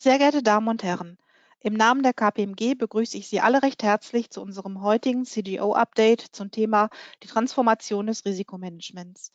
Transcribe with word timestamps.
Sehr 0.00 0.18
geehrte 0.18 0.44
Damen 0.44 0.68
und 0.68 0.84
Herren, 0.84 1.18
im 1.58 1.74
Namen 1.74 2.04
der 2.04 2.12
KPMG 2.12 2.76
begrüße 2.76 3.16
ich 3.16 3.28
Sie 3.28 3.40
alle 3.40 3.64
recht 3.64 3.82
herzlich 3.82 4.30
zu 4.30 4.40
unserem 4.40 4.80
heutigen 4.80 5.24
CGO-Update 5.24 6.20
zum 6.20 6.52
Thema 6.52 6.88
die 7.24 7.26
Transformation 7.26 8.06
des 8.06 8.24
Risikomanagements. 8.24 9.32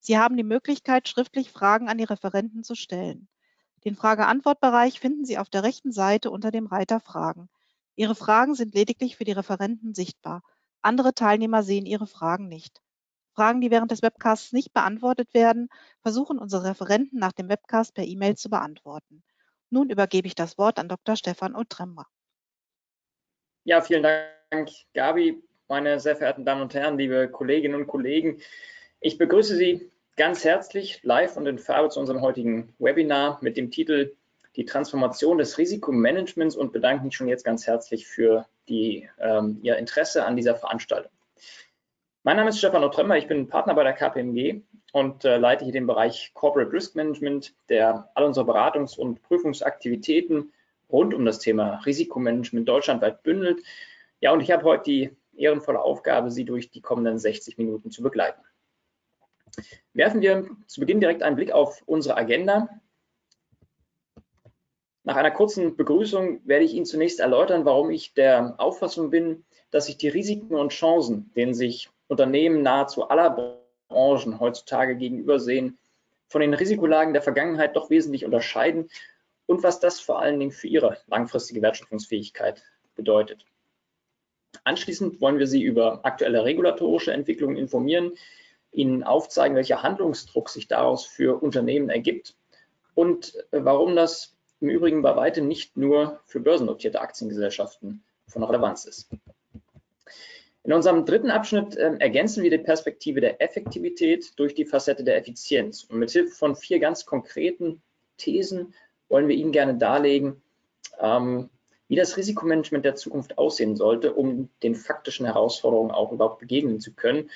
Sie 0.00 0.16
haben 0.16 0.38
die 0.38 0.42
Möglichkeit, 0.42 1.06
schriftlich 1.06 1.50
Fragen 1.50 1.90
an 1.90 1.98
die 1.98 2.04
Referenten 2.04 2.64
zu 2.64 2.74
stellen. 2.74 3.28
Den 3.84 3.94
Frage-Antwort-Bereich 3.94 5.00
finden 5.00 5.26
Sie 5.26 5.36
auf 5.36 5.50
der 5.50 5.64
rechten 5.64 5.92
Seite 5.92 6.30
unter 6.30 6.50
dem 6.50 6.64
Reiter 6.64 6.98
Fragen. 6.98 7.50
Ihre 7.94 8.14
Fragen 8.14 8.54
sind 8.54 8.74
lediglich 8.74 9.16
für 9.18 9.24
die 9.24 9.32
Referenten 9.32 9.92
sichtbar. 9.92 10.40
Andere 10.80 11.12
Teilnehmer 11.12 11.62
sehen 11.62 11.84
Ihre 11.84 12.06
Fragen 12.06 12.48
nicht. 12.48 12.80
Fragen, 13.34 13.60
die 13.60 13.70
während 13.70 13.90
des 13.90 14.00
Webcasts 14.00 14.54
nicht 14.54 14.72
beantwortet 14.72 15.34
werden, 15.34 15.68
versuchen 16.00 16.38
unsere 16.38 16.64
Referenten 16.64 17.18
nach 17.18 17.32
dem 17.32 17.50
Webcast 17.50 17.92
per 17.92 18.06
E-Mail 18.06 18.38
zu 18.38 18.48
beantworten. 18.48 19.22
Nun 19.70 19.90
übergebe 19.90 20.26
ich 20.26 20.34
das 20.34 20.58
Wort 20.58 20.78
an 20.78 20.88
Dr. 20.88 21.16
Stefan 21.16 21.54
Otremmer. 21.54 22.06
Ja, 23.64 23.80
vielen 23.80 24.02
Dank, 24.02 24.70
Gabi. 24.94 25.42
Meine 25.68 25.98
sehr 25.98 26.14
verehrten 26.14 26.44
Damen 26.44 26.62
und 26.62 26.74
Herren, 26.74 26.96
liebe 26.96 27.28
Kolleginnen 27.28 27.74
und 27.74 27.88
Kollegen, 27.88 28.40
ich 29.00 29.18
begrüße 29.18 29.56
Sie 29.56 29.90
ganz 30.16 30.44
herzlich 30.44 31.02
live 31.02 31.36
und 31.36 31.46
in 31.46 31.58
Farbe 31.58 31.88
zu 31.88 32.00
unserem 32.00 32.20
heutigen 32.20 32.74
Webinar 32.78 33.38
mit 33.42 33.56
dem 33.56 33.70
Titel 33.70 34.14
Die 34.54 34.64
Transformation 34.64 35.38
des 35.38 35.58
Risikomanagements 35.58 36.56
und 36.56 36.72
bedanke 36.72 37.04
mich 37.04 37.16
schon 37.16 37.28
jetzt 37.28 37.44
ganz 37.44 37.66
herzlich 37.66 38.06
für 38.06 38.46
die, 38.68 39.08
ähm, 39.18 39.58
Ihr 39.62 39.76
Interesse 39.76 40.24
an 40.24 40.36
dieser 40.36 40.54
Veranstaltung. 40.54 41.10
Mein 42.26 42.38
Name 42.38 42.48
ist 42.48 42.58
Stefan 42.58 42.82
Otremmer, 42.82 43.16
ich 43.16 43.28
bin 43.28 43.46
Partner 43.46 43.74
bei 43.74 43.84
der 43.84 43.92
KPMG 43.92 44.60
und 44.92 45.24
äh, 45.24 45.36
leite 45.36 45.62
hier 45.62 45.72
den 45.72 45.86
Bereich 45.86 46.32
Corporate 46.34 46.72
Risk 46.72 46.96
Management, 46.96 47.54
der 47.68 48.10
all 48.14 48.24
unsere 48.24 48.44
Beratungs- 48.44 48.98
und 48.98 49.22
Prüfungsaktivitäten 49.22 50.52
rund 50.90 51.14
um 51.14 51.24
das 51.24 51.38
Thema 51.38 51.76
Risikomanagement 51.86 52.68
deutschlandweit 52.68 53.22
bündelt. 53.22 53.62
Ja, 54.18 54.32
und 54.32 54.40
ich 54.40 54.50
habe 54.50 54.64
heute 54.64 54.82
die 54.82 55.16
ehrenvolle 55.36 55.80
Aufgabe, 55.80 56.32
Sie 56.32 56.44
durch 56.44 56.72
die 56.72 56.80
kommenden 56.80 57.20
60 57.20 57.58
Minuten 57.58 57.92
zu 57.92 58.02
begleiten. 58.02 58.42
Werfen 59.92 60.20
wir 60.20 60.50
zu 60.66 60.80
Beginn 60.80 60.98
direkt 60.98 61.22
einen 61.22 61.36
Blick 61.36 61.52
auf 61.52 61.84
unsere 61.86 62.16
Agenda. 62.16 62.68
Nach 65.04 65.14
einer 65.14 65.30
kurzen 65.30 65.76
Begrüßung 65.76 66.40
werde 66.44 66.64
ich 66.64 66.74
Ihnen 66.74 66.86
zunächst 66.86 67.20
erläutern, 67.20 67.64
warum 67.64 67.92
ich 67.92 68.14
der 68.14 68.56
Auffassung 68.58 69.10
bin, 69.10 69.44
dass 69.70 69.86
sich 69.86 69.96
die 69.96 70.08
Risiken 70.08 70.56
und 70.56 70.72
Chancen, 70.72 71.30
denen 71.36 71.54
sich 71.54 71.88
Unternehmen 72.08 72.62
nahezu 72.62 73.08
aller 73.08 73.58
Branchen 73.88 74.40
heutzutage 74.40 74.96
gegenübersehen, 74.96 75.78
von 76.28 76.40
den 76.40 76.54
Risikolagen 76.54 77.12
der 77.12 77.22
Vergangenheit 77.22 77.76
doch 77.76 77.90
wesentlich 77.90 78.24
unterscheiden 78.24 78.90
und 79.46 79.62
was 79.62 79.80
das 79.80 80.00
vor 80.00 80.20
allen 80.20 80.40
Dingen 80.40 80.52
für 80.52 80.66
ihre 80.66 80.98
langfristige 81.06 81.62
Wertschöpfungsfähigkeit 81.62 82.62
bedeutet. 82.96 83.44
Anschließend 84.64 85.20
wollen 85.20 85.38
wir 85.38 85.46
Sie 85.46 85.62
über 85.62 86.00
aktuelle 86.04 86.44
regulatorische 86.44 87.12
Entwicklungen 87.12 87.56
informieren, 87.56 88.12
Ihnen 88.72 89.04
aufzeigen, 89.04 89.56
welcher 89.56 89.82
Handlungsdruck 89.82 90.48
sich 90.48 90.66
daraus 90.68 91.06
für 91.06 91.40
Unternehmen 91.42 91.88
ergibt 91.88 92.34
und 92.94 93.34
äh, 93.52 93.64
warum 93.64 93.96
das 93.96 94.36
im 94.60 94.68
Übrigen 94.68 95.02
bei 95.02 95.14
weitem 95.16 95.46
nicht 95.46 95.76
nur 95.76 96.20
für 96.24 96.40
börsennotierte 96.40 97.00
Aktiengesellschaften 97.00 98.02
von 98.26 98.42
Relevanz 98.42 98.84
ist. 98.86 99.08
In 100.66 100.72
unserem 100.72 101.04
dritten 101.06 101.30
Abschnitt 101.30 101.76
äh, 101.76 101.96
ergänzen 102.00 102.42
wir 102.42 102.50
die 102.50 102.58
Perspektive 102.58 103.20
der 103.20 103.40
Effektivität 103.40 104.38
durch 104.38 104.54
die 104.54 104.64
Facette 104.64 105.04
der 105.04 105.16
Effizienz. 105.16 105.84
Und 105.84 105.98
mit 105.98 106.10
Hilfe 106.10 106.34
von 106.34 106.56
vier 106.56 106.80
ganz 106.80 107.06
konkreten 107.06 107.82
Thesen 108.16 108.74
wollen 109.08 109.28
wir 109.28 109.36
Ihnen 109.36 109.52
gerne 109.52 109.76
darlegen, 109.76 110.42
ähm, 111.00 111.48
wie 111.88 111.96
das 111.96 112.16
Risikomanagement 112.16 112.84
der 112.84 112.96
Zukunft 112.96 113.38
aussehen 113.38 113.76
sollte, 113.76 114.12
um 114.12 114.48
den 114.64 114.74
faktischen 114.74 115.24
Herausforderungen 115.24 115.92
auch 115.92 116.10
überhaupt 116.10 116.40
begegnen 116.40 116.80
zu 116.80 116.92
können 116.92 117.30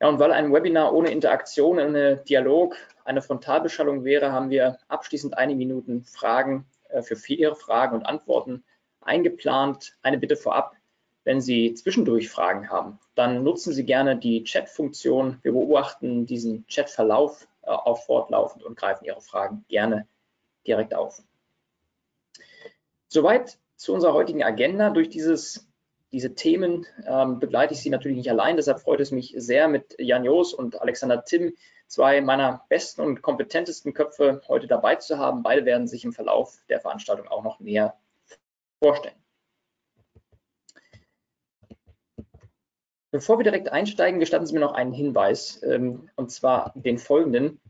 ja, 0.00 0.08
und 0.08 0.18
weil 0.18 0.32
ein 0.32 0.52
Webinar 0.52 0.92
ohne 0.92 1.10
Interaktion, 1.10 1.78
ohne 1.78 2.18
Dialog 2.18 2.76
eine 3.04 3.22
Frontalbeschallung 3.22 4.04
wäre, 4.04 4.30
haben 4.30 4.50
wir 4.50 4.78
abschließend 4.88 5.38
einige 5.38 5.56
Minuten 5.56 6.04
Fragen 6.04 6.66
äh, 6.90 7.02
für 7.02 7.16
Ihre 7.32 7.56
Fragen 7.56 7.96
und 7.96 8.04
Antworten 8.04 8.64
eingeplant. 9.00 9.96
Eine 10.02 10.18
Bitte 10.18 10.36
vorab, 10.36 10.74
wenn 11.26 11.40
Sie 11.40 11.74
zwischendurch 11.74 12.30
Fragen 12.30 12.70
haben, 12.70 13.00
dann 13.16 13.42
nutzen 13.42 13.72
Sie 13.72 13.84
gerne 13.84 14.16
die 14.16 14.44
Chat-Funktion. 14.44 15.40
Wir 15.42 15.50
beobachten 15.50 16.24
diesen 16.24 16.64
Chatverlauf 16.68 17.48
äh, 17.62 17.70
auch 17.70 18.04
fortlaufend 18.04 18.62
und 18.62 18.76
greifen 18.76 19.04
Ihre 19.04 19.20
Fragen 19.20 19.64
gerne 19.68 20.06
direkt 20.68 20.94
auf. 20.94 21.20
Soweit 23.08 23.58
zu 23.74 23.92
unserer 23.92 24.14
heutigen 24.14 24.44
Agenda. 24.44 24.90
Durch 24.90 25.08
dieses 25.08 25.66
diese 26.12 26.36
Themen 26.36 26.86
ähm, 27.04 27.40
begleite 27.40 27.74
ich 27.74 27.80
Sie 27.80 27.90
natürlich 27.90 28.16
nicht 28.16 28.30
allein. 28.30 28.54
Deshalb 28.54 28.78
freut 28.78 29.00
es 29.00 29.10
mich 29.10 29.34
sehr, 29.36 29.66
mit 29.66 29.96
Jan 29.98 30.24
Jos 30.24 30.54
und 30.54 30.80
Alexander 30.80 31.24
Timm 31.24 31.54
zwei 31.88 32.20
meiner 32.20 32.64
besten 32.68 33.00
und 33.00 33.20
kompetentesten 33.20 33.92
Köpfe 33.94 34.42
heute 34.46 34.68
dabei 34.68 34.94
zu 34.94 35.18
haben. 35.18 35.42
Beide 35.42 35.64
werden 35.64 35.88
sich 35.88 36.04
im 36.04 36.12
Verlauf 36.12 36.60
der 36.68 36.80
Veranstaltung 36.80 37.26
auch 37.26 37.42
noch 37.42 37.58
näher 37.58 37.96
vorstellen. 38.80 39.25
Bevor 43.10 43.38
wir 43.38 43.44
direkt 43.44 43.70
einsteigen, 43.70 44.20
gestatten 44.20 44.46
Sie 44.46 44.54
mir 44.54 44.60
noch 44.60 44.74
einen 44.74 44.92
Hinweis, 44.92 45.62
ähm, 45.62 46.08
und 46.16 46.30
zwar 46.30 46.72
den 46.74 46.98
folgenden. 46.98 47.60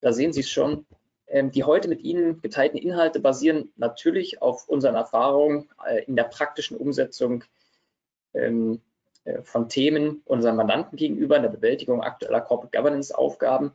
Da 0.00 0.12
sehen 0.12 0.32
Sie 0.32 0.40
es 0.40 0.50
schon. 0.50 0.86
Ähm, 1.26 1.50
die 1.50 1.64
heute 1.64 1.88
mit 1.88 2.02
Ihnen 2.02 2.42
geteilten 2.42 2.78
Inhalte 2.78 3.18
basieren 3.18 3.72
natürlich 3.76 4.42
auf 4.42 4.68
unseren 4.68 4.94
Erfahrungen 4.94 5.70
äh, 5.86 6.04
in 6.04 6.16
der 6.16 6.24
praktischen 6.24 6.76
Umsetzung 6.76 7.44
ähm, 8.34 8.82
äh, 9.24 9.42
von 9.42 9.68
Themen 9.68 10.22
unseren 10.26 10.56
Mandanten 10.56 10.96
gegenüber 10.96 11.36
in 11.36 11.42
der 11.42 11.50
Bewältigung 11.50 12.02
aktueller 12.02 12.42
Corporate 12.42 12.76
Governance 12.76 13.16
Aufgaben. 13.16 13.72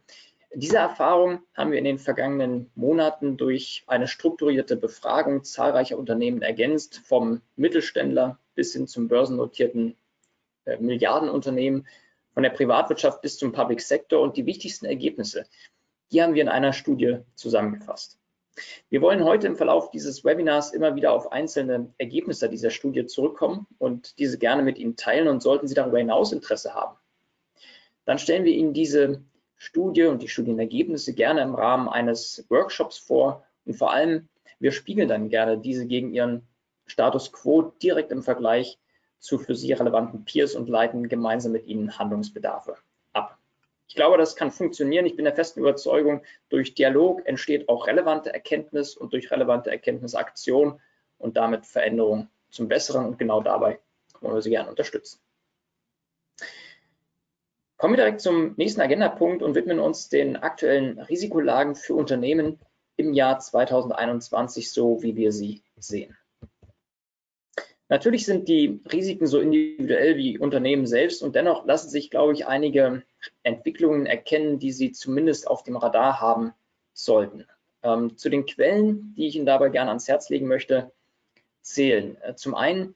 Diese 0.54 0.78
Erfahrung 0.78 1.42
haben 1.54 1.72
wir 1.72 1.80
in 1.80 1.86
den 1.86 2.00
vergangenen 2.00 2.72
Monaten 2.76 3.38
durch 3.38 3.84
eine 3.88 4.08
strukturierte 4.08 4.78
Befragung 4.78 5.44
zahlreicher 5.44 5.98
Unternehmen 5.98 6.42
ergänzt, 6.42 7.02
vom 7.04 7.42
Mittelständler 7.56 8.40
bis 8.56 8.74
hin 8.74 8.88
zum 8.88 9.08
börsennotierten 9.08 9.96
äh, 10.70 10.78
Milliardenunternehmen, 10.80 11.88
von 12.34 12.44
der 12.44 12.52
Privatwirtschaft 12.52 13.22
bis 13.22 13.38
zum 13.38 13.52
Public 13.52 13.82
Sector 13.82 14.22
und 14.22 14.38
die 14.38 14.46
wichtigsten 14.46 14.86
Ergebnisse, 14.86 15.46
die 16.12 16.22
haben 16.22 16.36
wir 16.36 16.42
in 16.42 16.50
einer 16.50 16.74
Studie 16.74 17.18
zusammengefasst. 17.36 18.18
Wir 18.90 19.02
wollen 19.02 19.24
heute 19.24 19.48
im 19.48 19.56
Verlauf 19.56 19.92
dieses 19.92 20.24
Webinars 20.24 20.74
immer 20.74 20.96
wieder 20.96 21.14
auf 21.14 21.32
einzelne 21.32 21.94
Ergebnisse 21.98 22.50
dieser 22.50 22.70
Studie 22.70 23.06
zurückkommen 23.06 23.68
und 23.78 24.18
diese 24.20 24.38
gerne 24.38 24.64
mit 24.64 24.78
Ihnen 24.78 24.96
teilen 24.96 25.28
und 25.28 25.42
sollten 25.42 25.68
Sie 25.68 25.76
darüber 25.76 25.98
hinaus 25.98 26.32
Interesse 26.32 26.74
haben, 26.74 26.98
dann 28.06 28.20
stellen 28.20 28.44
wir 28.44 28.54
Ihnen 28.54 28.74
diese 28.74 29.24
Studie 29.56 30.06
und 30.06 30.22
die 30.22 30.28
Studienergebnisse 30.28 31.14
gerne 31.14 31.42
im 31.42 31.56
Rahmen 31.56 31.88
eines 31.88 32.46
Workshops 32.50 32.98
vor 32.98 33.46
und 33.66 33.74
vor 33.74 33.92
allem 33.92 34.30
wir 34.60 34.72
spiegeln 34.72 35.08
dann 35.08 35.30
gerne 35.30 35.58
diese 35.58 35.86
gegen 35.86 36.14
Ihren 36.14 36.48
Status 36.86 37.32
quo 37.32 37.62
direkt 37.82 38.12
im 38.12 38.24
Vergleich 38.24 38.80
zu 39.20 39.38
für 39.38 39.56
Sie 39.56 39.74
relevanten 39.74 40.26
Peers 40.26 40.56
und 40.56 40.70
leiten 40.70 41.10
gemeinsam 41.10 41.52
mit 41.52 41.68
Ihnen 41.68 41.98
Handlungsbedarfe 42.00 42.78
ich 43.90 43.96
glaube, 43.96 44.18
das 44.18 44.36
kann 44.36 44.52
funktionieren. 44.52 45.08
Ich 45.08 45.16
bin 45.16 45.26
der 45.26 45.34
festen 45.34 45.62
Überzeugung, 45.62 46.22
durch 46.50 46.76
Dialog 46.76 47.26
entsteht 47.26 47.68
auch 47.68 47.88
relevante 47.88 48.32
Erkenntnis 48.32 48.96
und 48.96 49.14
durch 49.14 49.32
relevante 49.32 49.72
Erkenntnis 49.72 50.14
Aktion 50.14 50.80
und 51.18 51.38
damit 51.38 51.66
Veränderung 51.66 52.30
zum 52.52 52.68
Besseren. 52.68 53.08
Und 53.08 53.18
genau 53.18 53.42
dabei 53.42 53.80
wollen 54.22 54.36
wir 54.36 54.44
Sie 54.44 54.52
gerne 54.52 54.70
unterstützen. 54.70 55.20
Kommen 57.78 57.94
wir 57.94 58.04
direkt 58.04 58.22
zum 58.22 58.54
nächsten 58.58 58.82
Agendapunkt 58.82 59.42
und 59.42 59.56
widmen 59.56 59.80
uns 59.80 60.08
den 60.08 60.38
aktuellen 60.38 61.00
Risikolagen 61.00 61.76
für 61.76 61.96
Unternehmen 61.96 62.60
im 62.96 63.14
Jahr 63.14 63.40
2021, 63.40 64.72
so 64.72 65.02
wie 65.02 65.16
wir 65.16 65.32
sie 65.32 65.64
sehen. 65.78 66.16
Natürlich 67.90 68.26
sind 68.26 68.48
die 68.48 68.80
Risiken 68.92 69.26
so 69.26 69.40
individuell 69.40 70.16
wie 70.16 70.38
Unternehmen 70.38 70.86
selbst 70.86 71.24
und 71.24 71.36
dennoch 71.36 71.66
lassen 71.66 71.90
sich, 71.90 72.12
glaube 72.12 72.34
ich, 72.34 72.46
einige 72.46 73.02
Entwicklungen 73.42 74.06
erkennen, 74.06 74.60
die 74.60 74.72
Sie 74.72 74.92
zumindest 74.92 75.48
auf 75.48 75.64
dem 75.64 75.76
Radar 75.76 76.22
haben 76.22 76.54
sollten. 76.94 77.46
Ähm, 77.82 78.16
zu 78.16 78.30
den 78.30 78.46
Quellen, 78.46 79.16
die 79.16 79.28
ich 79.28 79.36
Ihnen 79.36 79.48
dabei 79.48 79.70
gerne 79.70 79.90
ans 79.90 80.08
Herz 80.08 80.30
legen 80.30 80.48
möchte, 80.48 80.92
zählen 81.62 82.16
äh, 82.22 82.36
zum 82.36 82.54
einen 82.54 82.94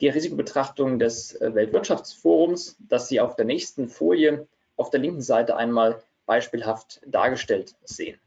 die 0.00 0.08
Risikobetrachtung 0.08 1.00
des 1.00 1.34
äh, 1.40 1.54
Weltwirtschaftsforums, 1.54 2.76
das 2.78 3.08
Sie 3.08 3.20
auf 3.20 3.34
der 3.34 3.46
nächsten 3.46 3.88
Folie 3.88 4.46
auf 4.76 4.90
der 4.90 5.00
linken 5.00 5.22
Seite 5.22 5.56
einmal 5.56 6.02
beispielhaft 6.26 7.00
dargestellt 7.06 7.74
sehen. 7.84 8.20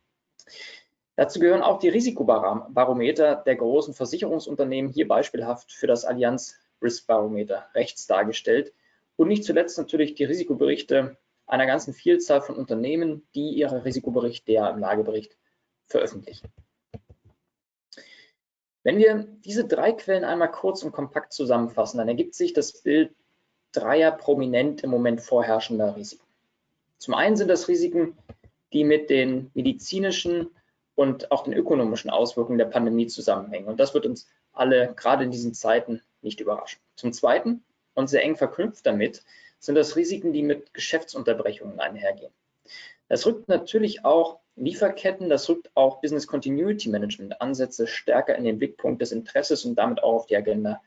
Dazu 1.19 1.41
gehören 1.41 1.63
auch 1.63 1.79
die 1.79 1.89
Risikobarometer 1.89 3.35
der 3.35 3.57
großen 3.57 3.93
Versicherungsunternehmen, 3.93 4.89
hier 4.89 5.05
beispielhaft 5.05 5.73
für 5.73 5.85
das 5.85 6.05
Allianz 6.05 6.55
Risk 6.81 7.07
Barometer 7.07 7.67
rechts 7.75 8.07
dargestellt. 8.07 8.71
Und 9.17 9.27
nicht 9.27 9.43
zuletzt 9.43 9.77
natürlich 9.77 10.15
die 10.15 10.23
Risikoberichte 10.23 11.17
einer 11.45 11.65
ganzen 11.65 11.93
Vielzahl 11.93 12.39
von 12.39 12.55
Unternehmen, 12.55 13.27
die 13.35 13.49
ihre 13.49 13.83
Risikoberichte 13.83 14.53
ja 14.53 14.69
im 14.69 14.79
Lagebericht 14.79 15.35
veröffentlichen. 15.87 16.47
Wenn 18.83 18.97
wir 18.97 19.27
diese 19.43 19.65
drei 19.65 19.91
Quellen 19.91 20.23
einmal 20.23 20.51
kurz 20.51 20.83
und 20.83 20.93
kompakt 20.93 21.33
zusammenfassen, 21.33 21.97
dann 21.97 22.07
ergibt 22.07 22.33
sich 22.33 22.53
das 22.53 22.81
Bild 22.81 23.13
dreier 23.73 24.13
prominent 24.13 24.85
im 24.85 24.89
Moment 24.89 25.19
vorherrschender 25.19 25.97
Risiken. 25.97 26.23
Zum 26.97 27.13
einen 27.13 27.35
sind 27.35 27.49
das 27.49 27.67
Risiken, 27.67 28.17
die 28.71 28.85
mit 28.85 29.09
den 29.09 29.51
medizinischen 29.53 30.51
und 30.99 31.31
auch 31.31 31.45
den 31.45 31.53
ökonomischen 31.53 32.09
Auswirkungen 32.09 32.57
der 32.57 32.65
Pandemie 32.65 33.07
zusammenhängen. 33.07 33.69
Und 33.69 33.79
das 33.79 33.93
wird 33.93 34.05
uns 34.05 34.27
alle 34.51 34.93
gerade 34.97 35.23
in 35.23 35.31
diesen 35.31 35.53
Zeiten 35.53 36.01
nicht 36.21 36.41
überraschen. 36.41 36.81
Zum 36.97 37.13
Zweiten 37.13 37.63
und 37.93 38.09
sehr 38.09 38.21
eng 38.21 38.35
verknüpft 38.35 38.85
damit 38.85 39.23
sind 39.59 39.75
das 39.75 39.95
Risiken, 39.95 40.33
die 40.33 40.43
mit 40.43 40.73
Geschäftsunterbrechungen 40.73 41.79
einhergehen. 41.79 42.33
Das 43.07 43.25
rückt 43.25 43.47
natürlich 43.47 44.03
auch 44.03 44.41
Lieferketten, 44.57 45.29
das 45.29 45.47
rückt 45.47 45.71
auch 45.73 46.01
Business 46.01 46.27
Continuity 46.27 46.89
Management 46.89 47.39
Ansätze 47.39 47.87
stärker 47.87 48.35
in 48.35 48.43
den 48.43 48.57
Blickpunkt 48.57 49.01
des 49.01 49.13
Interesses 49.13 49.63
und 49.63 49.75
damit 49.75 50.03
auch 50.03 50.15
auf 50.15 50.25
die 50.25 50.35
Agenda 50.35 50.81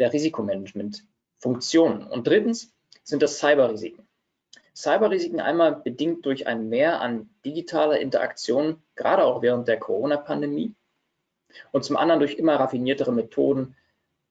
der 0.00 0.12
Risikomanagement 0.12 1.04
Funktionen. 1.38 2.08
Und 2.08 2.26
drittens 2.26 2.74
sind 3.04 3.22
das 3.22 3.38
Cyberrisiken. 3.38 4.07
Cyberrisiken 4.78 5.40
einmal 5.40 5.74
bedingt 5.74 6.24
durch 6.24 6.46
ein 6.46 6.68
Mehr 6.68 7.00
an 7.00 7.28
digitaler 7.44 7.98
Interaktion, 7.98 8.80
gerade 8.94 9.24
auch 9.24 9.42
während 9.42 9.66
der 9.66 9.80
Corona-Pandemie, 9.80 10.72
und 11.72 11.84
zum 11.84 11.96
anderen 11.96 12.20
durch 12.20 12.34
immer 12.34 12.54
raffiniertere 12.54 13.12
Methoden 13.12 13.74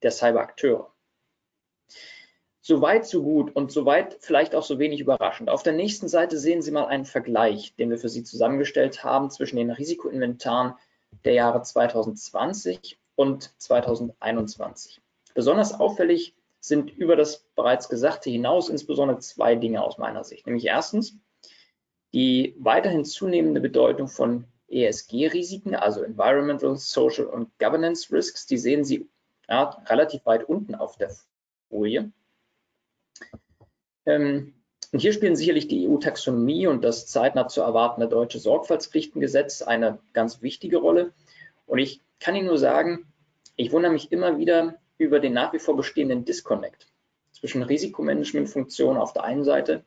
der 0.04 0.12
Cyberakteure. 0.12 0.90
Soweit 2.62 3.06
so 3.06 3.24
gut 3.24 3.54
und 3.58 3.74
soweit 3.74 4.20
vielleicht 4.22 4.56
auch 4.56 4.64
so 4.64 4.80
wenig 4.80 5.02
überraschend. 5.02 5.50
Auf 5.50 5.64
der 5.64 5.74
nächsten 5.74 6.08
Seite 6.08 6.38
sehen 6.38 6.62
Sie 6.62 6.72
mal 6.72 6.86
einen 6.86 7.06
Vergleich, 7.06 7.76
den 7.76 7.90
wir 7.90 7.98
für 7.98 8.10
Sie 8.10 8.24
zusammengestellt 8.24 9.04
haben 9.04 9.30
zwischen 9.30 9.58
den 9.58 9.72
Risikoinventaren 9.72 10.76
der 11.26 11.34
Jahre 11.34 11.62
2020 11.62 12.98
und 13.16 13.54
2021. 13.58 15.02
Besonders 15.34 15.78
auffällig 15.78 16.37
sind 16.60 16.90
über 16.92 17.16
das 17.16 17.46
bereits 17.56 17.90
Gesagte 17.90 18.30
hinaus 18.30 18.70
insbesondere 18.70 19.20
zwei 19.20 19.56
Dinge 19.56 19.84
aus 19.84 19.98
meiner 19.98 20.24
Sicht. 20.24 20.46
Nämlich 20.46 20.66
erstens 20.66 21.18
die 22.14 22.56
weiterhin 22.58 23.06
zunehmende 23.06 23.62
Bedeutung 23.62 24.08
von 24.08 24.46
ESG-Risiken, 24.70 25.76
also 25.76 26.04
Environmental, 26.04 26.76
Social 26.76 27.26
und 27.26 27.58
Governance 27.60 28.12
Risks. 28.14 28.46
Die 28.46 28.58
sehen 28.58 28.84
Sie 28.84 29.08
ja, 29.48 29.82
relativ 29.88 30.26
weit 30.26 30.48
unten 30.48 30.76
auf 30.76 30.98
der 30.98 31.12
Folie. 31.70 32.12
Ähm, 34.06 34.54
und 34.92 35.00
hier 35.00 35.12
spielen 35.14 35.36
sicherlich 35.36 35.68
die 35.68 35.88
EU-Taxonomie 35.88 36.68
und 36.68 36.84
das 36.84 37.08
zeitnah 37.08 37.48
zu 37.48 37.62
erwartende 37.62 38.08
deutsche 38.08 38.40
Sorgfaltspflichtengesetz 38.40 39.62
eine 39.62 40.00
ganz 40.14 40.42
wichtige 40.42 40.78
Rolle. 40.78 41.14
Und 41.66 41.80
ich 41.80 42.02
kann 42.20 42.36
Ihnen 42.36 42.48
nur 42.48 42.58
sagen, 42.58 43.06
ich 43.58 43.72
wundere 43.72 43.92
mich 43.92 44.12
immer 44.12 44.38
wieder 44.38 44.76
über 44.98 45.20
den 45.20 45.34
nach 45.34 45.54
wie 45.54 45.60
vor 45.60 45.76
bestehenden 45.76 46.26
Disconnect 46.26 46.88
zwischen 47.32 47.64
Risikomanagementfunktion 47.64 48.98
auf 48.98 49.14
der 49.14 49.24
einen 49.24 49.44
Seite 49.44 49.84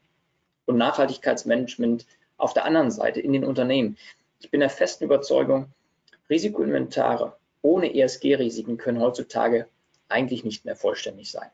und 0.66 0.76
Nachhaltigkeitsmanagement 0.76 2.06
auf 2.36 2.54
der 2.54 2.64
anderen 2.64 2.90
Seite 2.90 3.20
in 3.20 3.32
den 3.32 3.44
Unternehmen. 3.44 3.98
Ich 4.38 4.50
bin 4.50 4.60
der 4.60 4.70
festen 4.70 5.04
Überzeugung, 5.04 5.66
Risikoinventare 6.28 7.36
ohne 7.62 7.94
ESG-Risiken 7.94 8.78
können 8.78 9.00
heutzutage 9.00 9.68
eigentlich 10.08 10.44
nicht 10.44 10.64
mehr 10.64 10.76
vollständig 10.76 11.30
sein. 11.30 11.50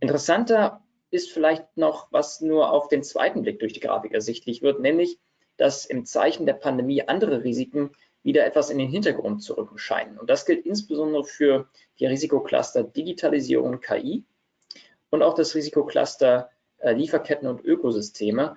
Interessanter 0.00 0.82
ist 1.10 1.30
vielleicht 1.30 1.76
noch, 1.76 2.08
was 2.10 2.40
nur 2.40 2.72
auf 2.72 2.88
den 2.88 3.02
zweiten 3.02 3.42
Blick 3.42 3.60
durch 3.60 3.72
die 3.72 3.80
Grafik 3.80 4.12
ersichtlich 4.12 4.62
wird, 4.62 4.80
nämlich, 4.80 5.18
dass 5.56 5.86
im 5.86 6.04
Zeichen 6.04 6.46
der 6.46 6.54
Pandemie 6.54 7.02
andere 7.02 7.44
Risiken 7.44 7.90
wieder 8.22 8.44
etwas 8.44 8.70
in 8.70 8.78
den 8.78 8.88
Hintergrund 8.88 9.42
zu 9.42 9.54
rücken 9.54 9.78
scheinen. 9.78 10.18
Und 10.18 10.28
das 10.28 10.44
gilt 10.44 10.66
insbesondere 10.66 11.24
für 11.24 11.68
die 11.98 12.06
Risikocluster 12.06 12.82
Digitalisierung 12.82 13.70
und 13.70 13.80
KI 13.80 14.24
und 15.10 15.22
auch 15.22 15.34
das 15.34 15.54
Risikocluster 15.54 16.50
äh, 16.78 16.92
Lieferketten 16.92 17.48
und 17.48 17.64
Ökosysteme, 17.64 18.56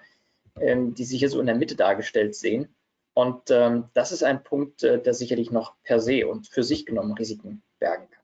ähm, 0.60 0.94
die 0.94 1.06
Sie 1.06 1.18
hier 1.18 1.30
so 1.30 1.40
in 1.40 1.46
der 1.46 1.56
Mitte 1.56 1.76
dargestellt 1.76 2.36
sehen. 2.36 2.76
Und 3.14 3.52
ähm, 3.52 3.90
das 3.94 4.12
ist 4.12 4.24
ein 4.24 4.44
Punkt, 4.44 4.84
äh, 4.84 5.02
der 5.02 5.14
sicherlich 5.14 5.52
noch 5.52 5.76
per 5.84 6.00
se 6.00 6.28
und 6.28 6.48
für 6.48 6.64
sich 6.64 6.86
genommen 6.86 7.14
Risiken 7.14 7.62
bergen 7.80 8.10
kann. 8.10 8.22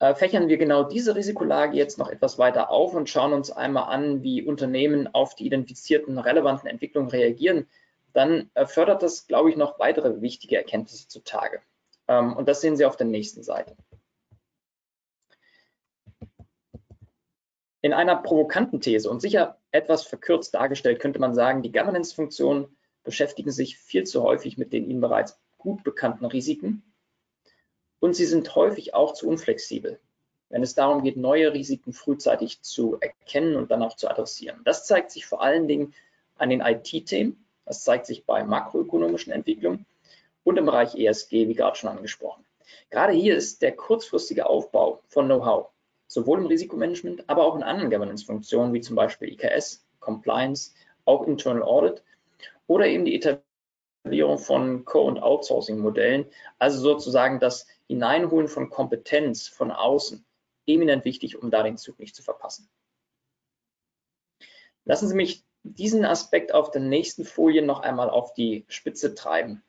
Äh, 0.00 0.14
fächern 0.14 0.48
wir 0.48 0.56
genau 0.56 0.84
diese 0.84 1.14
Risikolage 1.14 1.76
jetzt 1.76 1.98
noch 1.98 2.08
etwas 2.08 2.38
weiter 2.38 2.70
auf 2.70 2.94
und 2.94 3.10
schauen 3.10 3.34
uns 3.34 3.50
einmal 3.50 3.92
an, 3.94 4.22
wie 4.22 4.42
Unternehmen 4.42 5.08
auf 5.12 5.34
die 5.34 5.44
identifizierten 5.44 6.18
relevanten 6.18 6.70
Entwicklungen 6.70 7.10
reagieren, 7.10 7.68
dann 8.12 8.50
fördert 8.66 9.02
das, 9.02 9.26
glaube 9.26 9.50
ich, 9.50 9.56
noch 9.56 9.78
weitere 9.78 10.20
wichtige 10.20 10.56
Erkenntnisse 10.56 11.08
zutage. 11.08 11.60
Ähm, 12.08 12.36
und 12.36 12.48
das 12.48 12.60
sehen 12.60 12.76
Sie 12.76 12.84
auf 12.84 12.96
der 12.96 13.06
nächsten 13.06 13.42
Seite. 13.42 13.76
In 17.82 17.94
einer 17.94 18.16
provokanten 18.16 18.80
These 18.80 19.08
und 19.08 19.20
sicher 19.20 19.58
etwas 19.70 20.02
verkürzt 20.02 20.54
dargestellt 20.54 21.00
könnte 21.00 21.18
man 21.18 21.34
sagen, 21.34 21.62
die 21.62 21.72
Governance-Funktionen 21.72 22.76
beschäftigen 23.04 23.50
sich 23.50 23.78
viel 23.78 24.04
zu 24.04 24.22
häufig 24.22 24.58
mit 24.58 24.72
den 24.72 24.88
ihnen 24.90 25.00
bereits 25.00 25.40
gut 25.56 25.82
bekannten 25.82 26.26
Risiken 26.26 26.82
und 28.00 28.14
sie 28.14 28.26
sind 28.26 28.54
häufig 28.54 28.94
auch 28.94 29.12
zu 29.12 29.28
unflexibel, 29.28 30.00
wenn 30.48 30.62
es 30.62 30.74
darum 30.74 31.02
geht, 31.02 31.16
neue 31.16 31.52
Risiken 31.52 31.92
frühzeitig 31.92 32.62
zu 32.62 32.98
erkennen 33.00 33.56
und 33.56 33.70
dann 33.70 33.82
auch 33.82 33.96
zu 33.96 34.08
adressieren. 34.08 34.60
Das 34.64 34.86
zeigt 34.86 35.10
sich 35.10 35.26
vor 35.26 35.42
allen 35.42 35.68
Dingen 35.68 35.94
an 36.36 36.50
den 36.50 36.60
IT-Themen, 36.60 37.46
das 37.70 37.84
zeigt 37.84 38.06
sich 38.06 38.26
bei 38.26 38.42
makroökonomischen 38.42 39.32
Entwicklungen 39.32 39.86
und 40.42 40.56
im 40.56 40.66
Bereich 40.66 40.96
ESG, 40.96 41.46
wie 41.46 41.54
gerade 41.54 41.76
schon 41.76 41.88
angesprochen. 41.88 42.44
Gerade 42.90 43.12
hier 43.12 43.36
ist 43.36 43.62
der 43.62 43.76
kurzfristige 43.76 44.46
Aufbau 44.46 45.00
von 45.06 45.26
Know-how, 45.26 45.68
sowohl 46.08 46.40
im 46.40 46.46
Risikomanagement, 46.46 47.30
aber 47.30 47.44
auch 47.44 47.54
in 47.54 47.62
anderen 47.62 47.88
Governance-Funktionen, 47.88 48.74
wie 48.74 48.80
zum 48.80 48.96
Beispiel 48.96 49.28
IKS, 49.28 49.86
Compliance, 50.00 50.72
auch 51.04 51.28
Internal 51.28 51.62
Audit 51.62 52.02
oder 52.66 52.88
eben 52.88 53.04
die 53.04 53.14
Etablierung 53.14 54.38
von 54.38 54.84
Co- 54.84 55.06
und 55.06 55.22
Outsourcing-Modellen, 55.22 56.26
also 56.58 56.80
sozusagen 56.80 57.38
das 57.38 57.68
Hineinholen 57.86 58.48
von 58.48 58.68
Kompetenz 58.68 59.46
von 59.46 59.70
außen, 59.70 60.24
eminent 60.66 61.04
wichtig, 61.04 61.40
um 61.40 61.52
da 61.52 61.62
den 61.62 61.76
Zug 61.76 62.00
nicht 62.00 62.16
zu 62.16 62.24
verpassen. 62.24 62.68
Lassen 64.84 65.06
Sie 65.06 65.14
mich 65.14 65.44
diesen 65.62 66.04
Aspekt 66.04 66.52
auf 66.54 66.70
der 66.70 66.80
nächsten 66.80 67.24
Folie 67.24 67.62
noch 67.62 67.80
einmal 67.80 68.10
auf 68.10 68.32
die 68.32 68.64
Spitze 68.68 69.14
treiben. 69.14 69.62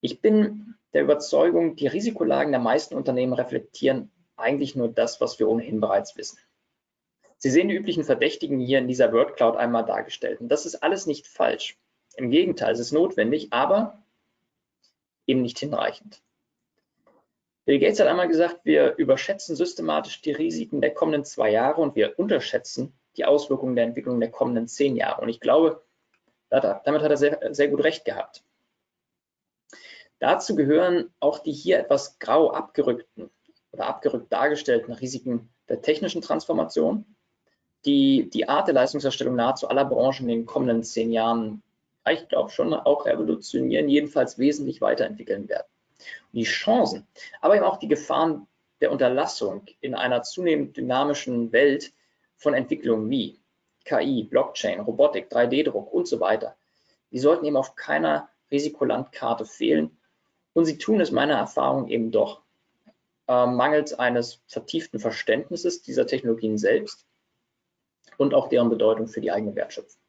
Ich 0.00 0.20
bin 0.20 0.74
der 0.92 1.02
Überzeugung, 1.02 1.76
die 1.76 1.86
Risikolagen 1.86 2.52
der 2.52 2.60
meisten 2.60 2.94
Unternehmen 2.94 3.32
reflektieren 3.32 4.10
eigentlich 4.36 4.76
nur 4.76 4.88
das, 4.88 5.20
was 5.20 5.38
wir 5.38 5.48
ohnehin 5.48 5.80
bereits 5.80 6.16
wissen. 6.16 6.38
Sie 7.38 7.50
sehen 7.50 7.68
die 7.68 7.74
üblichen 7.74 8.04
Verdächtigen 8.04 8.60
hier 8.60 8.78
in 8.78 8.88
dieser 8.88 9.12
Word 9.12 9.36
Cloud 9.36 9.56
einmal 9.56 9.84
dargestellt. 9.84 10.40
Und 10.40 10.48
das 10.48 10.64
ist 10.66 10.82
alles 10.82 11.06
nicht 11.06 11.26
falsch. 11.26 11.78
Im 12.16 12.30
Gegenteil, 12.30 12.72
es 12.72 12.80
ist 12.80 12.92
notwendig, 12.92 13.52
aber 13.52 14.02
eben 15.26 15.42
nicht 15.42 15.58
hinreichend. 15.58 16.22
Bill 17.66 17.78
Gates 17.78 18.00
hat 18.00 18.06
einmal 18.06 18.28
gesagt, 18.28 18.60
wir 18.64 18.94
überschätzen 18.96 19.56
systematisch 19.56 20.22
die 20.22 20.32
Risiken 20.32 20.80
der 20.80 20.94
kommenden 20.94 21.24
zwei 21.24 21.50
Jahre 21.50 21.80
und 21.80 21.96
wir 21.96 22.18
unterschätzen 22.18 22.96
die 23.16 23.24
Auswirkungen 23.24 23.76
der 23.76 23.84
Entwicklung 23.84 24.20
der 24.20 24.30
kommenden 24.30 24.68
zehn 24.68 24.96
Jahre. 24.96 25.22
Und 25.22 25.28
ich 25.28 25.40
glaube, 25.40 25.82
damit 26.50 27.02
hat 27.02 27.10
er 27.10 27.16
sehr, 27.16 27.54
sehr 27.54 27.68
gut 27.68 27.82
recht 27.82 28.04
gehabt. 28.04 28.42
Dazu 30.18 30.54
gehören 30.54 31.10
auch 31.20 31.40
die 31.40 31.52
hier 31.52 31.78
etwas 31.78 32.18
grau 32.18 32.50
abgerückten 32.50 33.30
oder 33.72 33.86
abgerückt 33.86 34.32
dargestellten 34.32 34.94
Risiken 34.94 35.50
der 35.68 35.82
technischen 35.82 36.22
Transformation, 36.22 37.04
die 37.84 38.30
die 38.30 38.48
Art 38.48 38.68
der 38.68 38.74
Leistungserstellung 38.74 39.36
nahezu 39.36 39.68
aller 39.68 39.84
Branchen 39.84 40.28
in 40.28 40.38
den 40.38 40.46
kommenden 40.46 40.82
zehn 40.82 41.12
Jahren, 41.12 41.62
ich 42.08 42.28
glaube 42.28 42.50
schon 42.50 42.72
auch 42.72 43.04
revolutionieren, 43.04 43.88
jedenfalls 43.88 44.38
wesentlich 44.38 44.80
weiterentwickeln 44.80 45.48
werden. 45.48 45.66
Und 45.98 46.38
die 46.38 46.44
Chancen, 46.44 47.06
aber 47.40 47.56
eben 47.56 47.64
auch 47.64 47.78
die 47.78 47.88
Gefahren 47.88 48.46
der 48.80 48.92
Unterlassung 48.92 49.66
in 49.80 49.94
einer 49.94 50.22
zunehmend 50.22 50.76
dynamischen 50.76 51.52
Welt 51.52 51.92
von 52.36 52.54
Entwicklungen 52.54 53.08
wie 53.10 53.40
KI, 53.84 54.24
Blockchain, 54.24 54.80
Robotik, 54.80 55.30
3D-Druck 55.30 55.92
und 55.92 56.08
so 56.08 56.20
weiter, 56.20 56.56
die 57.10 57.18
sollten 57.18 57.44
eben 57.44 57.56
auf 57.56 57.76
keiner 57.76 58.28
Risikolandkarte 58.50 59.44
fehlen 59.44 59.96
und 60.52 60.64
sie 60.64 60.78
tun 60.78 61.00
es 61.00 61.10
meiner 61.10 61.36
Erfahrung 61.36 61.88
eben 61.88 62.10
doch, 62.10 62.42
äh, 63.28 63.46
mangels 63.46 63.92
eines 63.92 64.42
vertieften 64.46 64.98
Verständnisses 64.98 65.82
dieser 65.82 66.06
Technologien 66.06 66.58
selbst 66.58 67.06
und 68.18 68.34
auch 68.34 68.48
deren 68.48 68.70
Bedeutung 68.70 69.08
für 69.08 69.20
die 69.20 69.32
eigene 69.32 69.54
Wertschöpfung. 69.54 70.00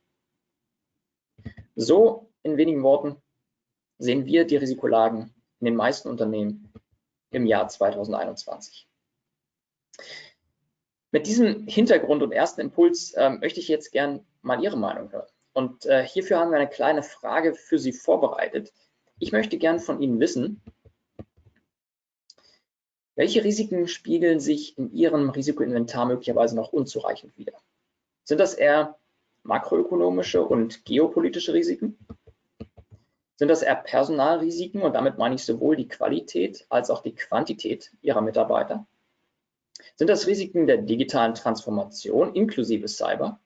So 1.75 2.29
in 2.43 2.57
wenigen 2.57 2.83
Worten 2.83 3.21
sehen 3.97 4.25
wir 4.25 4.45
die 4.45 4.57
Risikolagen 4.57 5.33
in 5.59 5.65
den 5.65 5.75
meisten 5.75 6.09
Unternehmen 6.09 6.71
im 7.31 7.45
Jahr 7.45 7.67
2021. 7.67 8.87
Mit 11.17 11.25
diesem 11.25 11.65
Hintergrund 11.65 12.21
und 12.21 12.31
ersten 12.31 12.61
Impuls 12.61 13.13
äh, 13.13 13.31
möchte 13.31 13.59
ich 13.59 13.67
jetzt 13.67 13.91
gern 13.91 14.23
mal 14.43 14.63
Ihre 14.63 14.77
Meinung 14.77 15.11
hören. 15.11 15.25
Und 15.51 15.87
äh, 15.87 16.05
hierfür 16.05 16.37
haben 16.37 16.51
wir 16.51 16.59
eine 16.59 16.69
kleine 16.69 17.01
Frage 17.01 17.55
für 17.55 17.79
Sie 17.79 17.91
vorbereitet, 17.91 18.71
ich 19.17 19.31
möchte 19.31 19.57
gern 19.57 19.79
von 19.79 19.99
Ihnen 19.99 20.19
wissen, 20.19 20.61
welche 23.15 23.43
Risiken 23.43 23.87
spiegeln 23.87 24.39
sich 24.39 24.77
in 24.77 24.91
Ihrem 24.91 25.31
Risikoinventar 25.31 26.05
möglicherweise 26.05 26.55
noch 26.55 26.71
unzureichend 26.71 27.35
wider? 27.35 27.53
Sind 28.23 28.39
das 28.39 28.53
eher 28.53 28.99
makroökonomische 29.41 30.45
und 30.45 30.85
geopolitische 30.85 31.53
Risiken? 31.53 31.97
Sind 33.37 33.47
das 33.47 33.63
eher 33.63 33.77
Personalrisiken 33.77 34.83
und 34.83 34.93
damit 34.93 35.17
meine 35.17 35.33
ich 35.33 35.43
sowohl 35.43 35.77
die 35.77 35.87
Qualität 35.87 36.67
als 36.69 36.91
auch 36.91 37.01
die 37.01 37.15
Quantität 37.15 37.91
Ihrer 38.03 38.21
Mitarbeiter? 38.21 38.85
Sind 39.95 40.09
das 40.09 40.27
Risiken 40.27 40.67
der 40.67 40.77
digitalen 40.77 41.33
Transformation 41.33 42.35
inklusive 42.35 42.87
Cyber? 42.87 43.39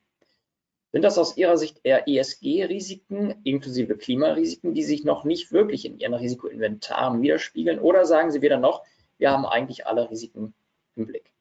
Sind 0.92 1.04
das 1.04 1.18
aus 1.18 1.38
Ihrer 1.38 1.58
Sicht 1.58 1.80
eher 1.84 2.08
ESG-Risiken 2.08 3.36
inklusive 3.44 3.96
Klimarisiken, 3.96 4.74
die 4.74 4.84
sich 4.84 5.06
noch 5.06 5.24
nicht 5.24 5.54
wirklich 5.54 5.86
in 5.86 5.98
Ihren 5.98 6.14
Risikoinventaren 6.14 7.22
widerspiegeln? 7.22 7.80
Oder 7.80 8.06
sagen 8.06 8.32
Sie 8.32 8.42
wieder 8.42 8.58
noch, 8.58 8.84
wir 9.18 9.32
haben 9.32 9.46
eigentlich 9.46 9.88
alle 9.88 10.10
Risiken 10.10 10.54
im 10.96 11.08
Blick? 11.08 11.32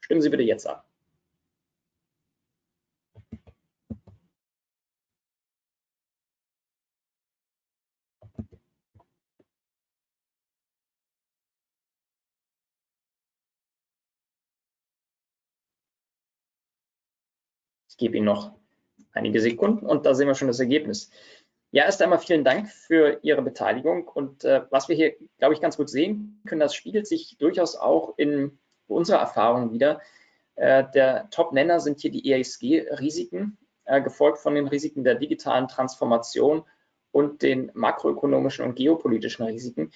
Stimmen 0.00 0.22
Sie 0.22 0.30
bitte 0.30 0.44
jetzt 0.44 0.66
ab. 0.66 0.83
Ich 17.94 17.98
gebe 17.98 18.16
Ihnen 18.16 18.26
noch 18.26 18.50
einige 19.12 19.40
Sekunden 19.40 19.86
und 19.86 20.04
da 20.04 20.16
sehen 20.16 20.26
wir 20.26 20.34
schon 20.34 20.48
das 20.48 20.58
Ergebnis. 20.58 21.10
Ja, 21.70 21.84
erst 21.84 22.02
einmal 22.02 22.18
vielen 22.18 22.42
Dank 22.42 22.68
für 22.68 23.20
Ihre 23.22 23.40
Beteiligung 23.40 24.08
und 24.08 24.42
äh, 24.42 24.62
was 24.70 24.88
wir 24.88 24.96
hier, 24.96 25.14
glaube 25.38 25.54
ich, 25.54 25.60
ganz 25.60 25.76
gut 25.76 25.88
sehen 25.88 26.40
können, 26.44 26.60
das 26.60 26.74
spiegelt 26.74 27.06
sich 27.06 27.36
durchaus 27.38 27.76
auch 27.76 28.14
in 28.16 28.58
unserer 28.88 29.20
Erfahrung 29.20 29.70
wieder. 29.72 30.00
Äh, 30.56 30.84
der 30.92 31.30
Top-Nenner 31.30 31.78
sind 31.78 32.00
hier 32.00 32.10
die 32.10 32.32
ESG-Risiken, 32.32 33.58
äh, 33.84 34.02
gefolgt 34.02 34.38
von 34.38 34.56
den 34.56 34.66
Risiken 34.66 35.04
der 35.04 35.14
digitalen 35.14 35.68
Transformation 35.68 36.64
und 37.12 37.42
den 37.42 37.70
makroökonomischen 37.74 38.64
und 38.64 38.74
geopolitischen 38.74 39.46
Risiken. 39.46 39.92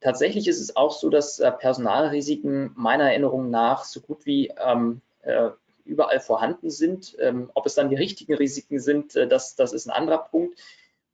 Tatsächlich 0.00 0.48
ist 0.48 0.60
es 0.60 0.74
auch 0.74 0.90
so, 0.90 1.08
dass 1.08 1.38
äh, 1.38 1.52
Personalrisiken 1.52 2.72
meiner 2.74 3.10
Erinnerung 3.10 3.48
nach 3.48 3.84
so 3.84 4.00
gut 4.00 4.26
wie 4.26 4.52
ähm, 4.60 5.02
äh, 5.22 5.50
überall 5.88 6.20
vorhanden 6.20 6.70
sind. 6.70 7.16
Ähm, 7.18 7.50
ob 7.54 7.66
es 7.66 7.74
dann 7.74 7.90
die 7.90 7.96
richtigen 7.96 8.34
Risiken 8.34 8.78
sind, 8.78 9.16
äh, 9.16 9.26
das, 9.26 9.56
das 9.56 9.72
ist 9.72 9.86
ein 9.86 9.92
anderer 9.92 10.24
Punkt. 10.24 10.58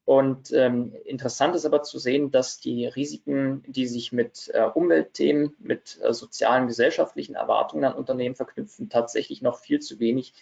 Und 0.04 0.52
ähm, 0.52 0.94
interessant 1.06 1.56
ist 1.56 1.64
aber 1.64 1.82
zu 1.82 1.98
sehen, 1.98 2.30
dass 2.30 2.60
die 2.60 2.86
Risiken, 2.86 3.64
die 3.66 3.86
sich 3.86 4.12
mit 4.12 4.50
äh, 4.52 4.64
Umweltthemen, 4.64 5.56
mit 5.58 5.98
äh, 6.02 6.12
sozialen, 6.12 6.66
gesellschaftlichen 6.66 7.36
Erwartungen 7.36 7.84
an 7.84 7.94
Unternehmen 7.94 8.34
verknüpfen, 8.34 8.90
tatsächlich 8.90 9.40
noch 9.40 9.58
viel 9.58 9.80
zu 9.80 9.98
wenig 10.00 10.34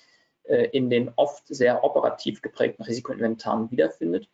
äh, 0.42 0.68
in 0.72 0.90
den 0.90 1.12
oft 1.14 1.46
sehr 1.46 1.84
operativ 1.84 2.42
geprägten 2.42 2.82
Risikoinventaren 2.82 3.70
wiederfindet. 3.70 4.28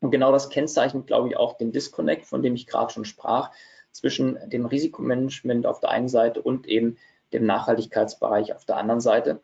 Und 0.00 0.10
genau 0.10 0.32
das 0.32 0.50
kennzeichnet, 0.50 1.06
glaube 1.06 1.28
ich, 1.28 1.36
auch 1.36 1.56
den 1.56 1.70
Disconnect, 1.70 2.26
von 2.26 2.42
dem 2.42 2.56
ich 2.56 2.66
gerade 2.66 2.92
schon 2.92 3.04
sprach, 3.04 3.52
zwischen 3.92 4.38
dem 4.50 4.66
Risikomanagement 4.66 5.64
auf 5.64 5.78
der 5.80 5.90
einen 5.90 6.08
Seite 6.08 6.42
und 6.42 6.66
eben 6.66 6.98
dem 7.32 7.46
Nachhaltigkeitsbereich 7.46 8.54
auf 8.54 8.64
der 8.64 8.76
anderen 8.76 9.00
Seite. 9.00 9.40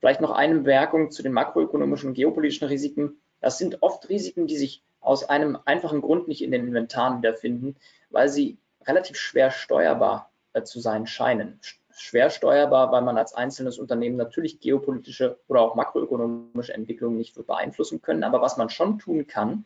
Vielleicht 0.00 0.20
noch 0.20 0.32
eine 0.32 0.56
Bemerkung 0.56 1.10
zu 1.10 1.22
den 1.22 1.32
makroökonomischen 1.32 2.10
und 2.10 2.14
geopolitischen 2.14 2.68
Risiken. 2.68 3.20
Das 3.40 3.58
sind 3.58 3.82
oft 3.82 4.08
Risiken, 4.08 4.46
die 4.46 4.56
sich 4.56 4.82
aus 5.00 5.28
einem 5.28 5.58
einfachen 5.64 6.00
Grund 6.00 6.28
nicht 6.28 6.42
in 6.42 6.50
den 6.50 6.66
Inventaren 6.66 7.18
wiederfinden, 7.18 7.76
weil 8.10 8.28
sie 8.28 8.58
relativ 8.86 9.16
schwer 9.16 9.50
steuerbar 9.50 10.30
äh, 10.52 10.62
zu 10.62 10.80
sein 10.80 11.06
scheinen. 11.06 11.60
Schwer 11.96 12.30
steuerbar, 12.30 12.90
weil 12.90 13.02
man 13.02 13.16
als 13.16 13.34
einzelnes 13.34 13.78
Unternehmen 13.78 14.16
natürlich 14.16 14.60
geopolitische 14.60 15.38
oder 15.46 15.60
auch 15.60 15.74
makroökonomische 15.74 16.74
Entwicklungen 16.74 17.16
nicht 17.16 17.34
beeinflussen 17.46 18.02
können. 18.02 18.24
Aber 18.24 18.42
was 18.42 18.56
man 18.56 18.68
schon 18.68 18.98
tun 18.98 19.26
kann, 19.26 19.64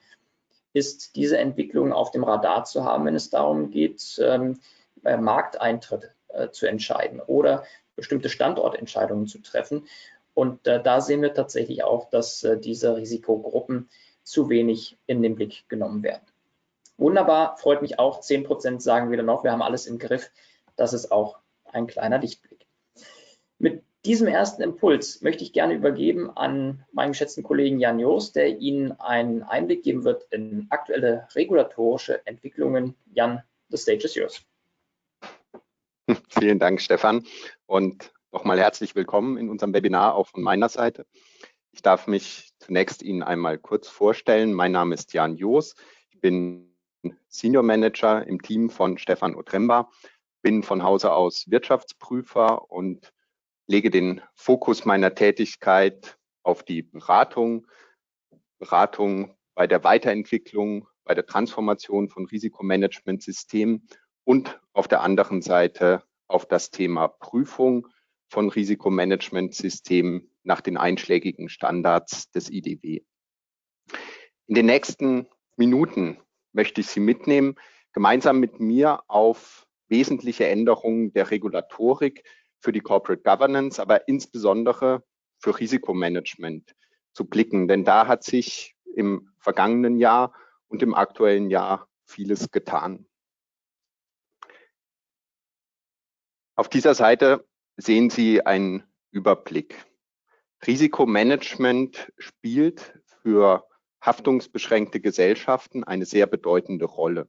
ist 0.74 1.16
diese 1.16 1.38
Entwicklung 1.38 1.92
auf 1.92 2.10
dem 2.10 2.24
Radar 2.24 2.64
zu 2.64 2.84
haben, 2.84 3.06
wenn 3.06 3.14
es 3.14 3.30
darum 3.30 3.70
geht, 3.70 4.20
ähm, 4.22 4.58
Markteintritte 5.02 6.12
äh, 6.28 6.50
zu 6.50 6.66
entscheiden 6.66 7.20
oder 7.20 7.64
bestimmte 7.96 8.28
Standortentscheidungen 8.28 9.26
zu 9.26 9.40
treffen. 9.40 9.86
Und 10.34 10.66
äh, 10.66 10.82
da 10.82 11.00
sehen 11.00 11.22
wir 11.22 11.34
tatsächlich 11.34 11.82
auch, 11.82 12.10
dass 12.10 12.44
äh, 12.44 12.58
diese 12.58 12.96
Risikogruppen 12.96 13.88
zu 14.22 14.48
wenig 14.48 14.96
in 15.06 15.22
den 15.22 15.34
Blick 15.34 15.68
genommen 15.68 16.02
werden. 16.02 16.24
Wunderbar, 16.96 17.56
freut 17.56 17.82
mich 17.82 17.98
auch. 17.98 18.20
10 18.20 18.44
Prozent 18.44 18.82
sagen 18.82 19.10
wieder 19.10 19.22
noch, 19.22 19.44
wir 19.44 19.52
haben 19.52 19.62
alles 19.62 19.86
im 19.86 19.98
Griff. 19.98 20.30
Das 20.76 20.92
ist 20.92 21.10
auch 21.10 21.38
ein 21.64 21.86
kleiner 21.86 22.18
Lichtblick. 22.18 22.66
Mit 23.58 23.82
diesem 24.04 24.26
ersten 24.28 24.62
Impuls 24.62 25.22
möchte 25.22 25.42
ich 25.42 25.52
gerne 25.52 25.74
übergeben 25.74 26.30
an 26.36 26.84
meinen 26.92 27.12
geschätzten 27.12 27.42
Kollegen 27.42 27.80
Jan 27.80 27.98
Joos, 27.98 28.32
der 28.32 28.58
Ihnen 28.58 28.92
einen 28.92 29.42
Einblick 29.42 29.82
geben 29.82 30.04
wird 30.04 30.24
in 30.30 30.66
aktuelle 30.70 31.26
regulatorische 31.34 32.24
Entwicklungen. 32.26 32.94
Jan, 33.12 33.42
the 33.70 33.76
stage 33.76 34.04
is 34.04 34.14
yours. 34.14 34.44
Vielen 36.30 36.58
Dank, 36.58 36.80
Stefan. 36.80 37.24
Und 37.66 38.12
nochmal 38.32 38.58
herzlich 38.58 38.94
willkommen 38.94 39.36
in 39.36 39.50
unserem 39.50 39.74
Webinar 39.74 40.14
auch 40.14 40.28
von 40.28 40.42
meiner 40.42 40.68
Seite. 40.68 41.06
Ich 41.72 41.82
darf 41.82 42.06
mich 42.06 42.52
zunächst 42.58 43.02
Ihnen 43.02 43.22
einmal 43.22 43.58
kurz 43.58 43.88
vorstellen. 43.88 44.54
Mein 44.54 44.72
Name 44.72 44.94
ist 44.94 45.12
Jan 45.12 45.36
Joos. 45.36 45.74
Ich 46.10 46.20
bin 46.20 46.74
Senior 47.28 47.62
Manager 47.62 48.26
im 48.26 48.40
Team 48.40 48.70
von 48.70 48.96
Stefan 48.98 49.36
Otremba, 49.36 49.90
bin 50.42 50.62
von 50.62 50.82
Hause 50.82 51.12
aus 51.12 51.50
Wirtschaftsprüfer 51.50 52.70
und 52.70 53.12
lege 53.66 53.90
den 53.90 54.22
Fokus 54.34 54.84
meiner 54.84 55.14
Tätigkeit 55.14 56.16
auf 56.42 56.62
die 56.62 56.82
Beratung, 56.82 57.66
Beratung 58.58 59.36
bei 59.54 59.66
der 59.66 59.84
Weiterentwicklung, 59.84 60.88
bei 61.04 61.14
der 61.14 61.26
Transformation 61.26 62.08
von 62.08 62.26
Risikomanagementsystemen 62.26 63.86
und 64.28 64.60
auf 64.74 64.88
der 64.88 65.00
anderen 65.00 65.40
Seite 65.40 66.02
auf 66.26 66.44
das 66.44 66.70
Thema 66.70 67.08
Prüfung 67.08 67.88
von 68.28 68.50
Risikomanagementsystemen 68.50 70.30
nach 70.42 70.60
den 70.60 70.76
einschlägigen 70.76 71.48
Standards 71.48 72.30
des 72.30 72.50
IDW. 72.50 73.00
In 74.46 74.54
den 74.54 74.66
nächsten 74.66 75.28
Minuten 75.56 76.18
möchte 76.52 76.82
ich 76.82 76.88
Sie 76.88 77.00
mitnehmen, 77.00 77.54
gemeinsam 77.94 78.38
mit 78.38 78.60
mir 78.60 79.00
auf 79.06 79.66
wesentliche 79.88 80.46
Änderungen 80.46 81.10
der 81.14 81.30
Regulatorik 81.30 82.22
für 82.60 82.72
die 82.72 82.80
Corporate 82.80 83.22
Governance, 83.22 83.80
aber 83.80 84.08
insbesondere 84.08 85.04
für 85.38 85.58
Risikomanagement 85.58 86.74
zu 87.14 87.24
blicken. 87.24 87.66
Denn 87.66 87.82
da 87.82 88.06
hat 88.06 88.24
sich 88.24 88.76
im 88.94 89.30
vergangenen 89.38 89.96
Jahr 89.96 90.34
und 90.66 90.82
im 90.82 90.92
aktuellen 90.92 91.48
Jahr 91.48 91.88
vieles 92.04 92.50
getan. 92.50 93.07
Auf 96.58 96.68
dieser 96.68 96.96
Seite 96.96 97.46
sehen 97.76 98.10
Sie 98.10 98.44
einen 98.44 98.82
Überblick. 99.12 99.86
Risikomanagement 100.66 102.12
spielt 102.18 102.98
für 103.22 103.64
haftungsbeschränkte 104.00 104.98
Gesellschaften 105.00 105.84
eine 105.84 106.04
sehr 106.04 106.26
bedeutende 106.26 106.86
Rolle. 106.86 107.28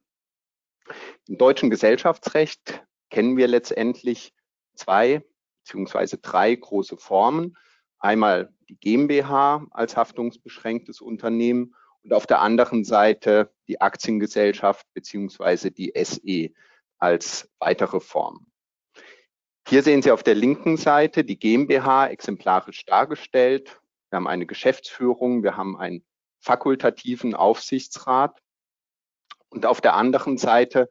Im 1.28 1.38
deutschen 1.38 1.70
Gesellschaftsrecht 1.70 2.84
kennen 3.12 3.38
wir 3.38 3.48
letztendlich 3.48 4.34
zwei 4.74 5.24
beziehungsweise 5.64 6.18
drei 6.18 6.56
große 6.56 6.98
Formen. 6.98 7.56
Einmal 8.00 8.52
die 8.68 8.80
GmbH 8.80 9.68
als 9.70 9.96
haftungsbeschränktes 9.96 11.02
Unternehmen 11.02 11.76
und 12.02 12.14
auf 12.14 12.26
der 12.26 12.42
anderen 12.42 12.84
Seite 12.84 13.54
die 13.68 13.80
Aktiengesellschaft 13.80 14.88
beziehungsweise 14.96 15.70
die 15.70 15.94
SE 16.04 16.50
als 16.98 17.48
weitere 17.60 18.00
Form. 18.00 18.49
Hier 19.70 19.84
sehen 19.84 20.02
Sie 20.02 20.12
auf 20.12 20.24
der 20.24 20.34
linken 20.34 20.78
Seite 20.78 21.24
die 21.24 21.38
GmbH 21.38 22.08
exemplarisch 22.08 22.86
dargestellt. 22.86 23.80
Wir 24.10 24.18
haben 24.18 24.28
eine 24.28 24.48
Geschäftsführung, 24.48 25.44
wir 25.44 25.58
haben 25.58 25.78
einen 25.78 26.04
fakultativen 26.40 27.36
Aufsichtsrat 27.36 28.42
und 29.50 29.68
auf 29.68 29.80
der 29.80 29.94
anderen 29.94 30.40
Seite 30.40 30.90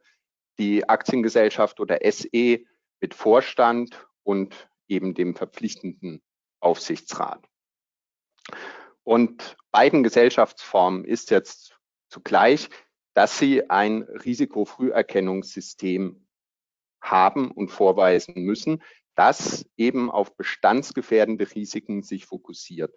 die 0.59 0.87
Aktiengesellschaft 0.87 1.81
oder 1.81 1.99
SE 2.09 2.61
mit 3.01 3.13
Vorstand 3.13 4.07
und 4.23 4.69
eben 4.87 5.13
dem 5.13 5.35
verpflichtenden 5.35 6.21
Aufsichtsrat. 6.61 7.45
Und 9.03 9.57
beiden 9.71 10.03
Gesellschaftsformen 10.03 11.03
ist 11.03 11.31
jetzt 11.31 11.77
zugleich, 12.07 12.69
dass 13.13 13.37
sie 13.37 13.69
ein 13.69 14.03
Risikofrüherkennungssystem 14.03 16.25
haben 17.01 17.51
und 17.51 17.69
vorweisen 17.69 18.43
müssen, 18.43 18.81
das 19.15 19.69
eben 19.75 20.09
auf 20.09 20.37
bestandsgefährdende 20.37 21.53
Risiken 21.53 22.03
sich 22.03 22.25
fokussiert. 22.25 22.93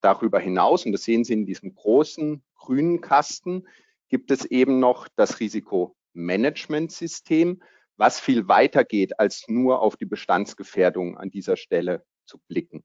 Darüber 0.00 0.40
hinaus, 0.40 0.84
und 0.84 0.90
das 0.92 1.04
sehen 1.04 1.24
Sie 1.24 1.32
in 1.32 1.46
diesem 1.46 1.74
großen 1.74 2.44
grünen 2.54 3.00
Kasten, 3.00 3.66
gibt 4.08 4.30
es 4.30 4.44
eben 4.44 4.78
noch 4.80 5.08
das 5.16 5.40
Risikomanagementsystem, 5.40 7.62
was 7.96 8.20
viel 8.20 8.46
weiter 8.48 8.84
geht, 8.84 9.18
als 9.18 9.48
nur 9.48 9.80
auf 9.80 9.96
die 9.96 10.06
Bestandsgefährdung 10.06 11.16
an 11.16 11.30
dieser 11.30 11.56
Stelle 11.56 12.04
zu 12.26 12.38
blicken. 12.48 12.84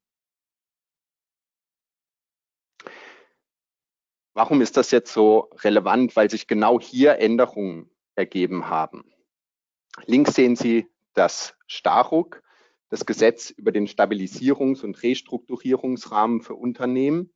Warum 4.33 4.61
ist 4.61 4.77
das 4.77 4.91
jetzt 4.91 5.11
so 5.11 5.49
relevant? 5.63 6.15
Weil 6.15 6.29
sich 6.29 6.47
genau 6.47 6.79
hier 6.79 7.19
Änderungen 7.19 7.91
ergeben 8.15 8.69
haben. 8.69 9.11
Links 10.05 10.35
sehen 10.35 10.55
Sie 10.55 10.87
das 11.13 11.53
Staruk, 11.67 12.41
das 12.89 13.05
Gesetz 13.05 13.49
über 13.49 13.71
den 13.71 13.87
Stabilisierungs- 13.87 14.83
und 14.83 15.01
Restrukturierungsrahmen 15.03 16.41
für 16.41 16.55
Unternehmen. 16.55 17.33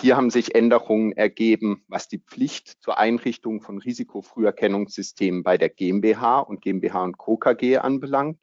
Hier 0.00 0.16
haben 0.16 0.30
sich 0.30 0.54
Änderungen 0.54 1.12
ergeben, 1.12 1.84
was 1.88 2.06
die 2.08 2.18
Pflicht 2.18 2.80
zur 2.80 2.98
Einrichtung 2.98 3.60
von 3.60 3.78
Risikofrüherkennungssystemen 3.78 5.42
bei 5.42 5.58
der 5.58 5.68
GmbH 5.68 6.40
und 6.40 6.60
GmbH 6.60 7.02
und 7.02 7.18
Co. 7.18 7.36
KG 7.36 7.78
anbelangt. 7.78 8.38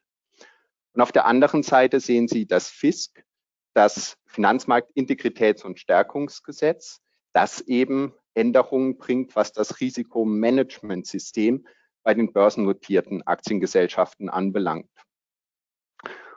Und 0.94 1.02
auf 1.02 1.14
der 1.14 1.26
anderen 1.26 1.64
Seite 1.64 2.00
sehen 2.02 2.28
Sie 2.28 2.46
das 2.46 2.70
FISK, 2.70 3.26
das 3.74 4.18
Finanzmarktintegritäts- 4.30 5.64
und 5.64 5.80
Stärkungsgesetz, 5.80 7.02
das 7.32 7.62
eben 7.62 8.14
Änderungen 8.34 8.98
bringt, 8.98 9.36
was 9.36 9.54
das 9.54 9.80
Risikomanagementsystem 9.80 11.66
bei 12.06 12.14
den 12.14 12.32
börsennotierten 12.32 13.24
Aktiengesellschaften 13.24 14.30
anbelangt. 14.30 14.90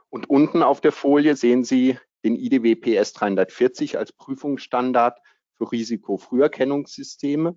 Und 0.08 0.28
unten 0.30 0.62
auf 0.62 0.80
der 0.80 0.92
Folie 0.92 1.36
sehen 1.36 1.62
Sie 1.62 1.98
den 2.24 2.36
IDW 2.36 2.74
PS 2.74 3.12
340 3.12 3.98
als 3.98 4.12
Prüfungsstandard 4.12 5.20
für 5.58 5.70
Risikofrüherkennungssysteme. 5.70 7.54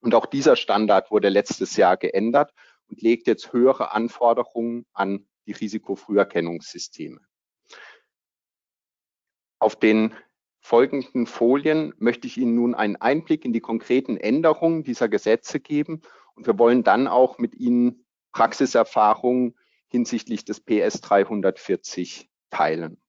Und 0.00 0.14
auch 0.14 0.26
dieser 0.26 0.56
Standard 0.56 1.12
wurde 1.12 1.28
letztes 1.28 1.76
Jahr 1.76 1.96
geändert 1.96 2.52
und 2.88 3.00
legt 3.02 3.28
jetzt 3.28 3.52
höhere 3.52 3.92
Anforderungen 3.92 4.84
an 4.92 5.28
die 5.46 5.52
Risikofrüherkennungssysteme. 5.52 7.20
Auf 9.60 9.76
den 9.76 10.12
folgenden 10.60 11.26
Folien 11.26 11.94
möchte 11.98 12.26
ich 12.26 12.36
Ihnen 12.36 12.56
nun 12.56 12.74
einen 12.74 12.96
Einblick 12.96 13.44
in 13.44 13.52
die 13.52 13.60
konkreten 13.60 14.16
Änderungen 14.16 14.82
dieser 14.82 15.08
Gesetze 15.08 15.60
geben 15.60 16.02
und 16.38 16.46
wir 16.46 16.58
wollen 16.58 16.84
dann 16.84 17.08
auch 17.08 17.38
mit 17.38 17.56
Ihnen 17.56 18.06
Praxiserfahrungen 18.32 19.58
hinsichtlich 19.88 20.44
des 20.44 20.60
PS 20.60 21.00
340 21.00 22.30
teilen. 22.50 23.02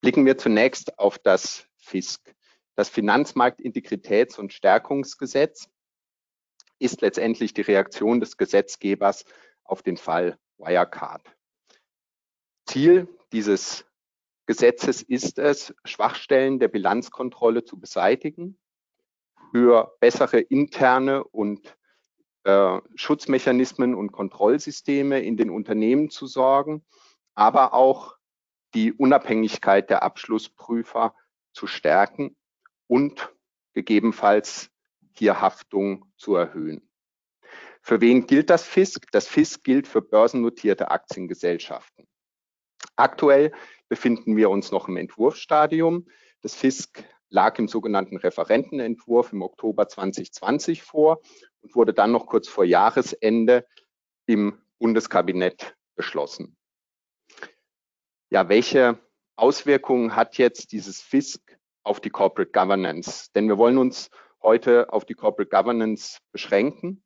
Blicken 0.00 0.26
wir 0.26 0.36
zunächst 0.36 0.98
auf 0.98 1.18
das 1.18 1.68
FISK. 1.76 2.34
Das 2.74 2.90
Finanzmarktintegritäts- 2.90 4.38
und 4.38 4.52
Stärkungsgesetz 4.52 5.68
ist 6.80 7.02
letztendlich 7.02 7.54
die 7.54 7.62
Reaktion 7.62 8.18
des 8.18 8.36
Gesetzgebers 8.36 9.24
auf 9.62 9.82
den 9.82 9.96
Fall 9.96 10.38
Wirecard. 10.58 11.22
Ziel 12.66 13.08
dieses 13.32 13.86
Gesetzes 14.46 15.02
ist 15.02 15.38
es, 15.38 15.72
Schwachstellen 15.84 16.58
der 16.58 16.68
Bilanzkontrolle 16.68 17.64
zu 17.64 17.78
beseitigen, 17.78 18.58
für 19.50 19.96
bessere 20.00 20.40
interne 20.40 21.24
und 21.24 21.76
äh, 22.44 22.80
Schutzmechanismen 22.94 23.94
und 23.94 24.12
Kontrollsysteme 24.12 25.20
in 25.20 25.36
den 25.36 25.50
Unternehmen 25.50 26.10
zu 26.10 26.26
sorgen, 26.26 26.84
aber 27.34 27.74
auch 27.74 28.16
die 28.74 28.92
Unabhängigkeit 28.92 29.90
der 29.90 30.02
Abschlussprüfer 30.02 31.14
zu 31.52 31.66
stärken 31.66 32.36
und 32.86 33.34
gegebenenfalls 33.74 34.70
hier 35.12 35.40
Haftung 35.40 36.12
zu 36.16 36.34
erhöhen. 36.36 36.88
Für 37.82 38.00
wen 38.00 38.26
gilt 38.26 38.50
das 38.50 38.64
FISK? 38.64 39.06
Das 39.12 39.28
FISK 39.28 39.64
gilt 39.64 39.88
für 39.88 40.02
börsennotierte 40.02 40.90
Aktiengesellschaften. 40.90 42.06
Aktuell 42.96 43.52
befinden 43.88 44.36
wir 44.36 44.50
uns 44.50 44.70
noch 44.70 44.88
im 44.88 44.96
Entwurfsstadium. 44.96 46.06
Das 46.42 46.54
FISK 46.54 47.04
lag 47.30 47.58
im 47.58 47.68
sogenannten 47.68 48.16
Referentenentwurf 48.16 49.32
im 49.32 49.42
Oktober 49.42 49.88
2020 49.88 50.82
vor 50.82 51.20
und 51.60 51.74
wurde 51.74 51.92
dann 51.92 52.12
noch 52.12 52.26
kurz 52.26 52.48
vor 52.48 52.64
Jahresende 52.64 53.66
im 54.26 54.60
Bundeskabinett 54.78 55.76
beschlossen. 55.94 56.56
Ja, 58.30 58.48
welche 58.48 58.98
Auswirkungen 59.36 60.16
hat 60.16 60.38
jetzt 60.38 60.72
dieses 60.72 61.00
FISK 61.00 61.58
auf 61.82 62.00
die 62.00 62.10
Corporate 62.10 62.52
Governance? 62.52 63.30
Denn 63.34 63.48
wir 63.48 63.58
wollen 63.58 63.78
uns 63.78 64.10
heute 64.42 64.92
auf 64.92 65.04
die 65.04 65.14
Corporate 65.14 65.50
Governance 65.50 66.18
beschränken. 66.32 67.02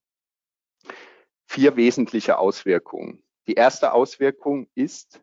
Vier 1.46 1.76
wesentliche 1.76 2.38
Auswirkungen. 2.38 3.22
Die 3.46 3.54
erste 3.54 3.92
Auswirkung 3.92 4.68
ist, 4.74 5.22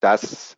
dass 0.00 0.56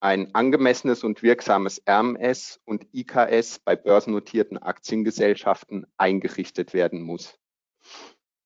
ein 0.00 0.34
angemessenes 0.34 1.02
und 1.02 1.22
wirksames 1.22 1.82
RMS 1.88 2.60
und 2.64 2.86
IKS 2.92 3.58
bei 3.60 3.76
börsennotierten 3.76 4.58
Aktiengesellschaften 4.58 5.86
eingerichtet 5.96 6.72
werden 6.72 7.02
muss. 7.02 7.38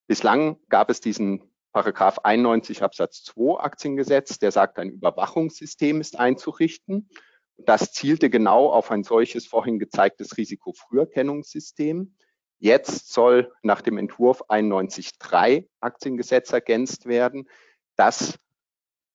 Bislang 0.06 0.56
gab 0.68 0.90
es 0.90 1.00
diesen 1.00 1.50
Paragraph 1.72 2.18
91 2.20 2.82
Absatz 2.82 3.22
2 3.24 3.60
Aktiengesetz, 3.60 4.38
der 4.38 4.52
sagt, 4.52 4.78
ein 4.78 4.90
Überwachungssystem 4.90 6.00
ist 6.00 6.18
einzurichten. 6.18 7.08
Das 7.56 7.92
zielte 7.92 8.28
genau 8.30 8.70
auf 8.70 8.90
ein 8.90 9.04
solches 9.04 9.46
vorhin 9.46 9.78
gezeigtes 9.78 10.36
Risikofrüherkennungssystem. 10.36 12.14
Jetzt 12.58 13.12
soll 13.12 13.52
nach 13.62 13.80
dem 13.80 13.98
Entwurf 13.98 14.42
91.3 14.48 15.66
Aktiengesetz 15.80 16.52
ergänzt 16.52 17.06
werden, 17.06 17.48
das 17.96 18.38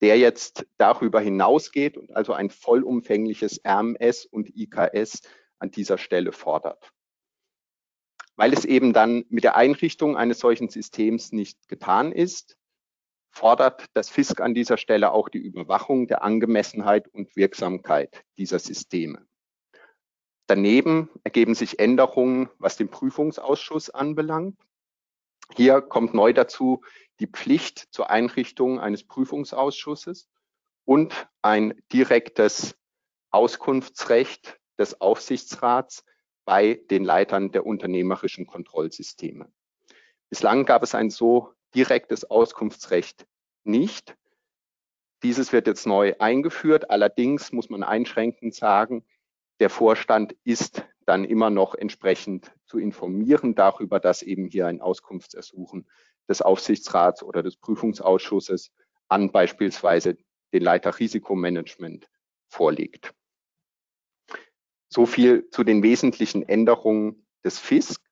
der 0.00 0.18
jetzt 0.18 0.66
darüber 0.76 1.20
hinausgeht 1.20 1.96
und 1.96 2.14
also 2.14 2.32
ein 2.32 2.50
vollumfängliches 2.50 3.60
RMS 3.66 4.26
und 4.26 4.56
IKS 4.56 5.22
an 5.58 5.70
dieser 5.70 5.98
Stelle 5.98 6.32
fordert. 6.32 6.92
Weil 8.36 8.52
es 8.52 8.64
eben 8.64 8.92
dann 8.92 9.24
mit 9.28 9.42
der 9.42 9.56
Einrichtung 9.56 10.16
eines 10.16 10.38
solchen 10.38 10.68
Systems 10.68 11.32
nicht 11.32 11.68
getan 11.68 12.12
ist, 12.12 12.56
fordert 13.30 13.86
das 13.94 14.10
FISK 14.10 14.40
an 14.40 14.54
dieser 14.54 14.76
Stelle 14.76 15.12
auch 15.12 15.28
die 15.28 15.38
Überwachung 15.38 16.06
der 16.06 16.22
Angemessenheit 16.22 17.08
und 17.08 17.34
Wirksamkeit 17.36 18.24
dieser 18.36 18.58
Systeme. 18.58 19.26
Daneben 20.46 21.10
ergeben 21.24 21.54
sich 21.54 21.78
Änderungen, 21.78 22.48
was 22.58 22.76
den 22.76 22.88
Prüfungsausschuss 22.88 23.90
anbelangt. 23.90 24.58
Hier 25.54 25.80
kommt 25.80 26.14
neu 26.14 26.32
dazu 26.32 26.82
die 27.20 27.26
Pflicht 27.26 27.88
zur 27.90 28.10
Einrichtung 28.10 28.80
eines 28.80 29.04
Prüfungsausschusses 29.04 30.28
und 30.84 31.28
ein 31.42 31.80
direktes 31.92 32.76
Auskunftsrecht 33.30 34.58
des 34.78 35.00
Aufsichtsrats 35.00 36.04
bei 36.44 36.80
den 36.90 37.04
Leitern 37.04 37.50
der 37.52 37.66
unternehmerischen 37.66 38.46
Kontrollsysteme. 38.46 39.52
Bislang 40.30 40.64
gab 40.64 40.82
es 40.82 40.94
ein 40.94 41.10
so 41.10 41.52
direktes 41.74 42.30
Auskunftsrecht 42.30 43.26
nicht. 43.64 44.16
Dieses 45.22 45.52
wird 45.52 45.66
jetzt 45.66 45.86
neu 45.86 46.14
eingeführt. 46.18 46.90
Allerdings 46.90 47.52
muss 47.52 47.68
man 47.68 47.82
einschränkend 47.82 48.54
sagen, 48.54 49.04
der 49.60 49.70
Vorstand 49.70 50.36
ist 50.44 50.86
dann 51.04 51.24
immer 51.24 51.50
noch 51.50 51.74
entsprechend 51.74 52.52
zu 52.68 52.78
informieren 52.78 53.54
darüber, 53.54 53.98
dass 53.98 54.22
eben 54.22 54.46
hier 54.46 54.66
ein 54.66 54.80
Auskunftsersuchen 54.80 55.88
des 56.28 56.42
Aufsichtsrats 56.42 57.22
oder 57.22 57.42
des 57.42 57.56
Prüfungsausschusses 57.56 58.70
an 59.08 59.32
beispielsweise 59.32 60.18
den 60.52 60.62
Leiter 60.62 60.98
Risikomanagement 60.98 62.08
vorliegt. 62.48 63.14
So 64.90 65.06
viel 65.06 65.48
zu 65.50 65.64
den 65.64 65.82
wesentlichen 65.82 66.42
Änderungen 66.42 67.26
des 67.44 67.58
FISK. 67.58 68.02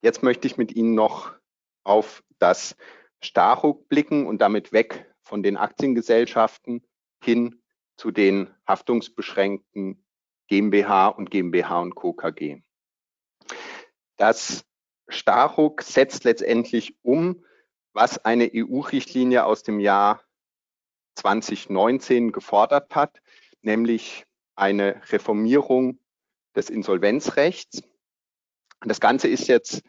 Jetzt 0.00 0.22
möchte 0.22 0.46
ich 0.46 0.56
mit 0.56 0.74
Ihnen 0.74 0.94
noch 0.94 1.34
auf 1.84 2.22
das 2.38 2.76
Staruk 3.20 3.88
blicken 3.88 4.26
und 4.26 4.38
damit 4.38 4.72
weg 4.72 5.12
von 5.22 5.42
den 5.42 5.56
Aktiengesellschaften 5.56 6.86
hin 7.22 7.62
zu 7.96 8.10
den 8.10 8.54
haftungsbeschränkten 8.66 10.05
GmbH 10.48 11.08
und 11.08 11.30
GmbH 11.30 11.80
und 11.80 11.94
Co. 11.94 12.12
KG. 12.12 12.62
Das 14.16 14.64
Staruk 15.08 15.82
setzt 15.82 16.24
letztendlich 16.24 16.96
um, 17.02 17.44
was 17.92 18.24
eine 18.24 18.50
EU-Richtlinie 18.54 19.44
aus 19.44 19.62
dem 19.62 19.80
Jahr 19.80 20.22
2019 21.16 22.32
gefordert 22.32 22.94
hat, 22.94 23.22
nämlich 23.62 24.26
eine 24.54 25.02
Reformierung 25.10 25.98
des 26.54 26.70
Insolvenzrechts. 26.70 27.82
Das 28.80 29.00
Ganze 29.00 29.28
ist 29.28 29.48
jetzt 29.48 29.82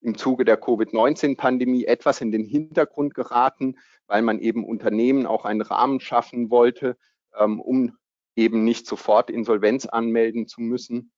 im 0.00 0.16
Zuge 0.16 0.44
der 0.44 0.56
Covid-19-Pandemie 0.56 1.84
etwas 1.84 2.20
in 2.20 2.32
den 2.32 2.44
Hintergrund 2.44 3.14
geraten, 3.14 3.78
weil 4.06 4.22
man 4.22 4.40
eben 4.40 4.64
Unternehmen 4.64 5.26
auch 5.26 5.44
einen 5.44 5.62
Rahmen 5.62 6.00
schaffen 6.00 6.50
wollte, 6.50 6.96
ähm, 7.38 7.60
um 7.60 7.96
eben 8.36 8.64
nicht 8.64 8.86
sofort 8.86 9.30
Insolvenz 9.30 9.86
anmelden 9.86 10.46
zu 10.46 10.60
müssen. 10.60 11.12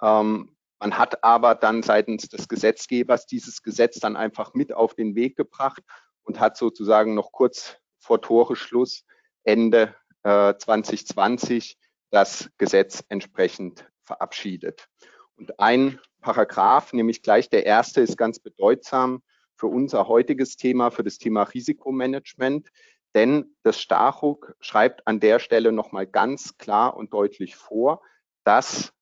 Ähm, 0.00 0.56
man 0.80 0.98
hat 0.98 1.22
aber 1.22 1.54
dann 1.54 1.82
seitens 1.82 2.28
des 2.28 2.48
Gesetzgebers 2.48 3.26
dieses 3.26 3.62
Gesetz 3.62 4.00
dann 4.00 4.16
einfach 4.16 4.54
mit 4.54 4.72
auf 4.72 4.94
den 4.94 5.14
Weg 5.14 5.36
gebracht 5.36 5.82
und 6.24 6.40
hat 6.40 6.56
sozusagen 6.56 7.14
noch 7.14 7.30
kurz 7.30 7.76
vor 7.98 8.20
Toreschluss 8.20 9.04
Ende 9.44 9.94
äh, 10.24 10.54
2020 10.56 11.78
das 12.10 12.50
Gesetz 12.58 13.04
entsprechend 13.08 13.88
verabschiedet. 14.02 14.88
Und 15.36 15.58
ein 15.60 16.00
Paragraph, 16.20 16.92
nämlich 16.92 17.22
gleich 17.22 17.48
der 17.48 17.64
erste, 17.66 18.00
ist 18.00 18.16
ganz 18.16 18.38
bedeutsam 18.38 19.22
für 19.56 19.66
unser 19.68 20.08
heutiges 20.08 20.56
Thema, 20.56 20.90
für 20.90 21.04
das 21.04 21.18
Thema 21.18 21.44
Risikomanagement. 21.44 22.68
Denn 23.14 23.54
das 23.62 23.80
Starhug 23.80 24.54
schreibt 24.60 25.06
an 25.06 25.20
der 25.20 25.38
Stelle 25.38 25.72
nochmal 25.72 26.06
ganz 26.06 26.56
klar 26.56 26.96
und 26.96 27.12
deutlich 27.12 27.56
vor, 27.56 28.00
dass 28.44 28.94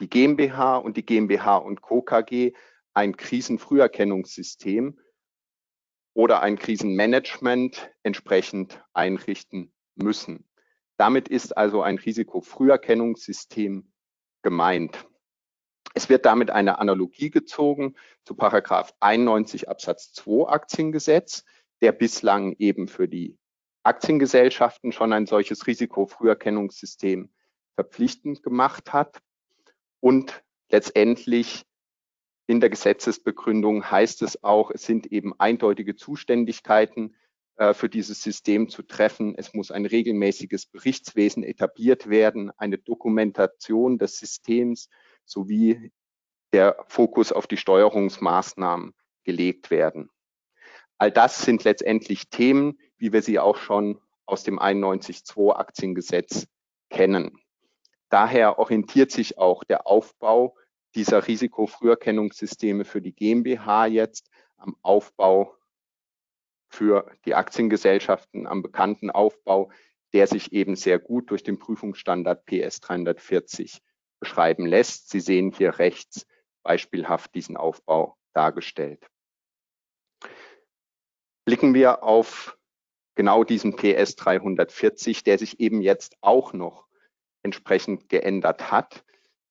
die 0.00 0.08
GmbH 0.08 0.76
und 0.76 0.96
die 0.96 1.06
GmbH 1.06 1.56
und 1.56 1.80
Co. 1.82 2.02
KG 2.02 2.52
ein 2.92 3.16
Krisenfrüherkennungssystem 3.16 4.98
oder 6.14 6.40
ein 6.42 6.58
Krisenmanagement 6.58 7.90
entsprechend 8.02 8.82
einrichten 8.92 9.72
müssen. 9.94 10.48
Damit 10.96 11.28
ist 11.28 11.56
also 11.56 11.82
ein 11.82 11.98
Risikofrüherkennungssystem 11.98 13.92
gemeint. 14.42 15.06
Es 15.94 16.08
wird 16.08 16.24
damit 16.24 16.50
eine 16.50 16.78
Analogie 16.78 17.30
gezogen 17.30 17.96
zu 18.24 18.34
Paragraph 18.34 18.94
91 19.00 19.68
Absatz 19.68 20.12
2 20.12 20.48
Aktiengesetz, 20.48 21.44
der 21.80 21.92
bislang 21.92 22.54
eben 22.58 22.88
für 22.88 23.08
die 23.08 23.38
Aktiengesellschaften 23.82 24.92
schon 24.92 25.12
ein 25.12 25.26
solches 25.26 25.66
Risikofrüherkennungssystem 25.66 27.30
verpflichtend 27.74 28.42
gemacht 28.42 28.92
hat. 28.92 29.22
Und 30.00 30.42
letztendlich 30.70 31.64
in 32.46 32.60
der 32.60 32.68
Gesetzesbegründung 32.68 33.90
heißt 33.90 34.22
es 34.22 34.42
auch, 34.42 34.70
es 34.70 34.84
sind 34.84 35.06
eben 35.06 35.38
eindeutige 35.38 35.96
Zuständigkeiten 35.96 37.14
äh, 37.56 37.74
für 37.74 37.88
dieses 37.88 38.22
System 38.22 38.68
zu 38.68 38.82
treffen. 38.82 39.34
Es 39.36 39.54
muss 39.54 39.70
ein 39.70 39.86
regelmäßiges 39.86 40.66
Berichtswesen 40.66 41.42
etabliert 41.42 42.10
werden, 42.10 42.50
eine 42.58 42.78
Dokumentation 42.78 43.98
des 43.98 44.18
Systems 44.18 44.88
sowie 45.24 45.92
der 46.52 46.76
Fokus 46.88 47.32
auf 47.32 47.46
die 47.46 47.56
Steuerungsmaßnahmen 47.56 48.94
gelegt 49.24 49.70
werden. 49.70 50.10
All 51.00 51.10
das 51.10 51.40
sind 51.40 51.64
letztendlich 51.64 52.28
Themen, 52.28 52.78
wie 52.98 53.14
wir 53.14 53.22
sie 53.22 53.38
auch 53.38 53.56
schon 53.56 53.98
aus 54.26 54.42
dem 54.42 54.58
91.2 54.58 55.56
Aktiengesetz 55.56 56.46
kennen. 56.90 57.38
Daher 58.10 58.58
orientiert 58.58 59.10
sich 59.10 59.38
auch 59.38 59.64
der 59.64 59.86
Aufbau 59.86 60.54
dieser 60.94 61.26
Risikofrüherkennungssysteme 61.26 62.84
für 62.84 63.00
die 63.00 63.14
GmbH 63.14 63.86
jetzt 63.86 64.28
am 64.58 64.76
Aufbau 64.82 65.56
für 66.68 67.10
die 67.24 67.34
Aktiengesellschaften, 67.34 68.46
am 68.46 68.60
bekannten 68.60 69.10
Aufbau, 69.10 69.70
der 70.12 70.26
sich 70.26 70.52
eben 70.52 70.76
sehr 70.76 70.98
gut 70.98 71.30
durch 71.30 71.42
den 71.42 71.58
Prüfungsstandard 71.58 72.44
PS 72.44 72.80
340 72.80 73.80
beschreiben 74.18 74.66
lässt. 74.66 75.08
Sie 75.08 75.20
sehen 75.20 75.50
hier 75.50 75.78
rechts 75.78 76.26
beispielhaft 76.62 77.34
diesen 77.34 77.56
Aufbau 77.56 78.18
dargestellt. 78.34 79.09
Blicken 81.44 81.74
wir 81.74 82.02
auf 82.02 82.58
genau 83.14 83.44
diesen 83.44 83.76
PS 83.76 84.16
340, 84.16 85.24
der 85.24 85.38
sich 85.38 85.60
eben 85.60 85.82
jetzt 85.82 86.16
auch 86.20 86.52
noch 86.52 86.86
entsprechend 87.42 88.08
geändert 88.08 88.70
hat. 88.70 89.04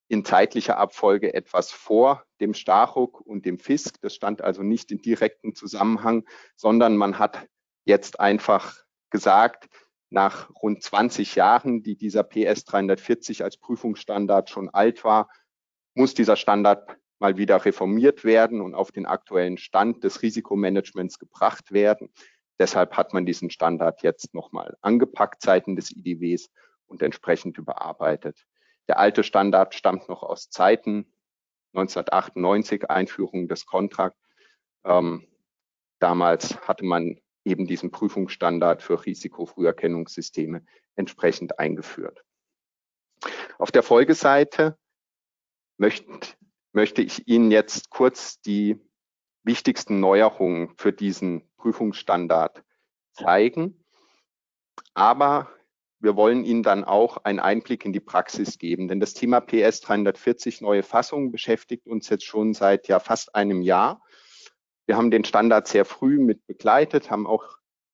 In 0.07 0.25
zeitlicher 0.25 0.77
Abfolge 0.77 1.33
etwas 1.33 1.71
vor 1.71 2.23
dem 2.39 2.53
Stachuk 2.53 3.21
und 3.21 3.45
dem 3.45 3.59
Fisk. 3.59 4.01
Das 4.01 4.15
stand 4.15 4.41
also 4.41 4.63
nicht 4.63 4.91
in 4.91 5.01
direktem 5.01 5.53
Zusammenhang, 5.53 6.25
sondern 6.55 6.97
man 6.97 7.19
hat 7.19 7.47
jetzt 7.85 8.19
einfach 8.19 8.83
gesagt, 9.11 9.69
nach 10.09 10.49
rund 10.61 10.81
20 10.81 11.35
Jahren, 11.35 11.83
die 11.83 11.95
dieser 11.95 12.23
PS 12.23 12.65
340 12.65 13.43
als 13.43 13.57
Prüfungsstandard 13.57 14.49
schon 14.49 14.69
alt 14.69 15.03
war, 15.03 15.29
muss 15.93 16.13
dieser 16.13 16.35
Standard 16.35 16.98
mal 17.19 17.37
wieder 17.37 17.63
reformiert 17.65 18.23
werden 18.23 18.61
und 18.61 18.75
auf 18.75 18.91
den 18.91 19.05
aktuellen 19.05 19.57
Stand 19.57 20.03
des 20.03 20.21
Risikomanagements 20.21 21.19
gebracht 21.19 21.71
werden. 21.71 22.11
Deshalb 22.59 22.97
hat 22.97 23.13
man 23.13 23.25
diesen 23.25 23.49
Standard 23.49 24.01
jetzt 24.03 24.33
nochmal 24.33 24.77
angepackt 24.81 25.41
seitens 25.41 25.89
des 25.89 25.97
IDWs 25.97 26.49
und 26.87 27.01
entsprechend 27.01 27.57
überarbeitet. 27.57 28.45
Der 28.87 28.99
alte 28.99 29.23
Standard 29.23 29.75
stammt 29.75 30.09
noch 30.09 30.23
aus 30.23 30.49
Zeiten 30.49 31.13
1998, 31.73 32.89
Einführung 32.89 33.47
des 33.47 33.65
Kontrakt. 33.65 34.17
Ähm, 34.83 35.27
damals 35.99 36.57
hatte 36.67 36.85
man 36.85 37.19
eben 37.45 37.67
diesen 37.67 37.91
Prüfungsstandard 37.91 38.81
für 38.81 39.05
Risikofrüherkennungssysteme 39.05 40.65
entsprechend 40.95 41.59
eingeführt. 41.59 42.23
Auf 43.57 43.71
der 43.71 43.83
Folgeseite 43.83 44.77
möchte, 45.77 46.35
möchte 46.71 47.01
ich 47.01 47.27
Ihnen 47.27 47.51
jetzt 47.51 47.89
kurz 47.89 48.41
die 48.41 48.79
wichtigsten 49.43 49.99
Neuerungen 49.99 50.73
für 50.77 50.93
diesen 50.93 51.49
Prüfungsstandard 51.57 52.63
zeigen. 53.13 53.83
Aber 54.93 55.49
wir 55.99 56.15
wollen 56.15 56.45
Ihnen 56.45 56.63
dann 56.63 56.83
auch 56.85 57.17
einen 57.17 57.39
Einblick 57.39 57.85
in 57.85 57.93
die 57.93 57.99
Praxis 57.99 58.57
geben, 58.57 58.87
denn 58.87 58.99
das 58.99 59.13
Thema 59.13 59.41
PS 59.41 59.81
340 59.81 60.61
neue 60.61 60.83
Fassung 60.83 61.31
beschäftigt 61.31 61.87
uns 61.87 62.09
jetzt 62.09 62.25
schon 62.25 62.53
seit 62.53 62.87
ja 62.87 62.99
fast 62.99 63.35
einem 63.35 63.61
Jahr. 63.61 64.01
Wir 64.85 64.95
haben 64.95 65.11
den 65.11 65.25
Standard 65.25 65.67
sehr 65.67 65.85
früh 65.85 66.17
mit 66.17 66.45
begleitet, 66.47 67.11
haben 67.11 67.27
auch 67.27 67.45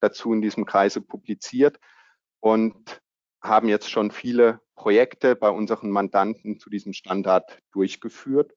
dazu 0.01 0.33
in 0.33 0.41
diesem 0.41 0.65
Kreise 0.65 1.01
publiziert 1.01 1.79
und 2.41 3.01
haben 3.41 3.67
jetzt 3.67 3.89
schon 3.89 4.11
viele 4.11 4.61
Projekte 4.75 5.35
bei 5.35 5.49
unseren 5.49 5.89
Mandanten 5.89 6.59
zu 6.59 6.69
diesem 6.69 6.93
Standard 6.93 7.59
durchgeführt. 7.71 8.53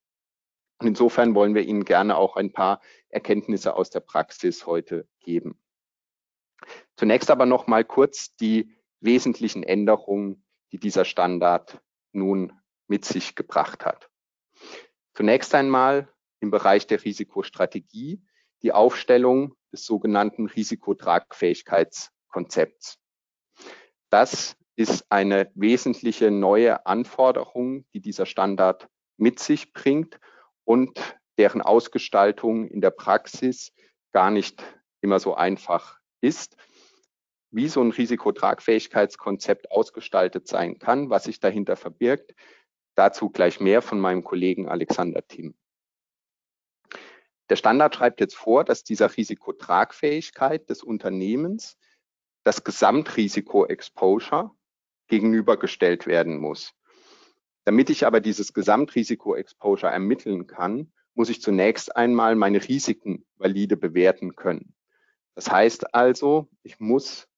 Und 0.78 0.86
insofern 0.86 1.34
wollen 1.34 1.54
wir 1.54 1.62
Ihnen 1.62 1.84
gerne 1.84 2.16
auch 2.16 2.36
ein 2.36 2.52
paar 2.52 2.80
Erkenntnisse 3.08 3.74
aus 3.74 3.90
der 3.90 4.00
Praxis 4.00 4.66
heute 4.66 5.08
geben. 5.20 5.60
Zunächst 6.96 7.30
aber 7.30 7.46
noch 7.46 7.66
mal 7.66 7.84
kurz 7.84 8.36
die 8.36 8.74
wesentlichen 9.00 9.62
Änderungen, 9.62 10.44
die 10.72 10.78
dieser 10.78 11.04
Standard 11.04 11.80
nun 12.12 12.52
mit 12.86 13.04
sich 13.04 13.34
gebracht 13.34 13.84
hat. 13.84 14.08
Zunächst 15.14 15.54
einmal 15.54 16.08
im 16.40 16.50
Bereich 16.50 16.86
der 16.86 17.04
Risikostrategie 17.04 18.22
die 18.62 18.72
Aufstellung 18.72 19.54
des 19.72 19.84
sogenannten 19.84 20.46
Risikotragfähigkeitskonzepts. 20.46 22.98
Das 24.10 24.56
ist 24.76 25.10
eine 25.10 25.50
wesentliche 25.54 26.30
neue 26.30 26.86
Anforderung, 26.86 27.84
die 27.92 28.00
dieser 28.00 28.24
Standard 28.26 28.88
mit 29.16 29.40
sich 29.40 29.72
bringt 29.72 30.20
und 30.68 31.18
deren 31.38 31.62
Ausgestaltung 31.62 32.68
in 32.68 32.82
der 32.82 32.90
Praxis 32.90 33.72
gar 34.12 34.30
nicht 34.30 34.62
immer 35.00 35.18
so 35.18 35.34
einfach 35.34 35.98
ist. 36.20 36.58
Wie 37.50 37.68
so 37.68 37.80
ein 37.80 37.90
Risikotragfähigkeitskonzept 37.90 39.70
ausgestaltet 39.70 40.46
sein 40.46 40.78
kann, 40.78 41.08
was 41.08 41.24
sich 41.24 41.40
dahinter 41.40 41.76
verbirgt, 41.76 42.34
dazu 42.96 43.30
gleich 43.30 43.60
mehr 43.60 43.80
von 43.80 43.98
meinem 43.98 44.24
Kollegen 44.24 44.68
Alexander 44.68 45.26
Tim. 45.26 45.56
Der 47.48 47.56
Standard 47.56 47.94
schreibt 47.94 48.20
jetzt 48.20 48.36
vor, 48.36 48.62
dass 48.62 48.84
dieser 48.84 49.16
Risikotragfähigkeit 49.16 50.68
des 50.68 50.82
Unternehmens 50.82 51.78
das 52.44 52.62
Gesamtrisiko-Exposure 52.62 54.50
gegenübergestellt 55.06 56.06
werden 56.06 56.36
muss. 56.36 56.74
Damit 57.68 57.90
ich 57.90 58.06
aber 58.06 58.20
dieses 58.20 58.54
Gesamtrisiko-Exposure 58.54 59.92
ermitteln 59.92 60.46
kann, 60.46 60.90
muss 61.12 61.28
ich 61.28 61.42
zunächst 61.42 61.94
einmal 61.94 62.34
meine 62.34 62.66
Risiken 62.66 63.26
valide 63.36 63.76
bewerten 63.76 64.36
können. 64.36 64.74
Das 65.34 65.50
heißt 65.50 65.94
also, 65.94 66.48
ich 66.62 66.80
muss 66.80 67.28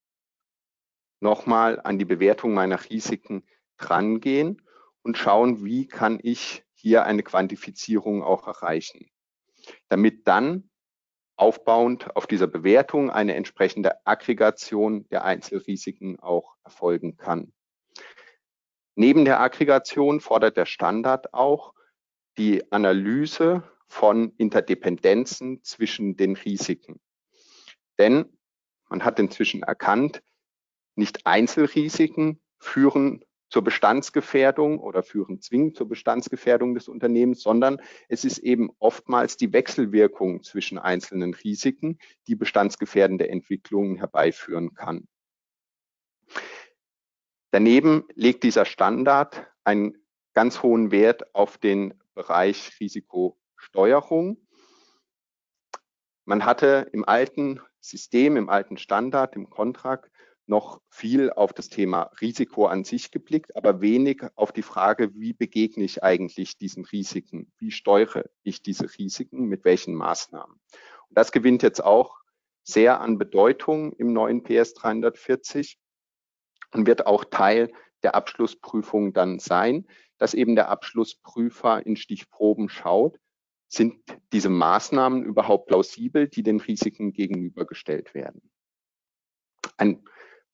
nochmal 1.19 1.81
an 1.83 1.99
die 1.99 2.05
Bewertung 2.05 2.55
meiner 2.55 2.79
Risiken 2.89 3.43
drangehen 3.77 4.63
und 5.03 5.19
schauen, 5.19 5.65
wie 5.65 5.89
kann 5.89 6.21
ich 6.23 6.65
hier 6.75 7.05
eine 7.05 7.23
Quantifizierung 7.23 8.23
auch 8.23 8.47
erreichen 8.47 9.11
damit 9.89 10.27
dann 10.27 10.71
aufbauend 11.37 12.15
auf 12.17 12.27
dieser 12.27 12.47
Bewertung 12.47 13.11
eine 13.11 13.35
entsprechende 13.35 14.07
Aggregation 14.07 15.09
der 15.09 15.25
Einzelrisiken 15.25 16.21
auch 16.21 16.57
erfolgen 16.65 17.17
kann. 17.17 17.53
Neben 19.01 19.25
der 19.25 19.41
Aggregation 19.41 20.21
fordert 20.21 20.59
der 20.59 20.67
Standard 20.67 21.33
auch 21.33 21.73
die 22.37 22.71
Analyse 22.71 23.63
von 23.87 24.35
Interdependenzen 24.37 25.65
zwischen 25.65 26.19
den 26.19 26.37
Risiken. 26.37 27.01
Denn 27.99 28.27
man 28.91 29.03
hat 29.03 29.19
inzwischen 29.19 29.63
erkannt, 29.63 30.23
nicht 30.97 31.25
Einzelrisiken 31.25 32.43
führen 32.59 33.25
zur 33.49 33.65
Bestandsgefährdung 33.65 34.79
oder 34.81 35.03
führen 35.03 35.41
zwingend 35.41 35.79
zur 35.79 35.89
Bestandsgefährdung 35.89 36.75
des 36.75 36.87
Unternehmens, 36.87 37.41
sondern 37.41 37.81
es 38.11 38.27
ist 38.27 38.37
eben 38.37 38.69
oftmals 38.81 39.39
die 39.39 39.55
Wechselwirkung 39.55 40.43
zwischen 40.43 40.77
einzelnen 40.77 41.33
Risiken, 41.33 41.99
die 42.27 42.37
bestandsgefährdende 42.37 43.31
Entwicklungen 43.31 43.97
herbeiführen 43.97 44.75
kann. 44.75 45.09
Daneben 47.53 48.05
legt 48.15 48.45
dieser 48.45 48.65
Standard 48.65 49.47
einen 49.65 49.97
ganz 50.35 50.63
hohen 50.63 50.93
Wert 50.93 51.35
auf 51.35 51.59
den 51.59 51.95
Bereich 52.15 52.79
Risikosteuerung. 52.79 54.47
Man 56.25 56.45
hatte 56.45 56.89
im 56.93 57.05
alten 57.05 57.61
System, 57.81 58.37
im 58.37 58.49
alten 58.49 58.77
Standard, 58.77 59.35
im 59.35 59.51
Kontrakt 59.51 60.11
noch 60.47 60.81
viel 60.91 61.31
auf 61.33 61.53
das 61.53 61.69
Thema 61.69 62.11
Risiko 62.21 62.67
an 62.67 62.85
sich 62.85 63.11
geblickt, 63.11 63.57
aber 63.57 63.81
wenig 63.81 64.23
auf 64.35 64.53
die 64.53 64.63
Frage, 64.63 65.15
wie 65.15 65.33
begegne 65.33 65.85
ich 65.85 66.03
eigentlich 66.03 66.59
diesen 66.59 66.85
Risiken? 66.85 67.53
Wie 67.59 67.71
steuere 67.71 68.25
ich 68.43 68.63
diese 68.63 68.87
Risiken? 68.99 69.47
Mit 69.47 69.65
welchen 69.65 69.95
Maßnahmen? 69.95 70.55
Und 71.09 71.19
das 71.19 71.33
gewinnt 71.33 71.63
jetzt 71.63 71.83
auch 71.83 72.19
sehr 72.63 73.01
an 73.01 73.19
Bedeutung 73.19 73.93
im 73.95 74.13
neuen 74.13 74.43
PS 74.43 74.75
340 74.75 75.79
und 76.73 76.87
wird 76.87 77.07
auch 77.07 77.25
Teil 77.25 77.71
der 78.03 78.15
Abschlussprüfung 78.15 79.13
dann 79.13 79.39
sein, 79.39 79.87
dass 80.19 80.35
eben 80.35 80.55
der 80.55 80.69
Abschlussprüfer 80.69 81.85
in 81.85 81.97
Stichproben 81.97 82.69
schaut, 82.69 83.19
sind 83.69 84.03
diese 84.33 84.51
Maßnahmen 84.51 85.23
überhaupt 85.23 85.67
plausibel, 85.67 86.29
die 86.29 86.43
den 86.43 86.61
Risiken 86.61 87.13
gegenübergestellt 87.13 88.15
werden. 88.15 88.51
Ein 89.77 90.05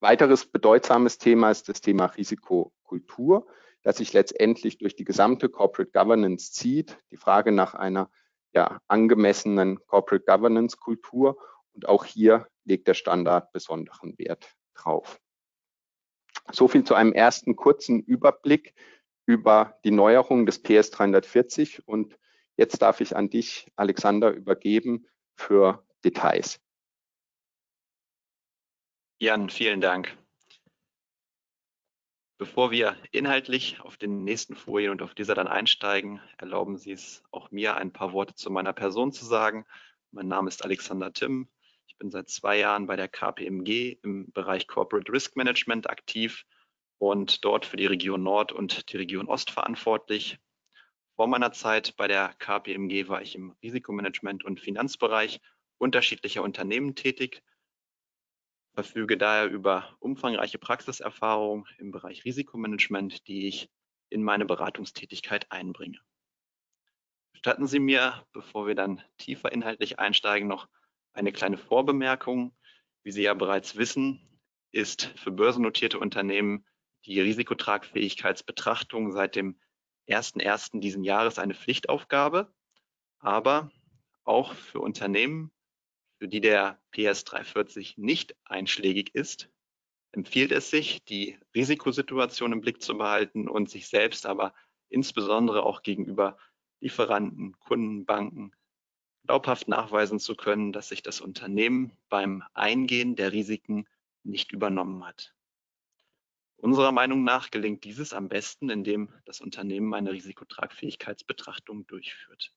weiteres 0.00 0.46
bedeutsames 0.46 1.18
Thema 1.18 1.50
ist 1.50 1.68
das 1.68 1.80
Thema 1.80 2.06
Risikokultur, 2.06 3.46
das 3.82 3.96
sich 3.96 4.12
letztendlich 4.12 4.78
durch 4.78 4.96
die 4.96 5.04
gesamte 5.04 5.48
Corporate 5.48 5.90
Governance 5.92 6.52
zieht. 6.52 6.98
Die 7.10 7.16
Frage 7.16 7.52
nach 7.52 7.74
einer 7.74 8.10
ja, 8.52 8.80
angemessenen 8.88 9.78
Corporate 9.86 10.24
Governance 10.24 10.76
Kultur. 10.76 11.38
Und 11.72 11.88
auch 11.88 12.04
hier 12.04 12.48
legt 12.64 12.88
der 12.88 12.94
Standard 12.94 13.52
besonderen 13.52 14.18
Wert 14.18 14.54
drauf. 14.74 15.18
So 16.52 16.68
viel 16.68 16.84
zu 16.84 16.94
einem 16.94 17.12
ersten 17.12 17.56
kurzen 17.56 18.00
Überblick 18.00 18.74
über 19.26 19.78
die 19.84 19.90
Neuerung 19.90 20.46
des 20.46 20.62
PS 20.62 20.90
340. 20.90 21.86
Und 21.86 22.16
jetzt 22.56 22.80
darf 22.82 23.00
ich 23.00 23.16
an 23.16 23.28
dich, 23.28 23.70
Alexander, 23.76 24.30
übergeben 24.30 25.06
für 25.36 25.84
Details. 26.04 26.60
Jan, 29.18 29.50
vielen 29.50 29.80
Dank. 29.80 30.16
Bevor 32.38 32.70
wir 32.70 32.96
inhaltlich 33.12 33.80
auf 33.80 33.96
den 33.96 34.22
nächsten 34.22 34.56
Folien 34.56 34.90
und 34.90 35.00
auf 35.00 35.14
dieser 35.14 35.34
dann 35.34 35.48
einsteigen, 35.48 36.20
erlauben 36.36 36.76
Sie 36.76 36.92
es 36.92 37.22
auch 37.30 37.50
mir, 37.50 37.76
ein 37.76 37.92
paar 37.92 38.12
Worte 38.12 38.34
zu 38.34 38.50
meiner 38.50 38.74
Person 38.74 39.10
zu 39.10 39.24
sagen. 39.24 39.64
Mein 40.10 40.28
Name 40.28 40.48
ist 40.48 40.62
Alexander 40.62 41.14
Timm. 41.14 41.48
Ich 41.86 41.96
bin 41.98 42.10
seit 42.10 42.28
zwei 42.28 42.58
Jahren 42.58 42.86
bei 42.86 42.96
der 42.96 43.08
KPMG 43.08 43.98
im 44.02 44.30
Bereich 44.32 44.66
Corporate 44.66 45.10
Risk 45.12 45.36
Management 45.36 45.88
aktiv 45.88 46.44
und 46.98 47.44
dort 47.44 47.66
für 47.66 47.76
die 47.76 47.86
Region 47.86 48.22
Nord 48.22 48.52
und 48.52 48.92
die 48.92 48.96
Region 48.96 49.28
Ost 49.28 49.50
verantwortlich. 49.50 50.38
Vor 51.14 51.26
meiner 51.26 51.52
Zeit 51.52 51.96
bei 51.96 52.08
der 52.08 52.34
KPMG 52.38 53.08
war 53.08 53.22
ich 53.22 53.34
im 53.34 53.56
Risikomanagement 53.62 54.44
und 54.44 54.60
Finanzbereich 54.60 55.40
unterschiedlicher 55.78 56.42
Unternehmen 56.42 56.94
tätig 56.94 57.42
verfüge 58.76 59.16
daher 59.16 59.48
über 59.48 59.96
umfangreiche 60.00 60.58
Praxiserfahrung 60.58 61.66
im 61.78 61.92
Bereich 61.92 62.26
Risikomanagement, 62.26 63.26
die 63.26 63.48
ich 63.48 63.70
in 64.10 64.22
meine 64.22 64.44
Beratungstätigkeit 64.44 65.50
einbringe. 65.50 65.98
Statten 67.32 67.66
Sie 67.66 67.78
mir, 67.78 68.26
bevor 68.32 68.66
wir 68.66 68.74
dann 68.74 69.02
tiefer 69.16 69.50
inhaltlich 69.50 69.98
einsteigen, 69.98 70.46
noch 70.46 70.68
eine 71.16 71.32
kleine 71.32 71.56
Vorbemerkung. 71.56 72.54
Wie 73.02 73.10
Sie 73.10 73.22
ja 73.22 73.34
bereits 73.34 73.76
wissen, 73.76 74.20
ist 74.72 75.06
für 75.16 75.30
börsennotierte 75.30 75.98
Unternehmen 75.98 76.66
die 77.04 77.20
Risikotragfähigkeitsbetrachtung 77.20 79.12
seit 79.12 79.36
dem 79.36 79.58
1.1. 80.08 80.80
diesen 80.80 81.04
Jahres 81.04 81.38
eine 81.38 81.54
Pflichtaufgabe. 81.54 82.52
Aber 83.18 83.70
auch 84.24 84.54
für 84.54 84.80
Unternehmen, 84.80 85.52
für 86.18 86.28
die 86.28 86.40
der 86.40 86.80
PS 86.90 87.24
340 87.24 87.96
nicht 87.96 88.36
einschlägig 88.44 89.14
ist, 89.14 89.48
empfiehlt 90.12 90.52
es 90.52 90.70
sich, 90.70 91.04
die 91.04 91.38
Risikosituation 91.54 92.52
im 92.52 92.60
Blick 92.60 92.82
zu 92.82 92.96
behalten 92.96 93.48
und 93.48 93.70
sich 93.70 93.88
selbst 93.88 94.26
aber 94.26 94.54
insbesondere 94.88 95.62
auch 95.62 95.82
gegenüber 95.82 96.36
Lieferanten, 96.80 97.58
Kunden, 97.58 98.04
Banken 98.04 98.52
glaubhaft 99.26 99.68
nachweisen 99.68 100.18
zu 100.18 100.34
können, 100.34 100.72
dass 100.72 100.88
sich 100.88 101.02
das 101.02 101.20
Unternehmen 101.20 101.92
beim 102.08 102.42
Eingehen 102.54 103.16
der 103.16 103.32
Risiken 103.32 103.86
nicht 104.22 104.52
übernommen 104.52 105.04
hat. 105.04 105.34
Unserer 106.56 106.92
Meinung 106.92 107.22
nach 107.22 107.50
gelingt 107.50 107.84
dieses 107.84 108.12
am 108.12 108.28
besten, 108.28 108.70
indem 108.70 109.12
das 109.24 109.40
Unternehmen 109.40 109.92
eine 109.94 110.12
Risikotragfähigkeitsbetrachtung 110.12 111.86
durchführt. 111.86 112.52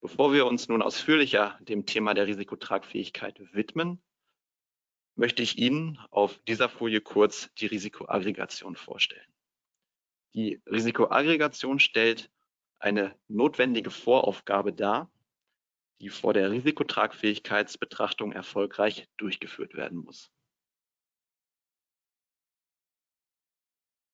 Bevor 0.00 0.32
wir 0.32 0.46
uns 0.46 0.68
nun 0.68 0.82
ausführlicher 0.82 1.58
dem 1.60 1.84
Thema 1.84 2.14
der 2.14 2.26
Risikotragfähigkeit 2.26 3.40
widmen, 3.52 4.00
möchte 5.14 5.42
ich 5.42 5.58
Ihnen 5.58 5.98
auf 6.10 6.38
dieser 6.44 6.68
Folie 6.68 7.00
kurz 7.00 7.50
die 7.54 7.66
Risikoaggregation 7.66 8.76
vorstellen. 8.76 9.26
Die 10.34 10.60
Risikoaggregation 10.66 11.80
stellt 11.80 12.30
eine 12.78 13.16
notwendige 13.28 13.90
Voraufgabe 13.90 14.72
dar, 14.72 15.10
die 16.00 16.10
vor 16.10 16.34
der 16.34 16.50
Risikotragfähigkeitsbetrachtung 16.50 18.32
erfolgreich 18.32 19.08
durchgeführt 19.16 19.74
werden 19.74 19.98
muss. 19.98 20.30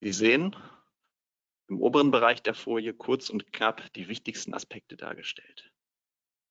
Sie 0.01 0.13
sehen 0.13 0.57
im 1.69 1.81
oberen 1.81 2.11
Bereich 2.11 2.43
der 2.43 2.55
Folie 2.55 2.93
kurz 2.93 3.31
und 3.31 3.53
knapp 3.53 3.93
die 3.95 4.09
wichtigsten 4.09 4.53
Aspekte 4.53 4.97
dargestellt. 4.97 5.73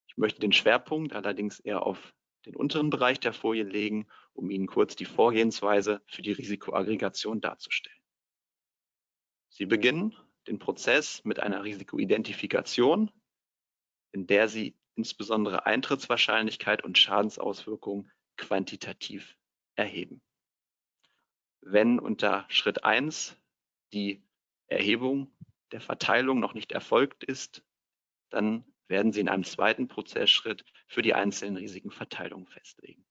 Ich 0.08 0.18
möchte 0.18 0.40
den 0.40 0.52
Schwerpunkt 0.52 1.14
allerdings 1.14 1.60
eher 1.60 1.86
auf 1.86 2.14
den 2.46 2.56
unteren 2.56 2.90
Bereich 2.90 3.20
der 3.20 3.34
Folie 3.34 3.64
legen, 3.64 4.08
um 4.34 4.50
Ihnen 4.50 4.68
kurz 4.68 4.96
die 4.96 5.06
Vorgehensweise 5.06 6.02
für 6.08 6.22
die 6.22 6.32
Risikoaggregation 6.32 7.40
darzustellen. 7.40 8.02
Sie 9.50 9.66
beginnen 9.66 10.16
den 10.48 10.58
Prozess 10.58 11.24
mit 11.24 11.40
einer 11.40 11.64
Risikoidentifikation, 11.64 13.12
in 14.12 14.28
der 14.28 14.48
Sie 14.48 14.76
insbesondere 14.96 15.66
Eintrittswahrscheinlichkeit 15.66 16.84
und 16.84 16.98
Schadensauswirkungen 16.98 18.12
quantitativ 18.38 19.38
erheben. 19.76 20.22
Wenn 21.62 22.00
unter 22.00 22.46
Schritt 22.50 22.84
1 22.84 23.38
die 23.94 24.24
Erhebung 24.68 25.32
der 25.72 25.82
Verteilung 25.82 26.40
noch 26.40 26.54
nicht 26.54 26.72
erfolgt 26.72 27.24
ist, 27.24 27.64
dann 28.30 28.66
werden 28.88 29.14
Sie 29.14 29.22
in 29.22 29.30
einem 29.30 29.44
zweiten 29.44 29.88
Prozessschritt 29.88 30.66
für 30.88 31.02
die 31.02 31.14
einzelnen 31.14 31.58
Risikenverteilungen 31.58 32.48
festlegen. 32.48 33.06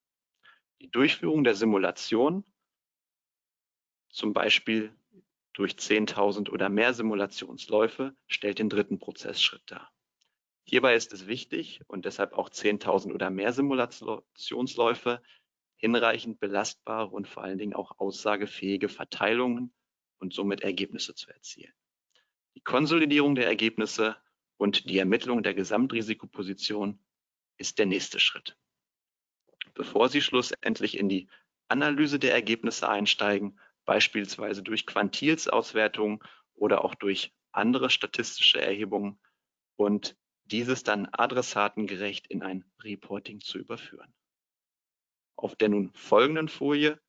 Die 0.80 0.90
Durchführung 0.90 1.44
der 1.44 1.54
Simulation, 1.54 2.44
zum 4.10 4.32
Beispiel 4.32 4.94
durch 5.52 5.72
10.000 5.72 6.50
oder 6.50 6.68
mehr 6.68 6.94
Simulationsläufe, 6.94 8.14
stellt 8.26 8.58
den 8.58 8.68
dritten 8.68 8.98
Prozessschritt 8.98 9.62
dar. 9.66 9.90
Hierbei 10.64 10.94
ist 10.94 11.12
es 11.12 11.26
wichtig 11.26 11.80
und 11.88 12.04
deshalb 12.04 12.32
auch 12.32 12.48
10.000 12.48 13.12
oder 13.12 13.30
mehr 13.30 13.52
Simulationsläufe, 13.52 15.22
hinreichend 15.76 16.38
belastbare 16.40 17.08
und 17.08 17.26
vor 17.26 17.42
allen 17.42 17.58
Dingen 17.58 17.74
auch 17.74 17.98
aussagefähige 17.98 18.88
Verteilungen 18.88 19.72
und 20.18 20.34
somit 20.34 20.60
Ergebnisse 20.60 21.14
zu 21.14 21.30
erzielen. 21.30 21.72
Die 22.54 22.60
Konsolidierung 22.60 23.34
der 23.34 23.46
Ergebnisse 23.46 24.16
und 24.58 24.90
die 24.90 24.98
Ermittlung 24.98 25.42
der 25.42 25.54
Gesamtrisikoposition 25.54 27.02
ist 27.56 27.78
der 27.78 27.86
nächste 27.86 28.20
Schritt. 28.20 28.56
Bevor 29.74 30.08
Sie 30.08 30.20
schlussendlich 30.20 30.98
in 30.98 31.08
die 31.08 31.28
Analyse 31.68 32.18
der 32.18 32.32
Ergebnisse 32.32 32.88
einsteigen, 32.88 33.58
beispielsweise 33.86 34.62
durch 34.62 34.86
Quantilsauswertungen 34.86 36.20
oder 36.54 36.84
auch 36.84 36.94
durch 36.94 37.32
andere 37.52 37.88
statistische 37.88 38.60
Erhebungen 38.60 39.18
und 39.76 40.16
dieses 40.50 40.82
dann 40.82 41.06
adressatengerecht 41.06 42.26
in 42.26 42.42
ein 42.42 42.64
Reporting 42.82 43.40
zu 43.40 43.58
überführen. 43.58 44.12
Auf 45.36 45.56
der 45.56 45.68
nun 45.68 45.92
folgenden 45.94 46.48
Folie 46.48 47.00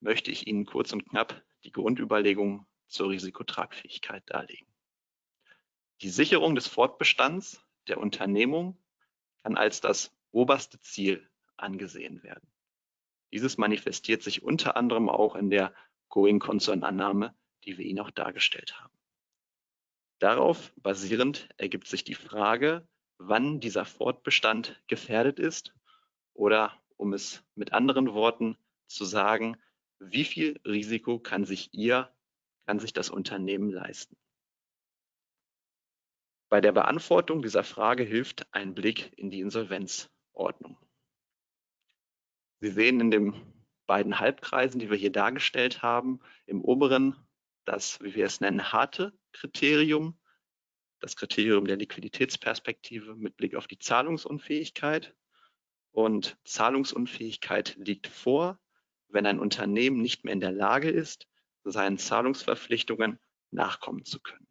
möchte 0.00 0.30
ich 0.30 0.46
Ihnen 0.46 0.66
kurz 0.66 0.92
und 0.92 1.08
knapp 1.08 1.42
die 1.64 1.72
Grundüberlegungen 1.72 2.66
zur 2.86 3.10
Risikotragfähigkeit 3.10 4.22
darlegen. 4.26 4.66
Die 6.02 6.08
Sicherung 6.08 6.54
des 6.54 6.66
Fortbestands 6.66 7.62
der 7.88 7.98
Unternehmung 7.98 8.78
kann 9.42 9.56
als 9.56 9.80
das 9.80 10.14
oberste 10.30 10.80
Ziel 10.80 11.28
angesehen 11.56 12.22
werden. 12.22 12.48
Dieses 13.32 13.58
manifestiert 13.58 14.22
sich 14.22 14.42
unter 14.42 14.76
anderem 14.76 15.08
auch 15.08 15.36
in 15.36 15.50
der 15.50 15.74
Going-Concern-Annahme, 16.08 17.34
die 17.64 17.78
wir 17.78 17.84
Ihnen 17.84 18.00
auch 18.00 18.10
dargestellt 18.10 18.80
haben. 18.80 18.99
Darauf 20.20 20.70
basierend 20.76 21.48
ergibt 21.56 21.88
sich 21.88 22.04
die 22.04 22.14
Frage, 22.14 22.86
wann 23.16 23.58
dieser 23.58 23.86
Fortbestand 23.86 24.78
gefährdet 24.86 25.38
ist 25.38 25.74
oder 26.34 26.78
um 26.98 27.14
es 27.14 27.42
mit 27.54 27.72
anderen 27.72 28.12
Worten 28.12 28.58
zu 28.86 29.06
sagen, 29.06 29.56
wie 29.98 30.24
viel 30.24 30.60
Risiko 30.66 31.18
kann 31.18 31.46
sich 31.46 31.72
Ihr, 31.72 32.14
kann 32.66 32.78
sich 32.78 32.92
das 32.92 33.08
Unternehmen 33.08 33.70
leisten? 33.70 34.14
Bei 36.50 36.60
der 36.60 36.72
Beantwortung 36.72 37.40
dieser 37.40 37.64
Frage 37.64 38.02
hilft 38.02 38.46
ein 38.52 38.74
Blick 38.74 39.16
in 39.16 39.30
die 39.30 39.40
Insolvenzordnung. 39.40 40.76
Sie 42.60 42.70
sehen 42.70 43.00
in 43.00 43.10
den 43.10 43.34
beiden 43.86 44.20
Halbkreisen, 44.20 44.80
die 44.80 44.90
wir 44.90 44.98
hier 44.98 45.12
dargestellt 45.12 45.80
haben, 45.80 46.20
im 46.44 46.62
oberen 46.62 47.16
das, 47.64 48.02
wie 48.02 48.14
wir 48.14 48.26
es 48.26 48.40
nennen, 48.40 48.70
harte 48.72 49.18
Kriterium, 49.32 50.18
das 51.00 51.16
Kriterium 51.16 51.66
der 51.66 51.76
Liquiditätsperspektive 51.76 53.14
mit 53.14 53.36
Blick 53.36 53.54
auf 53.54 53.66
die 53.66 53.78
Zahlungsunfähigkeit. 53.78 55.14
Und 55.92 56.38
Zahlungsunfähigkeit 56.44 57.76
liegt 57.76 58.06
vor, 58.06 58.58
wenn 59.08 59.26
ein 59.26 59.40
Unternehmen 59.40 60.00
nicht 60.00 60.24
mehr 60.24 60.32
in 60.32 60.40
der 60.40 60.52
Lage 60.52 60.90
ist, 60.90 61.26
seinen 61.64 61.98
Zahlungsverpflichtungen 61.98 63.18
nachkommen 63.50 64.04
zu 64.04 64.20
können. 64.20 64.46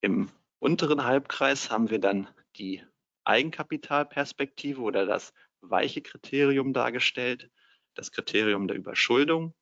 Im 0.00 0.30
unteren 0.58 1.04
Halbkreis 1.04 1.70
haben 1.70 1.90
wir 1.90 1.98
dann 1.98 2.28
die 2.56 2.84
Eigenkapitalperspektive 3.24 4.80
oder 4.80 5.06
das 5.06 5.32
weiche 5.60 6.02
Kriterium 6.02 6.72
dargestellt, 6.72 7.50
das 7.94 8.12
Kriterium 8.12 8.68
der 8.68 8.76
Überschuldung. 8.76 9.54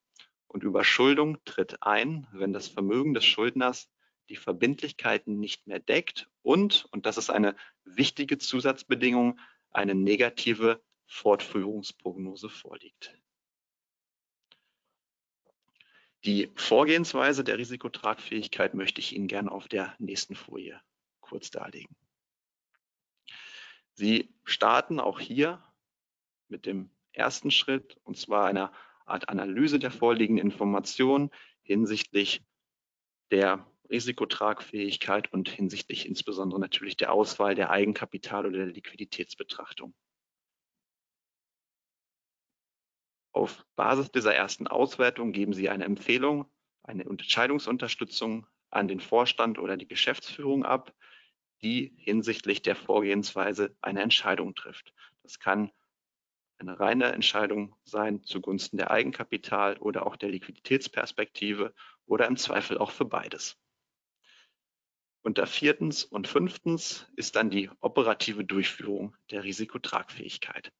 Und 0.55 0.63
Überschuldung 0.63 1.43
tritt 1.43 1.83
ein, 1.83 2.27
wenn 2.31 2.53
das 2.53 2.69
Vermögen 2.69 3.13
des 3.13 3.25
Schuldners 3.25 3.91
die 4.29 4.37
Verbindlichkeiten 4.37 5.37
nicht 5.37 5.67
mehr 5.67 5.81
deckt 5.81 6.29
und, 6.43 6.85
und 6.91 7.05
das 7.05 7.17
ist 7.17 7.29
eine 7.29 7.57
wichtige 7.83 8.37
Zusatzbedingung, 8.37 9.37
eine 9.71 9.95
negative 9.95 10.81
Fortführungsprognose 11.07 12.47
vorliegt. 12.47 13.13
Die 16.23 16.49
Vorgehensweise 16.55 17.43
der 17.43 17.57
Risikotragfähigkeit 17.57 18.75
möchte 18.75 19.01
ich 19.01 19.13
Ihnen 19.13 19.27
gerne 19.27 19.51
auf 19.51 19.67
der 19.67 19.93
nächsten 19.99 20.35
Folie 20.35 20.79
kurz 21.19 21.51
darlegen. 21.51 21.97
Sie 23.91 24.33
starten 24.45 25.01
auch 25.01 25.19
hier 25.19 25.61
mit 26.47 26.65
dem 26.65 26.91
ersten 27.11 27.51
Schritt, 27.51 27.97
und 28.05 28.17
zwar 28.17 28.45
einer 28.45 28.71
Art 29.05 29.29
Analyse 29.29 29.79
der 29.79 29.91
vorliegenden 29.91 30.45
Informationen 30.45 31.29
hinsichtlich 31.61 32.43
der 33.31 33.65
Risikotragfähigkeit 33.89 35.31
und 35.31 35.49
hinsichtlich 35.49 36.07
insbesondere 36.07 36.59
natürlich 36.59 36.97
der 36.97 37.11
Auswahl 37.11 37.55
der 37.55 37.71
Eigenkapital- 37.71 38.47
oder 38.47 38.57
der 38.57 38.67
Liquiditätsbetrachtung. 38.67 39.93
Auf 43.31 43.65
Basis 43.75 44.11
dieser 44.11 44.33
ersten 44.33 44.67
Auswertung 44.67 45.33
geben 45.33 45.53
Sie 45.53 45.69
eine 45.69 45.83
Empfehlung, 45.83 46.49
eine 46.83 47.03
Entscheidungsunterstützung 47.03 48.47
an 48.69 48.87
den 48.87 48.99
Vorstand 48.99 49.59
oder 49.59 49.77
die 49.77 49.87
Geschäftsführung 49.87 50.65
ab, 50.65 50.93
die 51.61 51.93
hinsichtlich 51.97 52.61
der 52.61 52.75
Vorgehensweise 52.75 53.75
eine 53.81 54.01
Entscheidung 54.01 54.55
trifft. 54.55 54.93
Das 55.23 55.39
kann 55.39 55.71
eine 56.57 56.79
reine 56.79 57.11
Entscheidung 57.11 57.75
sein 57.83 58.23
zugunsten 58.23 58.77
der 58.77 58.91
Eigenkapital 58.91 59.77
oder 59.77 60.05
auch 60.05 60.15
der 60.15 60.29
Liquiditätsperspektive 60.29 61.73
oder 62.05 62.27
im 62.27 62.37
Zweifel 62.37 62.77
auch 62.77 62.91
für 62.91 63.05
beides. 63.05 63.57
Und 65.21 65.37
da 65.37 65.47
viertens 65.47 66.03
und 66.03 66.27
fünftens 66.27 67.07
ist 67.15 67.35
dann 67.35 67.49
die 67.49 67.69
operative 67.79 68.45
Durchführung 68.45 69.15
der 69.31 69.43
Risikotragfähigkeit. 69.43 70.71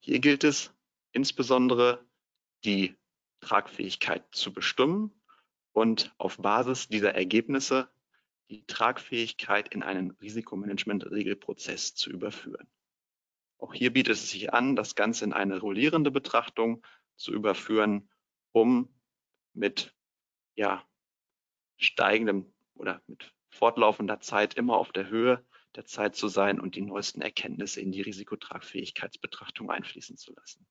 Hier 0.00 0.18
gilt 0.18 0.44
es 0.44 0.72
insbesondere, 1.12 2.04
die 2.64 2.96
Tragfähigkeit 3.40 4.24
zu 4.32 4.52
bestimmen 4.52 5.10
und 5.72 6.14
auf 6.18 6.36
Basis 6.38 6.88
dieser 6.88 7.14
Ergebnisse 7.14 7.90
die 8.50 8.66
Tragfähigkeit 8.66 9.72
in 9.72 9.82
einen 9.82 10.10
Risikomanagement-Regelprozess 10.10 11.94
zu 11.94 12.10
überführen. 12.10 12.66
Auch 13.60 13.74
hier 13.74 13.92
bietet 13.92 14.14
es 14.14 14.30
sich 14.30 14.52
an, 14.54 14.74
das 14.74 14.94
Ganze 14.94 15.24
in 15.24 15.32
eine 15.34 15.60
rollierende 15.60 16.10
Betrachtung 16.10 16.84
zu 17.16 17.32
überführen, 17.32 18.08
um 18.52 18.88
mit 19.52 19.94
ja, 20.54 20.82
steigendem 21.76 22.52
oder 22.74 23.02
mit 23.06 23.34
fortlaufender 23.50 24.20
Zeit 24.20 24.54
immer 24.54 24.78
auf 24.78 24.92
der 24.92 25.08
Höhe 25.08 25.44
der 25.76 25.84
Zeit 25.84 26.16
zu 26.16 26.28
sein 26.28 26.58
und 26.58 26.74
die 26.74 26.80
neuesten 26.80 27.20
Erkenntnisse 27.20 27.80
in 27.80 27.92
die 27.92 28.00
Risikotragfähigkeitsbetrachtung 28.00 29.70
einfließen 29.70 30.16
zu 30.16 30.32
lassen. 30.34 30.66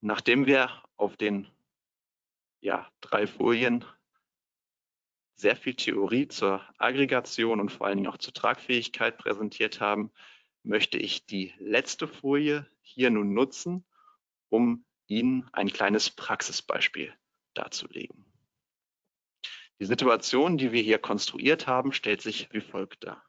Nachdem 0.00 0.46
wir 0.46 0.82
auf 0.96 1.16
den 1.16 1.46
ja, 2.60 2.90
drei 3.00 3.26
Folien 3.26 3.84
sehr 5.34 5.56
viel 5.56 5.74
Theorie 5.74 6.28
zur 6.28 6.62
Aggregation 6.78 7.60
und 7.60 7.70
vor 7.70 7.86
allen 7.86 7.98
Dingen 7.98 8.08
auch 8.08 8.18
zur 8.18 8.32
Tragfähigkeit 8.32 9.18
präsentiert 9.18 9.80
haben, 9.80 10.10
möchte 10.62 10.98
ich 10.98 11.26
die 11.26 11.54
letzte 11.58 12.06
Folie 12.06 12.66
hier 12.80 13.10
nun 13.10 13.34
nutzen, 13.34 13.84
um 14.48 14.84
Ihnen 15.06 15.48
ein 15.52 15.68
kleines 15.68 16.10
Praxisbeispiel 16.10 17.12
darzulegen. 17.54 18.24
Die 19.80 19.86
Situation, 19.86 20.58
die 20.58 20.72
wir 20.72 20.82
hier 20.82 20.98
konstruiert 20.98 21.66
haben, 21.66 21.92
stellt 21.92 22.22
sich 22.22 22.48
wie 22.52 22.60
folgt 22.60 23.04
dar. 23.04 23.24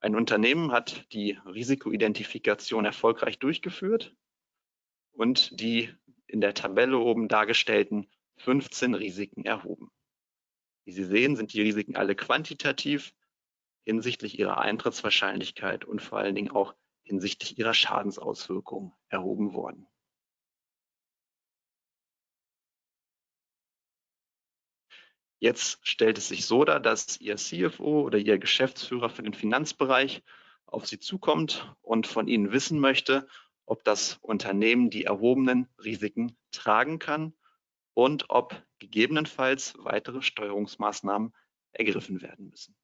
Ein 0.00 0.14
Unternehmen 0.14 0.70
hat 0.70 1.10
die 1.12 1.38
Risikoidentifikation 1.46 2.84
erfolgreich 2.84 3.38
durchgeführt 3.38 4.14
und 5.12 5.58
die 5.58 5.92
in 6.26 6.40
der 6.40 6.54
Tabelle 6.54 6.98
oben 6.98 7.28
dargestellten 7.28 8.06
15 8.36 8.94
Risiken 8.94 9.44
erhoben. 9.44 9.90
Wie 10.84 10.92
Sie 10.92 11.04
sehen, 11.04 11.36
sind 11.36 11.54
die 11.54 11.62
Risiken 11.62 11.96
alle 11.96 12.14
quantitativ 12.14 13.14
hinsichtlich 13.86 14.38
ihrer 14.38 14.58
Eintrittswahrscheinlichkeit 14.58 15.84
und 15.84 16.02
vor 16.02 16.18
allen 16.18 16.34
Dingen 16.34 16.50
auch 16.50 16.74
hinsichtlich 17.04 17.56
ihrer 17.56 17.72
Schadensauswirkungen 17.72 18.92
erhoben 19.08 19.54
worden. 19.54 19.86
Jetzt 25.38 25.86
stellt 25.86 26.18
es 26.18 26.26
sich 26.26 26.46
so 26.46 26.64
dar, 26.64 26.80
dass 26.80 27.20
Ihr 27.20 27.36
CFO 27.36 28.00
oder 28.00 28.18
Ihr 28.18 28.38
Geschäftsführer 28.38 29.08
für 29.08 29.22
den 29.22 29.34
Finanzbereich 29.34 30.24
auf 30.64 30.86
Sie 30.86 30.98
zukommt 30.98 31.72
und 31.80 32.08
von 32.08 32.26
Ihnen 32.26 32.50
wissen 32.50 32.80
möchte, 32.80 33.28
ob 33.66 33.84
das 33.84 34.18
Unternehmen 34.20 34.90
die 34.90 35.04
erhobenen 35.04 35.68
Risiken 35.78 36.36
tragen 36.50 36.98
kann 36.98 37.34
und 37.94 38.30
ob 38.30 38.60
gegebenenfalls 38.80 39.74
weitere 39.78 40.22
Steuerungsmaßnahmen 40.22 41.32
ergriffen 41.70 42.20
werden 42.20 42.48
müssen. 42.48 42.74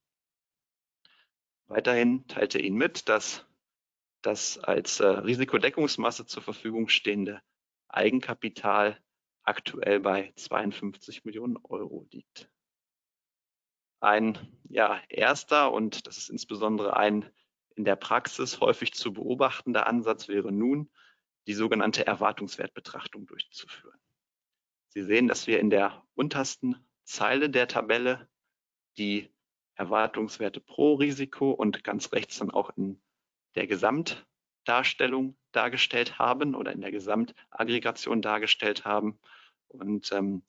Weiterhin 1.72 2.26
teilt 2.28 2.54
er 2.54 2.62
Ihnen 2.62 2.76
mit, 2.76 3.08
dass 3.08 3.46
das 4.20 4.58
als 4.58 5.00
äh, 5.00 5.06
Risikodeckungsmasse 5.06 6.26
zur 6.26 6.42
Verfügung 6.42 6.88
stehende 6.88 7.40
Eigenkapital 7.88 9.02
aktuell 9.42 10.00
bei 10.00 10.34
52 10.36 11.24
Millionen 11.24 11.56
Euro 11.64 12.06
liegt. 12.10 12.50
Ein 14.00 14.38
ja, 14.68 15.00
erster 15.08 15.72
und 15.72 16.06
das 16.06 16.18
ist 16.18 16.28
insbesondere 16.28 16.94
ein 16.94 17.30
in 17.74 17.86
der 17.86 17.96
Praxis 17.96 18.60
häufig 18.60 18.92
zu 18.92 19.14
beobachtender 19.14 19.86
Ansatz 19.86 20.28
wäre 20.28 20.52
nun, 20.52 20.90
die 21.46 21.54
sogenannte 21.54 22.06
Erwartungswertbetrachtung 22.06 23.24
durchzuführen. 23.24 23.98
Sie 24.88 25.02
sehen, 25.02 25.26
dass 25.26 25.46
wir 25.46 25.58
in 25.58 25.70
der 25.70 26.06
untersten 26.16 26.76
Zeile 27.04 27.48
der 27.48 27.66
Tabelle 27.66 28.28
die 28.98 29.32
Erwartungswerte 29.74 30.60
pro 30.60 30.94
Risiko 30.94 31.50
und 31.50 31.84
ganz 31.84 32.12
rechts 32.12 32.38
dann 32.38 32.50
auch 32.50 32.70
in 32.76 33.00
der 33.54 33.66
Gesamt 33.66 34.26
Darstellung 34.64 35.36
dargestellt 35.50 36.18
haben 36.18 36.54
oder 36.54 36.72
in 36.72 36.80
der 36.80 36.92
Gesamtaggregation 36.92 38.22
dargestellt 38.22 38.84
haben. 38.84 39.18
Und 39.68 40.12
ähm, 40.12 40.42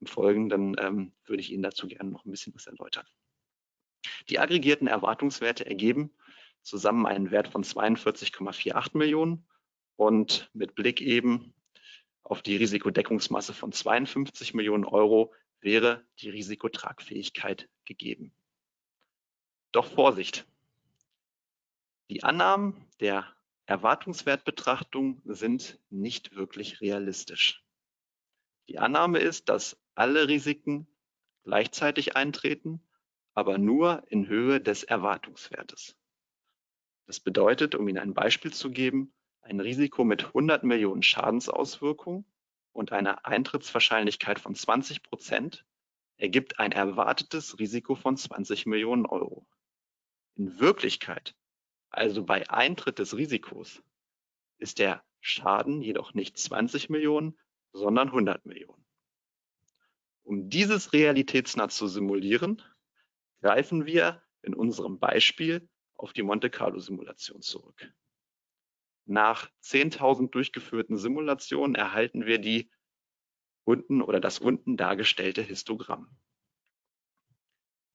im 0.00 0.06
Folgenden 0.06 0.76
ähm, 0.78 1.12
würde 1.24 1.40
ich 1.40 1.52
Ihnen 1.52 1.62
dazu 1.62 1.88
gerne 1.88 2.10
noch 2.10 2.24
ein 2.24 2.30
bisschen 2.30 2.54
was 2.54 2.66
erläutern. 2.66 3.06
Die 4.28 4.38
aggregierten 4.38 4.86
Erwartungswerte 4.86 5.66
ergeben 5.66 6.12
zusammen 6.62 7.06
einen 7.06 7.30
Wert 7.30 7.48
von 7.48 7.64
42,48 7.64 8.96
Millionen 8.96 9.46
und 9.96 10.50
mit 10.52 10.74
Blick 10.74 11.00
eben 11.00 11.54
auf 12.22 12.42
die 12.42 12.56
Risikodeckungsmasse 12.56 13.54
von 13.54 13.72
52 13.72 14.54
Millionen 14.54 14.84
Euro 14.84 15.32
wäre 15.60 16.04
die 16.20 16.30
Risikotragfähigkeit 16.30 17.68
gegeben. 17.84 18.32
Doch 19.78 19.92
Vorsicht! 19.92 20.44
Die 22.10 22.24
Annahmen 22.24 22.84
der 22.98 23.32
Erwartungswertbetrachtungen 23.66 25.22
sind 25.24 25.78
nicht 25.88 26.34
wirklich 26.34 26.80
realistisch. 26.80 27.64
Die 28.66 28.80
Annahme 28.80 29.20
ist, 29.20 29.48
dass 29.48 29.80
alle 29.94 30.26
Risiken 30.26 30.88
gleichzeitig 31.44 32.16
eintreten, 32.16 32.82
aber 33.34 33.56
nur 33.56 34.02
in 34.08 34.26
Höhe 34.26 34.60
des 34.60 34.82
Erwartungswertes. 34.82 35.94
Das 37.06 37.20
bedeutet, 37.20 37.76
um 37.76 37.86
Ihnen 37.86 37.98
ein 37.98 38.14
Beispiel 38.14 38.52
zu 38.52 38.72
geben, 38.72 39.14
ein 39.42 39.60
Risiko 39.60 40.02
mit 40.02 40.24
100 40.24 40.64
Millionen 40.64 41.04
Schadensauswirkungen 41.04 42.24
und 42.72 42.90
einer 42.90 43.24
Eintrittswahrscheinlichkeit 43.26 44.40
von 44.40 44.56
20 44.56 45.04
Prozent 45.04 45.64
ergibt 46.16 46.58
ein 46.58 46.72
erwartetes 46.72 47.60
Risiko 47.60 47.94
von 47.94 48.16
20 48.16 48.66
Millionen 48.66 49.06
Euro. 49.06 49.46
In 50.38 50.60
Wirklichkeit, 50.60 51.34
also 51.90 52.24
bei 52.24 52.48
Eintritt 52.48 53.00
des 53.00 53.16
Risikos, 53.16 53.82
ist 54.58 54.78
der 54.78 55.04
Schaden 55.20 55.82
jedoch 55.82 56.14
nicht 56.14 56.38
20 56.38 56.90
Millionen, 56.90 57.36
sondern 57.72 58.08
100 58.08 58.46
Millionen. 58.46 58.86
Um 60.22 60.48
dieses 60.48 60.92
realitätsnah 60.92 61.68
zu 61.68 61.88
simulieren, 61.88 62.62
greifen 63.40 63.84
wir 63.84 64.22
in 64.42 64.54
unserem 64.54 65.00
Beispiel 65.00 65.68
auf 65.94 66.12
die 66.12 66.22
Monte 66.22 66.50
Carlo 66.50 66.78
Simulation 66.78 67.42
zurück. 67.42 67.92
Nach 69.06 69.50
10.000 69.64 70.30
durchgeführten 70.30 70.98
Simulationen 70.98 71.74
erhalten 71.74 72.26
wir 72.26 72.38
die 72.38 72.70
unten 73.64 74.02
oder 74.02 74.20
das 74.20 74.38
unten 74.38 74.76
dargestellte 74.76 75.42
Histogramm. 75.42 76.16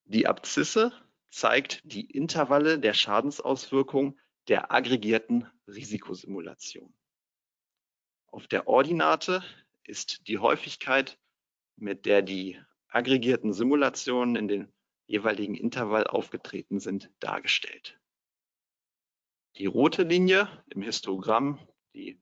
Die 0.04 0.26
Abzisse 0.26 0.92
zeigt 1.34 1.80
die 1.82 2.08
Intervalle 2.08 2.78
der 2.78 2.94
Schadensauswirkung 2.94 4.16
der 4.46 4.70
aggregierten 4.70 5.50
Risikosimulation. 5.66 6.94
Auf 8.28 8.46
der 8.46 8.68
Ordinate 8.68 9.42
ist 9.82 10.28
die 10.28 10.38
Häufigkeit, 10.38 11.18
mit 11.74 12.06
der 12.06 12.22
die 12.22 12.60
aggregierten 12.86 13.52
Simulationen 13.52 14.36
in 14.36 14.46
den 14.46 14.72
jeweiligen 15.06 15.56
Intervall 15.56 16.06
aufgetreten 16.06 16.78
sind, 16.78 17.10
dargestellt. 17.18 17.98
Die 19.56 19.66
rote 19.66 20.04
Linie 20.04 20.48
im 20.70 20.82
Histogramm, 20.82 21.58
die 21.94 22.20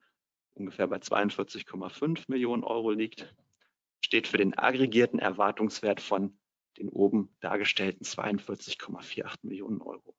ungefähr 0.55 0.87
bei 0.87 0.97
42,5 0.97 2.25
Millionen 2.29 2.65
Euro 2.65 2.91
liegt, 2.91 3.35
steht 4.01 4.27
für 4.27 4.39
den 4.39 4.57
aggregierten 4.57 5.19
Erwartungswert 5.19 6.01
von 6.01 6.39
den 6.83 6.89
oben 6.89 7.35
dargestellten 7.41 8.05
42,48 8.05 9.39
Millionen 9.43 9.81
Euro. 9.81 10.17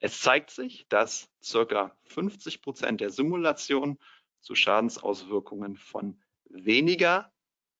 Es 0.00 0.20
zeigt 0.20 0.50
sich, 0.50 0.86
dass 0.88 1.30
circa 1.42 1.96
50 2.04 2.62
Prozent 2.62 3.00
der 3.00 3.10
Simulation 3.10 3.98
zu 4.40 4.54
Schadensauswirkungen 4.54 5.76
von 5.76 6.22
weniger 6.44 7.32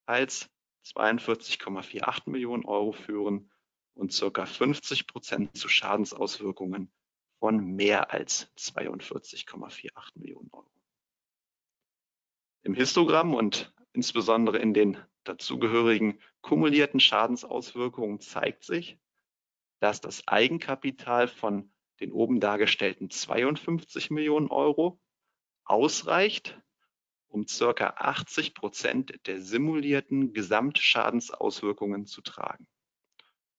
als 0.07 0.51
42,48 0.85 2.31
Millionen 2.31 2.65
Euro 2.67 2.93
führen 2.93 3.51
und 3.95 4.13
circa 4.13 4.45
50 4.45 5.07
Prozent 5.07 5.57
zu 5.57 5.69
Schadensauswirkungen 5.69 6.93
von 7.39 7.65
mehr 7.65 8.13
als 8.13 8.53
42,48 8.57 9.91
Millionen 10.15 10.51
Euro. 10.53 10.71
Im 12.63 12.75
Histogramm 12.75 13.35
und 13.35 13.75
insbesondere 13.93 14.59
in 14.59 14.75
den 14.75 14.99
dazugehörigen 15.25 16.21
kumulierten 16.41 17.01
Schadensauswirkungen 17.01 18.21
zeigt 18.21 18.65
sich, 18.65 18.99
dass 19.81 20.01
das 20.01 20.27
Eigenkapital 20.29 21.29
von 21.29 21.73
den 22.01 22.13
oben 22.13 22.41
dargestellten 22.41 23.11
52 23.11 24.11
Millionen 24.11 24.49
Euro 24.49 25.01
ausreicht, 25.65 26.61
um 27.29 27.47
circa 27.47 27.95
80 27.97 28.55
Prozent 28.55 29.27
der 29.27 29.41
simulierten 29.41 30.33
Gesamtschadensauswirkungen 30.33 32.07
zu 32.07 32.21
tragen. 32.21 32.67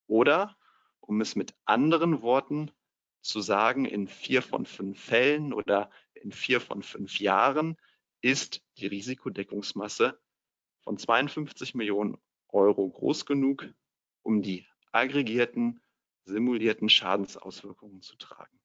Oder, 0.06 0.56
um 1.00 1.20
es 1.20 1.36
mit 1.36 1.54
anderen 1.64 2.22
Worten 2.22 2.70
zu 3.20 3.40
sagen, 3.40 3.84
in 3.84 4.06
vier 4.06 4.42
von 4.42 4.66
fünf 4.66 5.00
Fällen 5.00 5.52
oder 5.52 5.90
in 6.14 6.32
vier 6.32 6.60
von 6.60 6.82
fünf 6.82 7.18
Jahren 7.18 7.76
ist 8.20 8.62
die 8.78 8.86
Risikodeckungsmasse 8.86 10.20
von 10.86 10.98
52 10.98 11.74
Millionen 11.74 12.16
Euro 12.48 12.88
groß 12.88 13.26
genug, 13.26 13.66
um 14.22 14.40
die 14.40 14.68
aggregierten 14.92 15.80
simulierten 16.24 16.88
Schadensauswirkungen 16.88 18.02
zu 18.02 18.14
tragen. 18.16 18.56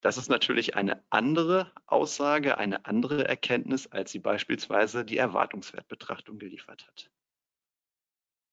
Das 0.00 0.16
ist 0.16 0.28
natürlich 0.28 0.74
eine 0.74 1.04
andere 1.10 1.72
Aussage, 1.86 2.58
eine 2.58 2.86
andere 2.86 3.28
Erkenntnis, 3.28 3.86
als 3.86 4.10
sie 4.10 4.18
beispielsweise 4.18 5.04
die 5.04 5.16
Erwartungswertbetrachtung 5.16 6.40
geliefert 6.40 6.84
hat. 6.88 7.08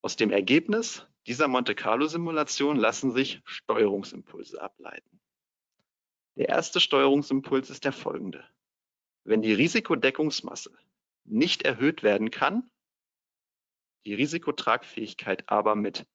Aus 0.03 0.15
dem 0.15 0.29
Ergebnis 0.29 1.07
dieser 1.25 1.47
Monte 1.47 1.73
Carlo-Simulation 1.73 2.77
lassen 2.77 3.11
sich 3.11 3.41
Steuerungsimpulse 3.45 4.61
ableiten. 4.61 5.19
Der 6.35 6.49
erste 6.49 6.79
Steuerungsimpuls 6.79 7.71
ist 7.71 7.83
der 7.83 7.93
folgende. 7.93 8.47
Wenn 9.23 9.41
die 9.41 9.53
Risikodeckungsmasse 9.53 10.71
nicht 11.25 11.63
erhöht 11.63 12.03
werden 12.03 12.31
kann, 12.31 12.69
die 14.05 14.15
Risikotragfähigkeit 14.15 15.47
aber 15.47 15.75
mit, 15.75 16.07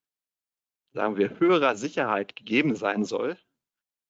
sagen 0.92 1.16
wir, 1.16 1.38
höherer 1.38 1.76
Sicherheit 1.76 2.34
gegeben 2.34 2.74
sein 2.74 3.04
soll, 3.04 3.38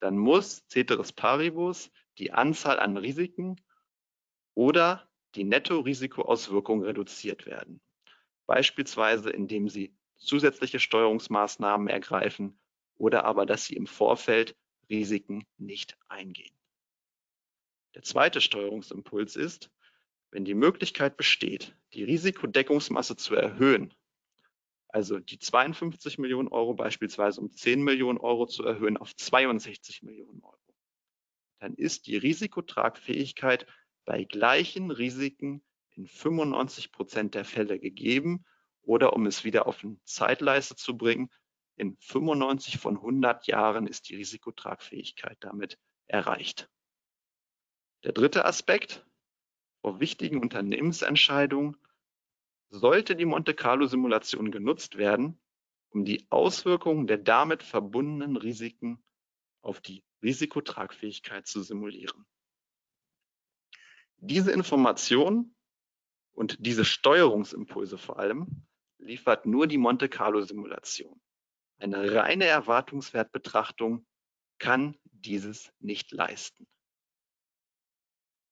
dann 0.01 0.17
muss 0.17 0.67
Ceteris 0.69 1.13
Paribus 1.13 1.91
die 2.19 2.33
Anzahl 2.33 2.79
an 2.79 2.97
Risiken 2.97 3.61
oder 4.55 5.09
die 5.35 5.45
Netto-Risikoauswirkung 5.45 6.83
reduziert 6.83 7.45
werden. 7.45 7.81
Beispielsweise, 8.47 9.31
indem 9.31 9.69
Sie 9.69 9.95
zusätzliche 10.17 10.81
Steuerungsmaßnahmen 10.81 11.89
ergreifen 11.89 12.59
oder 12.97 13.25
aber, 13.25 13.45
dass 13.45 13.67
Sie 13.67 13.75
im 13.75 13.87
Vorfeld 13.87 14.57
Risiken 14.89 15.47
nicht 15.59 15.99
eingehen. 16.09 16.56
Der 17.97 18.03
zweite 18.03 18.43
Steuerungsimpuls 18.43 19.37
ist, 19.37 19.71
wenn 20.31 20.45
die 20.45 20.53
Möglichkeit 20.53 21.17
besteht, 21.17 21.75
die 21.95 22.05
Risikodeckungsmasse 22.05 23.17
zu 23.17 23.35
erhöhen, 23.35 23.95
also 24.89 25.19
die 25.19 25.39
52 25.39 26.19
Millionen 26.19 26.49
Euro 26.49 26.75
beispielsweise 26.75 27.41
um 27.41 27.51
10 27.51 27.83
Millionen 27.83 28.19
Euro 28.19 28.45
zu 28.45 28.65
erhöhen 28.65 28.99
auf 28.99 29.17
62 29.17 30.03
Millionen 30.03 30.43
Euro, 30.43 30.59
dann 31.59 31.73
ist 31.73 32.07
die 32.07 32.19
Risikotragfähigkeit 32.19 33.67
bei 34.05 34.25
gleichen 34.25 34.91
Risiken 34.91 35.65
in 35.93 36.07
95 36.07 36.93
Prozent 36.93 37.35
der 37.35 37.47
Fälle 37.47 37.79
gegeben 37.79 38.45
oder 38.83 39.15
um 39.15 39.25
es 39.25 39.43
wieder 39.43 39.67
auf 39.67 39.83
eine 39.83 39.97
Zeitleiste 40.05 40.77
zu 40.77 40.99
bringen, 40.99 41.31
in 41.77 41.97
95 42.01 42.77
von 42.77 42.97
100 42.97 43.47
Jahren 43.47 43.87
ist 43.87 44.11
die 44.11 44.17
Risikotragfähigkeit 44.17 45.39
damit 45.41 45.79
erreicht. 46.09 46.69
Der 48.07 48.13
dritte 48.13 48.45
Aspekt, 48.45 49.05
vor 49.81 49.99
wichtigen 49.99 50.41
Unternehmensentscheidungen 50.41 51.77
sollte 52.69 53.17
die 53.17 53.25
Monte 53.25 53.53
Carlo 53.53 53.87
Simulation 53.87 54.53
genutzt 54.53 54.97
werden, 54.97 55.41
um 55.89 56.05
die 56.05 56.25
Auswirkungen 56.31 57.09
der 57.09 57.19
damit 57.19 57.65
verbundenen 57.65 58.37
Risiken 58.37 59.03
auf 59.61 59.81
die 59.81 60.05
Risikotragfähigkeit 60.23 61.49
zu 61.49 61.63
simulieren. 61.63 62.25
Diese 64.19 64.53
Information 64.53 65.57
und 66.33 66.65
diese 66.65 66.85
Steuerungsimpulse 66.85 67.99
vor 67.99 68.21
allem 68.21 68.69
liefert 68.99 69.47
nur 69.47 69.67
die 69.67 69.79
Monte 69.79 70.09
Carlo 70.09 70.43
Simulation. 70.43 71.21
Eine 71.79 72.15
reine 72.15 72.45
Erwartungswertbetrachtung 72.45 74.07
kann 74.59 74.97
dieses 75.11 75.73
nicht 75.81 76.13
leisten. 76.13 76.69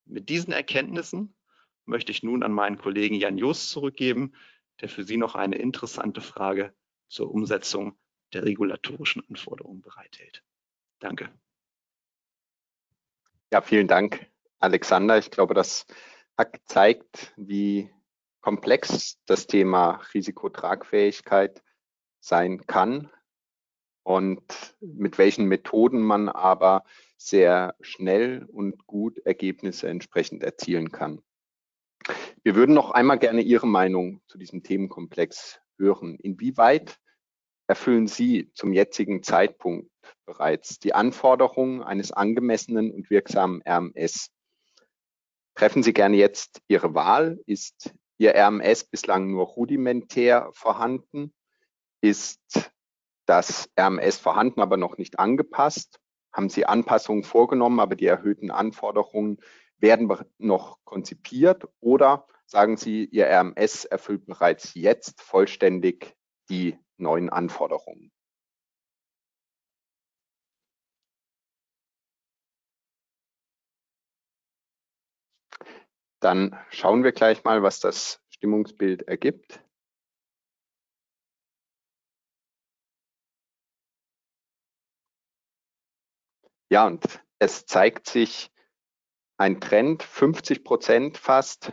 Mit 0.07 0.29
diesen 0.29 0.53
Erkenntnissen 0.53 1.35
möchte 1.85 2.13
ich 2.13 2.23
nun 2.23 2.43
an 2.43 2.53
meinen 2.53 2.79
Kollegen 2.79 3.15
Jan 3.15 3.39
Jost 3.39 3.71
zurückgeben, 3.71 4.35
der 4.81 4.89
für 4.89 5.05
Sie 5.05 5.17
noch 5.17 5.35
eine 5.35 5.57
interessante 5.57 6.21
Frage 6.21 6.75
zur 7.09 7.31
Umsetzung 7.31 7.99
der 8.33 8.45
regulatorischen 8.45 9.23
Anforderungen 9.29 9.81
bereithält. 9.81 10.43
Danke. 10.99 11.31
Ja, 13.53 13.63
vielen 13.63 13.87
Dank, 13.87 14.27
Alexander. 14.59 15.19
Ich 15.19 15.31
glaube, 15.31 15.55
das 15.55 15.87
hat 16.37 16.53
gezeigt, 16.53 17.33
wie 17.37 17.91
komplex 18.41 19.21
das 19.27 19.47
Thema 19.47 20.03
Risikotragfähigkeit 20.13 21.63
sein 22.21 22.67
kann 22.67 23.11
und 24.03 24.77
mit 24.81 25.19
welchen 25.19 25.47
Methoden 25.47 26.01
man 26.01 26.29
aber 26.29 26.85
sehr 27.25 27.75
schnell 27.81 28.47
und 28.51 28.87
gut 28.87 29.19
Ergebnisse 29.19 29.89
entsprechend 29.89 30.43
erzielen 30.43 30.93
kann. 30.93 31.23
Wir 32.43 32.55
würden 32.55 32.75
noch 32.75 32.91
einmal 32.91 33.19
gerne 33.19 33.41
Ihre 33.41 33.67
Meinung 33.67 34.21
zu 34.27 34.37
diesem 34.37 34.63
Themenkomplex 34.63 35.61
hören. 35.79 36.19
Inwieweit 36.21 36.99
erfüllen 37.67 38.07
Sie 38.07 38.51
zum 38.55 38.75
jetzigen 38.75 39.23
Zeitpunkt 39.23 39.91
bereits 40.27 40.79
die 40.79 40.95
Anforderungen 40.95 41.83
eines 41.83 42.13
angemessenen 42.13 42.91
und 42.91 43.09
wirksamen 43.09 43.63
RMS? 43.67 44.31
Treffen 45.55 45.83
Sie 45.83 45.95
gerne 45.95 46.17
jetzt 46.17 46.61
Ihre 46.69 46.95
Wahl. 46.95 47.41
Ist 47.47 47.95
Ihr 48.19 48.35
RMS 48.35 48.85
bislang 48.85 49.31
nur 49.31 49.47
rudimentär 49.47 50.51
vorhanden? 50.53 51.33
Ist 52.03 52.71
das 53.25 53.71
RMS 53.81 54.19
vorhanden, 54.19 54.61
aber 54.61 54.77
noch 54.77 54.99
nicht 54.99 55.19
angepasst? 55.19 56.01
Haben 56.35 56.49
Sie 56.51 56.67
Anpassungen 56.67 57.23
vorgenommen, 57.23 57.79
aber 57.79 57.95
die 57.95 58.07
erhöhten 58.07 58.51
Anforderungen 58.51 59.39
werden 59.79 60.11
noch 60.39 60.79
konzipiert? 60.85 61.69
Oder 61.79 62.27
sagen 62.45 62.77
Sie, 62.77 63.05
Ihr 63.05 63.29
RMS 63.29 63.85
erfüllt 63.85 64.27
bereits 64.27 64.75
jetzt 64.75 65.23
vollständig 65.23 66.17
die 66.51 66.77
neuen 66.97 67.31
Anforderungen? 67.31 68.11
Dann 76.21 76.59
schauen 76.71 77.05
wir 77.05 77.13
gleich 77.13 77.45
mal, 77.45 77.63
was 77.63 77.79
das 77.79 78.21
Stimmungsbild 78.31 79.03
ergibt. 79.07 79.64
Ja, 86.75 86.89
und 86.89 87.25
es 87.39 87.67
zeigt 87.67 88.09
sich 88.09 88.51
ein 89.37 89.61
Trend, 89.61 90.03
50 90.03 90.65
Prozent 90.65 91.19
fast 91.19 91.73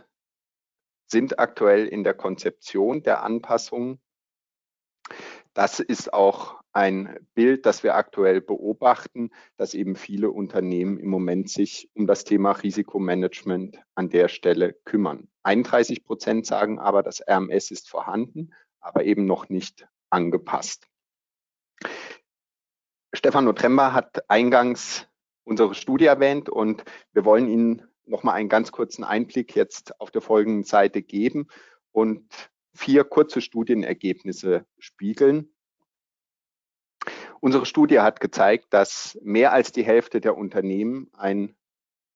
sind 1.10 1.40
aktuell 1.40 1.88
in 1.88 2.04
der 2.04 2.14
Konzeption 2.14 3.02
der 3.02 3.24
Anpassungen. 3.24 4.00
Das 5.54 5.80
ist 5.80 6.14
auch 6.14 6.60
ein 6.72 7.18
Bild, 7.34 7.66
das 7.66 7.82
wir 7.82 7.96
aktuell 7.96 8.40
beobachten, 8.40 9.30
dass 9.56 9.74
eben 9.74 9.96
viele 9.96 10.30
Unternehmen 10.30 11.00
im 11.00 11.08
Moment 11.08 11.50
sich 11.50 11.90
um 11.94 12.06
das 12.06 12.22
Thema 12.22 12.52
Risikomanagement 12.52 13.82
an 13.96 14.08
der 14.08 14.28
Stelle 14.28 14.72
kümmern. 14.84 15.28
31 15.42 16.04
Prozent 16.04 16.46
sagen 16.46 16.78
aber, 16.78 17.02
das 17.02 17.20
RMS 17.28 17.72
ist 17.72 17.90
vorhanden, 17.90 18.54
aber 18.78 19.02
eben 19.02 19.24
noch 19.24 19.48
nicht 19.48 19.84
angepasst. 20.10 20.86
Stefano 23.14 23.52
Tremba 23.52 23.92
hat 23.92 24.30
eingangs 24.30 25.06
unsere 25.44 25.74
Studie 25.74 26.06
erwähnt 26.06 26.48
und 26.48 26.82
wir 27.12 27.26
wollen 27.26 27.48
Ihnen 27.48 27.82
noch 28.06 28.22
mal 28.22 28.32
einen 28.32 28.48
ganz 28.48 28.72
kurzen 28.72 29.04
Einblick 29.04 29.54
jetzt 29.54 30.00
auf 30.00 30.10
der 30.10 30.22
folgenden 30.22 30.64
Seite 30.64 31.02
geben 31.02 31.48
und 31.92 32.26
vier 32.74 33.04
kurze 33.04 33.42
Studienergebnisse 33.42 34.64
spiegeln. 34.78 35.54
Unsere 37.40 37.66
Studie 37.66 38.00
hat 38.00 38.20
gezeigt, 38.20 38.66
dass 38.70 39.18
mehr 39.22 39.52
als 39.52 39.72
die 39.72 39.84
Hälfte 39.84 40.20
der 40.20 40.36
Unternehmen 40.36 41.10
ein, 41.12 41.56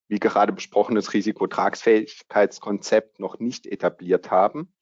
wie 0.09 0.21
gerade 0.21 0.53
besprochenes 0.53 1.13
Risikotragsfähigkeitskonzept 1.13 3.21
noch 3.21 3.39
nicht 3.39 3.67
etabliert 3.67 4.31
haben. 4.31 4.73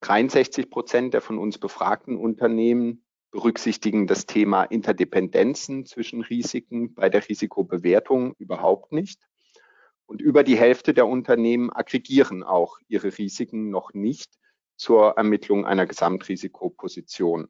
63 0.00 0.68
Prozent 0.68 1.14
der 1.14 1.22
von 1.22 1.38
uns 1.38 1.58
befragten 1.58 2.18
Unternehmen 2.18 3.04
berücksichtigen 3.30 4.06
das 4.06 4.26
Thema 4.26 4.64
Interdependenzen 4.64 5.86
zwischen 5.86 6.22
Risiken 6.22 6.94
bei 6.94 7.08
der 7.08 7.28
Risikobewertung 7.28 8.34
überhaupt 8.38 8.92
nicht. 8.92 9.28
Und 10.06 10.20
über 10.20 10.42
die 10.42 10.56
Hälfte 10.56 10.92
der 10.92 11.06
Unternehmen 11.06 11.70
aggregieren 11.70 12.42
auch 12.42 12.78
ihre 12.88 13.16
Risiken 13.16 13.70
noch 13.70 13.94
nicht 13.94 14.38
zur 14.76 15.16
Ermittlung 15.16 15.66
einer 15.66 15.86
Gesamtrisikoposition. 15.86 17.48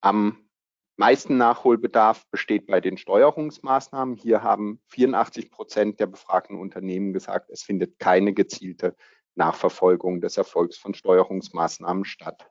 Am 0.00 0.48
meisten 0.96 1.36
Nachholbedarf 1.36 2.26
besteht 2.30 2.66
bei 2.66 2.80
den 2.80 2.96
Steuerungsmaßnahmen. 2.96 4.16
Hier 4.16 4.42
haben 4.42 4.80
84 4.88 5.50
Prozent 5.50 6.00
der 6.00 6.06
befragten 6.06 6.58
Unternehmen 6.58 7.12
gesagt, 7.12 7.50
es 7.50 7.62
findet 7.62 7.98
keine 7.98 8.32
gezielte 8.32 8.96
Nachverfolgung 9.34 10.20
des 10.20 10.36
Erfolgs 10.36 10.78
von 10.78 10.94
Steuerungsmaßnahmen 10.94 12.04
statt. 12.04 12.49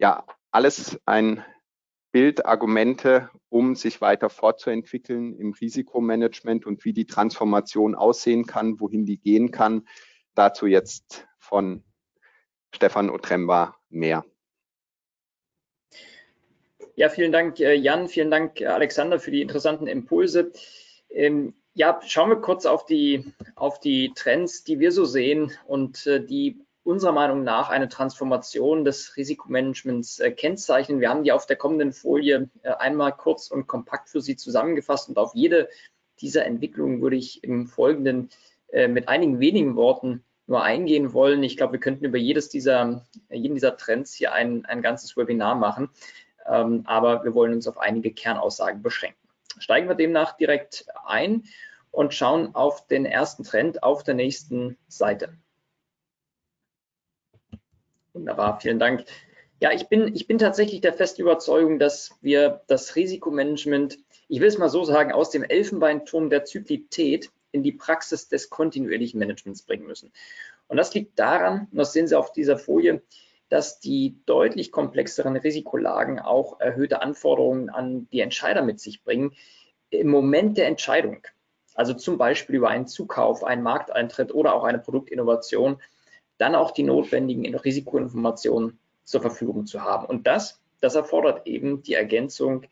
Ja, 0.00 0.24
alles 0.50 0.98
ein 1.04 1.44
Bild, 2.10 2.46
Argumente, 2.46 3.28
um 3.50 3.74
sich 3.76 4.00
weiter 4.00 4.30
fortzuentwickeln 4.30 5.38
im 5.38 5.52
Risikomanagement 5.52 6.64
und 6.64 6.86
wie 6.86 6.94
die 6.94 7.04
Transformation 7.04 7.94
aussehen 7.94 8.46
kann, 8.46 8.80
wohin 8.80 9.04
die 9.04 9.18
gehen 9.18 9.50
kann. 9.50 9.86
Dazu 10.34 10.66
jetzt 10.66 11.28
von 11.38 11.84
Stefan 12.74 13.10
Otremba 13.10 13.76
mehr. 13.90 14.24
Ja, 16.96 17.10
vielen 17.10 17.30
Dank, 17.30 17.60
äh, 17.60 17.74
Jan. 17.74 18.08
Vielen 18.08 18.30
Dank, 18.30 18.62
äh, 18.62 18.68
Alexander, 18.68 19.20
für 19.20 19.30
die 19.30 19.42
interessanten 19.42 19.86
Impulse. 19.86 20.50
Ähm, 21.10 21.52
ja, 21.74 22.00
schauen 22.06 22.30
wir 22.30 22.40
kurz 22.40 22.64
auf 22.64 22.86
die, 22.86 23.34
auf 23.54 23.80
die 23.80 24.12
Trends, 24.14 24.64
die 24.64 24.80
wir 24.80 24.92
so 24.92 25.04
sehen 25.04 25.52
und 25.66 26.06
äh, 26.06 26.24
die 26.24 26.64
unserer 26.82 27.12
Meinung 27.12 27.44
nach 27.44 27.70
eine 27.70 27.88
Transformation 27.88 28.84
des 28.84 29.16
Risikomanagements 29.16 30.18
äh, 30.18 30.30
kennzeichnen. 30.30 31.00
Wir 31.00 31.10
haben 31.10 31.24
die 31.24 31.32
auf 31.32 31.46
der 31.46 31.56
kommenden 31.56 31.92
Folie 31.92 32.48
äh, 32.62 32.70
einmal 32.70 33.12
kurz 33.12 33.50
und 33.50 33.66
kompakt 33.66 34.08
für 34.08 34.20
Sie 34.20 34.36
zusammengefasst 34.36 35.08
und 35.08 35.18
auf 35.18 35.34
jede 35.34 35.68
dieser 36.20 36.44
Entwicklungen 36.44 37.00
würde 37.00 37.16
ich 37.16 37.44
im 37.44 37.66
Folgenden 37.66 38.30
äh, 38.72 38.88
mit 38.88 39.08
einigen 39.08 39.40
wenigen 39.40 39.76
Worten 39.76 40.24
nur 40.46 40.62
eingehen 40.62 41.12
wollen. 41.12 41.42
Ich 41.42 41.56
glaube, 41.56 41.74
wir 41.74 41.80
könnten 41.80 42.04
über 42.04 42.18
jedes 42.18 42.48
dieser, 42.48 43.06
jeden 43.30 43.54
dieser 43.54 43.76
Trends 43.76 44.12
hier 44.14 44.32
ein, 44.32 44.64
ein 44.66 44.82
ganzes 44.82 45.16
Webinar 45.16 45.54
machen 45.54 45.90
ähm, 46.46 46.82
aber 46.86 47.24
wir 47.24 47.34
wollen 47.34 47.54
uns 47.54 47.68
auf 47.68 47.78
einige 47.78 48.12
Kernaussagen 48.12 48.82
beschränken. 48.82 49.18
Steigen 49.58 49.88
wir 49.88 49.94
demnach 49.94 50.36
direkt 50.36 50.86
ein 51.04 51.44
und 51.90 52.14
schauen 52.14 52.54
auf 52.54 52.86
den 52.86 53.04
ersten 53.04 53.44
Trend 53.44 53.82
auf 53.82 54.02
der 54.02 54.14
nächsten 54.14 54.76
Seite. 54.88 55.34
Wunderbar, 58.12 58.60
vielen 58.60 58.78
Dank. 58.78 59.04
Ja, 59.60 59.72
ich 59.72 59.88
bin, 59.88 60.14
ich 60.14 60.26
bin 60.26 60.38
tatsächlich 60.38 60.80
der 60.80 60.94
festen 60.94 61.22
Überzeugung, 61.22 61.78
dass 61.78 62.16
wir 62.22 62.62
das 62.66 62.96
Risikomanagement, 62.96 63.98
ich 64.28 64.40
will 64.40 64.48
es 64.48 64.58
mal 64.58 64.70
so 64.70 64.84
sagen, 64.84 65.12
aus 65.12 65.30
dem 65.30 65.44
Elfenbeinturm 65.44 66.30
der 66.30 66.44
Zyklität 66.44 67.30
in 67.52 67.62
die 67.62 67.72
Praxis 67.72 68.28
des 68.28 68.48
kontinuierlichen 68.48 69.18
Managements 69.18 69.62
bringen 69.62 69.86
müssen. 69.86 70.12
Und 70.68 70.76
das 70.76 70.94
liegt 70.94 71.18
daran, 71.18 71.68
und 71.70 71.78
das 71.78 71.92
sehen 71.92 72.06
Sie 72.06 72.16
auf 72.16 72.32
dieser 72.32 72.56
Folie, 72.56 73.02
dass 73.48 73.80
die 73.80 74.16
deutlich 74.26 74.72
komplexeren 74.72 75.36
Risikolagen 75.36 76.20
auch 76.20 76.60
erhöhte 76.60 77.02
Anforderungen 77.02 77.68
an 77.68 78.08
die 78.12 78.20
Entscheider 78.20 78.62
mit 78.62 78.80
sich 78.80 79.02
bringen 79.02 79.34
im 79.90 80.08
Moment 80.08 80.56
der 80.56 80.68
Entscheidung. 80.68 81.26
Also 81.74 81.94
zum 81.94 82.16
Beispiel 82.16 82.56
über 82.56 82.68
einen 82.68 82.86
Zukauf, 82.86 83.44
einen 83.44 83.62
Markteintritt 83.62 84.32
oder 84.32 84.54
auch 84.54 84.64
eine 84.64 84.78
Produktinnovation, 84.78 85.80
dann 86.40 86.54
auch 86.54 86.70
die 86.70 86.82
notwendigen 86.82 87.54
Risikoinformationen 87.54 88.78
zur 89.04 89.20
Verfügung 89.20 89.66
zu 89.66 89.82
haben. 89.82 90.06
Und 90.06 90.26
das, 90.26 90.58
das 90.80 90.94
erfordert 90.94 91.46
eben 91.46 91.82
die 91.82 91.94
Ergänzung 91.94 92.62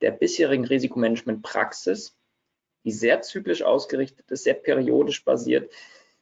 der 0.00 0.12
bisherigen 0.12 0.64
Risikomanagementpraxis, 0.64 2.16
die 2.84 2.92
sehr 2.92 3.22
zyklisch 3.22 3.62
ausgerichtet 3.62 4.30
ist, 4.30 4.44
sehr 4.44 4.54
periodisch 4.54 5.24
basiert, 5.24 5.72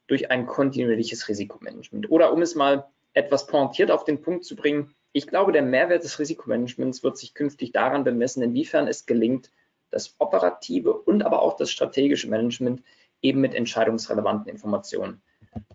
durch 0.07 0.31
ein 0.31 0.47
kontinuierliches 0.47 1.29
Risikomanagement. 1.29 2.11
Oder 2.11 2.33
um 2.33 2.41
es 2.41 2.55
mal 2.55 2.87
etwas 3.13 3.47
pointiert 3.47 3.91
auf 3.91 4.05
den 4.05 4.23
Punkt 4.23 4.45
zu 4.45 4.57
bringen, 4.57 4.95
ich 5.13 5.27
glaube, 5.27 5.53
der 5.53 5.63
Mehrwert 5.63 6.05
des 6.05 6.19
Risikomanagements 6.19 7.05
wird 7.05 7.19
sich 7.19 7.35
künftig 7.35 7.73
daran 7.73 8.03
bemessen, 8.03 8.43
inwiefern 8.43 8.89
es 8.89 9.07
gelingt, 9.07 9.51
das 9.91 10.17
operative 10.19 10.93
und 10.93 11.23
aber 11.23 11.43
auch 11.43 11.57
das 11.57 11.71
strategische 11.71 12.29
Management 12.29 12.83
eben 13.23 13.41
mit 13.41 13.55
entscheidungsrelevanten 13.55 14.51
Informationen 14.51 15.23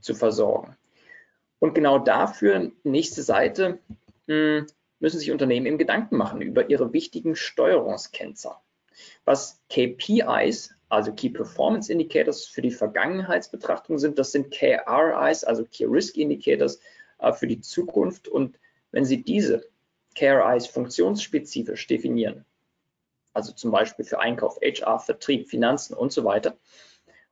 zu 0.01 0.13
versorgen. 0.13 0.75
Und 1.59 1.75
genau 1.75 1.99
dafür, 1.99 2.71
nächste 2.83 3.21
Seite, 3.21 3.79
hm, 4.27 4.65
müssen 4.99 5.19
sich 5.19 5.31
Unternehmen 5.31 5.65
eben 5.65 5.77
Gedanken 5.77 6.17
machen 6.17 6.41
über 6.41 6.69
ihre 6.69 6.93
wichtigen 6.93 7.35
Steuerungskennzahlen. 7.35 8.59
Was 9.25 9.61
KPIs, 9.69 10.73
also 10.89 11.13
Key 11.13 11.29
Performance 11.29 11.91
Indicators 11.91 12.45
für 12.45 12.61
die 12.61 12.71
Vergangenheitsbetrachtung 12.71 13.97
sind, 13.97 14.19
das 14.19 14.31
sind 14.31 14.51
KRIs, 14.51 15.43
also 15.43 15.65
Key 15.65 15.85
Risk 15.85 16.17
Indicators 16.17 16.79
äh, 17.19 17.31
für 17.31 17.47
die 17.47 17.61
Zukunft. 17.61 18.27
Und 18.27 18.59
wenn 18.91 19.05
Sie 19.05 19.23
diese 19.23 19.65
KRIs 20.15 20.67
funktionsspezifisch 20.67 21.87
definieren, 21.87 22.45
also 23.33 23.53
zum 23.53 23.71
Beispiel 23.71 24.03
für 24.03 24.19
Einkauf, 24.19 24.59
HR, 24.61 24.99
Vertrieb, 24.99 25.47
Finanzen 25.47 25.93
und 25.93 26.11
so 26.11 26.23
weiter, 26.25 26.57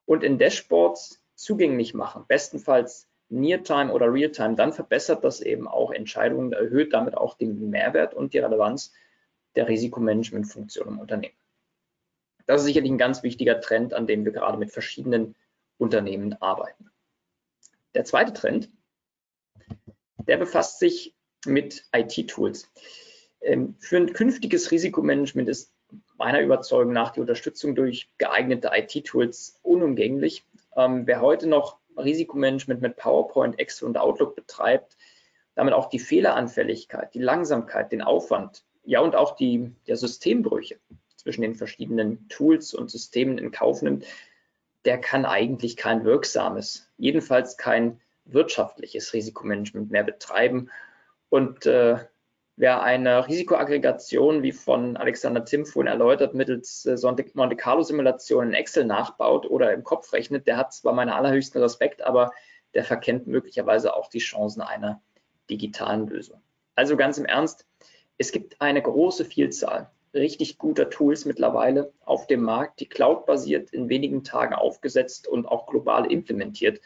und 0.06 0.24
in 0.24 0.38
Dashboards 0.38 1.22
zugänglich 1.36 1.94
machen, 1.94 2.24
bestenfalls 2.28 3.08
Near-Time 3.30 3.92
oder 3.92 4.12
Real-Time, 4.12 4.56
dann 4.56 4.74
verbessert 4.74 5.24
das 5.24 5.42
eben 5.42 5.68
auch 5.68 5.92
Entscheidungen, 5.92 6.54
erhöht 6.54 6.94
damit 6.94 7.16
auch 7.16 7.36
den 7.36 7.70
Mehrwert 7.70 8.14
und 8.14 8.34
die 8.34 8.40
Relevanz 8.40 8.94
der 9.56 9.68
Risikomanagement-Funktion 9.68 10.88
im 10.88 11.00
Unternehmen. 11.00 11.36
Das 12.46 12.62
ist 12.62 12.68
sicherlich 12.68 12.92
ein 12.92 12.98
ganz 12.98 13.24
wichtiger 13.24 13.60
Trend, 13.60 13.94
an 13.94 14.08
dem 14.08 14.24
wir 14.24 14.32
gerade 14.32 14.58
mit 14.58 14.72
verschiedenen 14.72 15.36
Unternehmen 15.78 16.34
arbeiten. 16.42 16.90
Der 17.94 18.06
zweite 18.06 18.34
Trend 18.34 18.70
der 20.28 20.38
befasst 20.38 20.80
sich 20.80 21.16
mit 21.46 21.86
IT-Tools. 21.94 22.70
Ähm, 23.42 23.76
für 23.80 23.98
ein 23.98 24.14
künftiges 24.14 24.72
Risikomanagement 24.72 25.50
ist 25.50 25.74
meiner 26.18 26.42
Überzeugung 26.42 26.94
nach 26.94 27.12
die 27.12 27.22
Unterstützung 27.22 27.76
durch 27.76 28.10
geeignete 28.18 28.72
IT-Tools 28.74 29.60
unumgänglich. 29.64 30.46
Ähm, 30.76 31.08
wer 31.08 31.22
heute 31.22 31.48
noch 31.48 31.78
Risikomanagement 31.98 32.82
mit 32.82 32.98
PowerPoint, 32.98 33.60
Excel 33.60 33.88
und 33.88 33.98
Outlook 33.98 34.36
betreibt, 34.36 34.98
damit 35.56 35.74
auch 35.74 35.90
die 35.90 36.00
Fehleranfälligkeit, 36.00 37.14
die 37.14 37.22
Langsamkeit, 37.22 37.92
den 37.92 38.02
Aufwand, 38.02 38.64
ja 38.84 39.02
und 39.02 39.16
auch 39.16 39.36
die 39.36 39.74
der 39.88 39.98
Systembrüche 39.98 40.80
zwischen 41.16 41.42
den 41.42 41.56
verschiedenen 41.56 42.28
Tools 42.30 42.74
und 42.74 42.90
Systemen 42.90 43.38
in 43.38 43.52
Kauf 43.52 43.82
nimmt, 43.82 44.06
der 44.86 45.00
kann 45.00 45.26
eigentlich 45.26 45.76
kein 45.76 46.06
wirksames, 46.06 46.90
jedenfalls 46.98 47.58
kein 47.58 48.00
wirtschaftliches 48.26 49.14
Risikomanagement 49.14 49.92
mehr 49.92 50.04
betreiben. 50.04 50.70
Und 51.30 51.66
äh, 51.66 51.98
wer 52.58 52.82
eine 52.82 53.28
Risikoaggregation, 53.28 54.44
wie 54.44 54.52
von 54.52 54.98
Alexander 54.98 55.46
Tim 55.46 55.66
vorhin 55.66 55.92
erläutert, 55.92 56.34
mittels 56.34 56.86
äh, 56.86 56.98
Monte 57.34 57.56
Carlo 57.56 57.84
Simulationen 57.84 58.50
in 58.50 58.56
Excel 58.56 58.84
nachbaut 58.84 59.46
oder 59.50 59.74
im 59.74 59.84
Kopf 59.84 60.12
rechnet, 60.12 60.48
der 60.48 60.58
hat 60.58 60.74
zwar 60.74 60.94
meinen 60.94 61.10
allerhöchsten 61.10 61.62
Respekt, 61.62 62.02
aber 62.02 62.32
der 62.74 62.84
verkennt 62.84 63.28
möglicherweise 63.28 63.96
auch 63.96 64.10
die 64.10 64.20
Chancen 64.20 64.62
einer 64.62 65.02
digitalen 65.50 66.08
Lösung. 66.08 66.42
Also 66.76 66.98
ganz 66.98 67.18
im 67.18 67.26
Ernst, 67.26 67.66
es 68.18 68.32
gibt 68.32 68.60
eine 68.60 68.82
große 68.82 69.24
Vielzahl 69.24 69.90
richtig 70.14 70.58
guter 70.58 70.90
Tools 70.90 71.26
mittlerweile 71.26 71.94
auf 72.06 72.28
dem 72.28 72.42
Markt, 72.42 72.80
die 72.80 72.90
cloud-basiert 72.90 73.72
in 73.72 73.90
wenigen 73.90 74.24
Tagen 74.24 74.54
aufgesetzt 74.54 75.28
und 75.28 75.46
auch 75.46 75.68
global 75.68 76.12
implementiert 76.12 76.82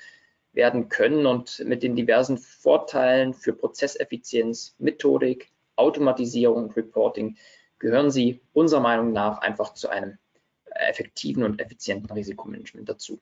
werden 0.54 0.90
können 0.90 1.26
und 1.26 1.64
mit 1.66 1.82
den 1.82 1.96
diversen 1.96 2.38
Vorteilen 2.38 3.34
für 3.34 3.54
Prozesseffizienz, 3.54 4.76
Methodik, 4.80 5.52
Automatisierung 5.76 6.66
und 6.66 6.76
Reporting 6.76 7.38
gehören 7.80 8.12
sie 8.12 8.42
unserer 8.54 8.82
Meinung 8.82 9.12
nach 9.12 9.40
einfach 9.40 9.74
zu 9.74 9.90
einem 9.90 10.18
effektiven 10.66 11.44
und 11.44 11.60
effizienten 11.60 12.12
Risikomanagement 12.12 12.88
dazu. 12.88 13.20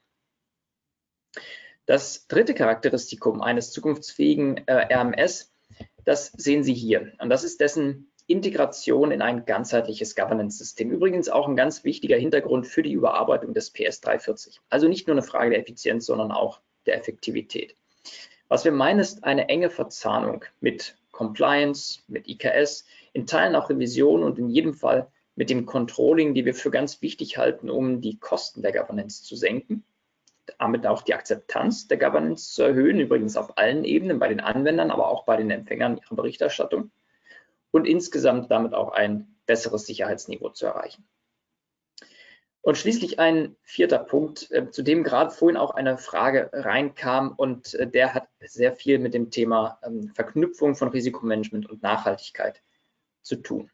Das 1.85 2.27
dritte 2.27 2.53
Charakteristikum 2.53 3.41
eines 3.41 3.71
zukunftsfähigen 3.71 4.67
äh, 4.67 4.93
RMS, 4.93 5.51
das 6.05 6.31
sehen 6.37 6.63
Sie 6.63 6.73
hier. 6.73 7.13
Und 7.19 7.29
das 7.29 7.43
ist 7.43 7.59
dessen 7.59 8.11
Integration 8.27 9.11
in 9.11 9.23
ein 9.23 9.45
ganzheitliches 9.45 10.15
Governance-System. 10.15 10.91
Übrigens 10.91 11.29
auch 11.29 11.47
ein 11.47 11.55
ganz 11.55 11.83
wichtiger 11.83 12.15
Hintergrund 12.15 12.67
für 12.67 12.83
die 12.83 12.91
Überarbeitung 12.91 13.55
des 13.55 13.71
PS 13.71 14.01
340. 14.01 14.61
Also 14.69 14.87
nicht 14.87 15.07
nur 15.07 15.15
eine 15.15 15.23
Frage 15.23 15.49
der 15.49 15.59
Effizienz, 15.59 16.05
sondern 16.05 16.31
auch 16.31 16.61
der 16.85 16.95
Effektivität. 16.95 17.75
Was 18.47 18.65
wir 18.65 18.71
meinen, 18.71 18.99
ist 18.99 19.23
eine 19.23 19.49
enge 19.49 19.71
Verzahnung 19.71 20.45
mit 20.59 20.95
Compliance, 21.19 21.99
mit 22.07 22.29
IKS, 22.29 22.85
in 23.11 23.27
Teilen 23.27 23.55
auch 23.55 23.69
Revision 23.69 24.23
und 24.23 24.39
in 24.39 24.49
jedem 24.49 24.73
Fall 24.73 25.11
mit 25.35 25.49
dem 25.49 25.65
Controlling, 25.65 26.33
die 26.33 26.45
wir 26.45 26.55
für 26.55 26.71
ganz 26.71 27.01
wichtig 27.01 27.37
halten, 27.37 27.69
um 27.69 27.99
die 27.99 28.17
Kosten 28.17 28.61
der 28.61 28.71
Governance 28.71 29.23
zu 29.23 29.35
senken 29.35 29.83
damit 30.57 30.87
auch 30.87 31.01
die 31.01 31.13
Akzeptanz 31.13 31.87
der 31.87 31.97
Governance 31.97 32.53
zu 32.53 32.63
erhöhen, 32.63 32.99
übrigens 32.99 33.37
auf 33.37 33.57
allen 33.57 33.83
Ebenen, 33.83 34.19
bei 34.19 34.27
den 34.27 34.39
Anwendern, 34.39 34.91
aber 34.91 35.09
auch 35.09 35.25
bei 35.25 35.37
den 35.37 35.51
Empfängern 35.51 35.97
ihrer 35.97 36.15
Berichterstattung 36.15 36.91
und 37.71 37.85
insgesamt 37.85 38.49
damit 38.49 38.73
auch 38.73 38.91
ein 38.91 39.35
besseres 39.45 39.85
Sicherheitsniveau 39.85 40.49
zu 40.49 40.65
erreichen. 40.65 41.05
Und 42.61 42.77
schließlich 42.77 43.19
ein 43.19 43.55
vierter 43.63 43.99
Punkt, 43.99 44.51
äh, 44.51 44.69
zu 44.69 44.83
dem 44.83 45.03
gerade 45.03 45.31
vorhin 45.31 45.57
auch 45.57 45.71
eine 45.71 45.97
Frage 45.97 46.49
reinkam 46.51 47.33
und 47.35 47.73
äh, 47.75 47.87
der 47.87 48.13
hat 48.13 48.27
sehr 48.41 48.73
viel 48.73 48.99
mit 48.99 49.13
dem 49.13 49.31
Thema 49.31 49.79
ähm, 49.83 50.11
Verknüpfung 50.13 50.75
von 50.75 50.89
Risikomanagement 50.89 51.69
und 51.69 51.81
Nachhaltigkeit 51.81 52.61
zu 53.21 53.37
tun. 53.37 53.71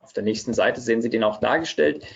Auf 0.00 0.12
der 0.12 0.22
nächsten 0.22 0.52
Seite 0.52 0.82
sehen 0.82 1.00
Sie 1.00 1.08
den 1.08 1.24
auch 1.24 1.40
dargestellt. 1.40 2.06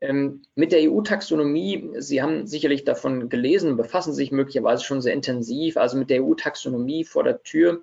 Ähm, 0.00 0.42
mit 0.54 0.70
der 0.70 0.88
EU-Taxonomie, 0.88 1.90
Sie 1.98 2.22
haben 2.22 2.46
sicherlich 2.46 2.84
davon 2.84 3.28
gelesen, 3.28 3.76
befassen 3.76 4.12
sich 4.12 4.30
möglicherweise 4.30 4.84
schon 4.84 5.02
sehr 5.02 5.14
intensiv, 5.14 5.76
also 5.76 5.96
mit 5.96 6.08
der 6.08 6.22
EU-Taxonomie 6.22 7.04
vor 7.04 7.24
der 7.24 7.42
Tür, 7.42 7.82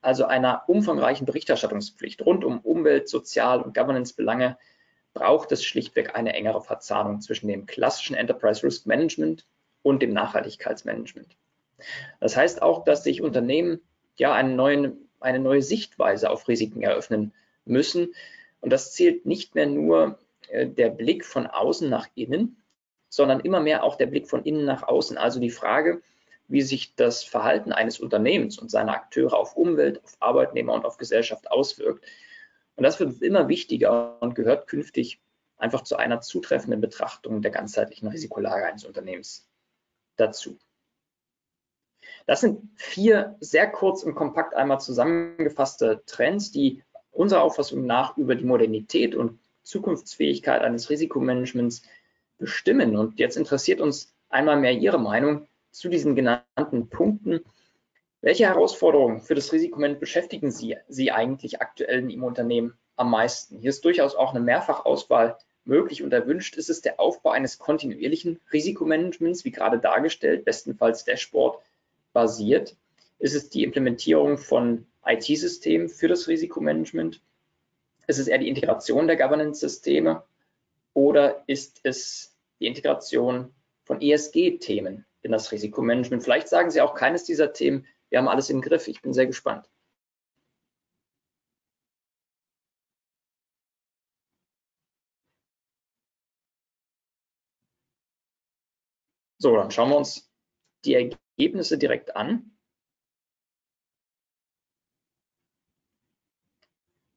also 0.00 0.24
einer 0.24 0.64
umfangreichen 0.68 1.26
Berichterstattungspflicht 1.26 2.24
rund 2.24 2.44
um 2.44 2.60
Umwelt-, 2.60 3.08
Sozial- 3.08 3.62
und 3.62 3.74
Governance-Belange, 3.74 4.58
braucht 5.14 5.50
es 5.50 5.64
schlichtweg 5.64 6.14
eine 6.14 6.34
engere 6.34 6.60
Verzahnung 6.60 7.22
zwischen 7.22 7.48
dem 7.48 7.64
klassischen 7.64 8.14
Enterprise 8.14 8.62
Risk 8.62 8.86
Management 8.86 9.46
und 9.82 10.02
dem 10.02 10.12
Nachhaltigkeitsmanagement. 10.12 11.36
Das 12.20 12.36
heißt 12.36 12.60
auch, 12.60 12.84
dass 12.84 13.02
sich 13.02 13.22
Unternehmen 13.22 13.80
ja 14.16 14.34
eine 14.34 14.54
neue, 14.54 14.96
eine 15.20 15.38
neue 15.38 15.62
Sichtweise 15.62 16.30
auf 16.30 16.46
Risiken 16.48 16.82
eröffnen 16.82 17.32
müssen. 17.64 18.14
Und 18.60 18.72
das 18.72 18.92
zählt 18.92 19.26
nicht 19.26 19.54
mehr 19.54 19.66
nur 19.66 20.18
äh, 20.48 20.66
der 20.66 20.90
Blick 20.90 21.24
von 21.24 21.46
außen 21.46 21.88
nach 21.88 22.08
innen, 22.14 22.62
sondern 23.08 23.40
immer 23.40 23.60
mehr 23.60 23.84
auch 23.84 23.96
der 23.96 24.06
Blick 24.06 24.28
von 24.28 24.44
innen 24.44 24.64
nach 24.64 24.82
außen. 24.82 25.16
Also 25.16 25.40
die 25.40 25.50
Frage, 25.50 26.02
wie 26.48 26.62
sich 26.62 26.94
das 26.94 27.24
Verhalten 27.24 27.72
eines 27.72 27.98
Unternehmens 27.98 28.58
und 28.58 28.70
seiner 28.70 28.92
Akteure 28.92 29.34
auf 29.34 29.56
Umwelt, 29.56 30.02
auf 30.04 30.16
Arbeitnehmer 30.20 30.74
und 30.74 30.84
auf 30.84 30.96
Gesellschaft 30.96 31.50
auswirkt. 31.50 32.04
Und 32.76 32.84
das 32.84 33.00
wird 33.00 33.22
immer 33.22 33.48
wichtiger 33.48 34.20
und 34.20 34.34
gehört 34.34 34.68
künftig 34.68 35.20
einfach 35.56 35.82
zu 35.82 35.96
einer 35.96 36.20
zutreffenden 36.20 36.80
Betrachtung 36.80 37.42
der 37.42 37.50
ganzheitlichen 37.50 38.08
Risikolage 38.08 38.66
eines 38.66 38.84
Unternehmens 38.84 39.48
dazu. 40.16 40.58
Das 42.26 42.40
sind 42.40 42.68
vier 42.76 43.36
sehr 43.40 43.70
kurz 43.70 44.02
und 44.02 44.14
kompakt 44.14 44.54
einmal 44.54 44.80
zusammengefasste 44.80 46.02
Trends, 46.06 46.50
die 46.50 46.82
unserer 47.10 47.42
Auffassung 47.42 47.86
nach 47.86 48.16
über 48.16 48.34
die 48.34 48.44
Modernität 48.44 49.14
und 49.14 49.38
Zukunftsfähigkeit 49.62 50.62
eines 50.62 50.90
Risikomanagements 50.90 51.82
bestimmen. 52.38 52.96
Und 52.96 53.18
jetzt 53.18 53.36
interessiert 53.36 53.80
uns 53.80 54.14
einmal 54.28 54.58
mehr 54.60 54.72
Ihre 54.72 54.98
Meinung 54.98 55.48
zu 55.76 55.90
diesen 55.90 56.16
genannten 56.16 56.88
Punkten. 56.88 57.40
Welche 58.22 58.46
Herausforderungen 58.46 59.20
für 59.20 59.34
das 59.34 59.52
Risikomanagement 59.52 60.00
beschäftigen 60.00 60.50
Sie, 60.50 60.76
Sie 60.88 61.12
eigentlich 61.12 61.60
aktuell 61.60 61.98
in 61.98 62.10
Ihrem 62.10 62.24
Unternehmen 62.24 62.78
am 62.96 63.10
meisten? 63.10 63.58
Hier 63.58 63.70
ist 63.70 63.84
durchaus 63.84 64.14
auch 64.14 64.30
eine 64.30 64.40
Mehrfachauswahl 64.40 65.36
möglich 65.66 66.02
und 66.02 66.12
erwünscht. 66.14 66.56
Ist 66.56 66.70
es 66.70 66.80
der 66.80 66.98
Aufbau 66.98 67.30
eines 67.30 67.58
kontinuierlichen 67.58 68.40
Risikomanagements, 68.52 69.44
wie 69.44 69.50
gerade 69.50 69.78
dargestellt, 69.78 70.46
bestenfalls 70.46 71.04
Dashboard 71.04 71.62
basiert? 72.14 72.74
Ist 73.18 73.34
es 73.34 73.50
die 73.50 73.62
Implementierung 73.62 74.38
von 74.38 74.86
IT-Systemen 75.04 75.90
für 75.90 76.08
das 76.08 76.26
Risikomanagement? 76.26 77.20
Ist 78.06 78.18
es 78.18 78.28
eher 78.28 78.38
die 78.38 78.48
Integration 78.48 79.06
der 79.06 79.16
Governance-Systeme 79.16 80.22
oder 80.94 81.42
ist 81.46 81.80
es 81.82 82.34
die 82.60 82.66
Integration 82.66 83.52
von 83.84 84.00
ESG-Themen 84.00 85.04
in 85.26 85.32
das 85.32 85.52
Risikomanagement? 85.52 86.22
Vielleicht 86.22 86.48
sagen 86.48 86.70
Sie 86.70 86.80
auch 86.80 86.94
keines 86.94 87.24
dieser 87.24 87.52
Themen, 87.52 87.86
wir 88.08 88.18
haben 88.18 88.28
alles 88.28 88.50
im 88.50 88.62
Griff. 88.62 88.88
Ich 88.88 89.02
bin 89.02 89.12
sehr 89.12 89.26
gespannt. 89.26 89.68
So, 99.38 99.54
dann 99.56 99.70
schauen 99.70 99.90
wir 99.90 99.96
uns 99.96 100.30
die 100.84 100.94
Ergebnisse 100.94 101.78
direkt 101.78 102.16
an. 102.16 102.56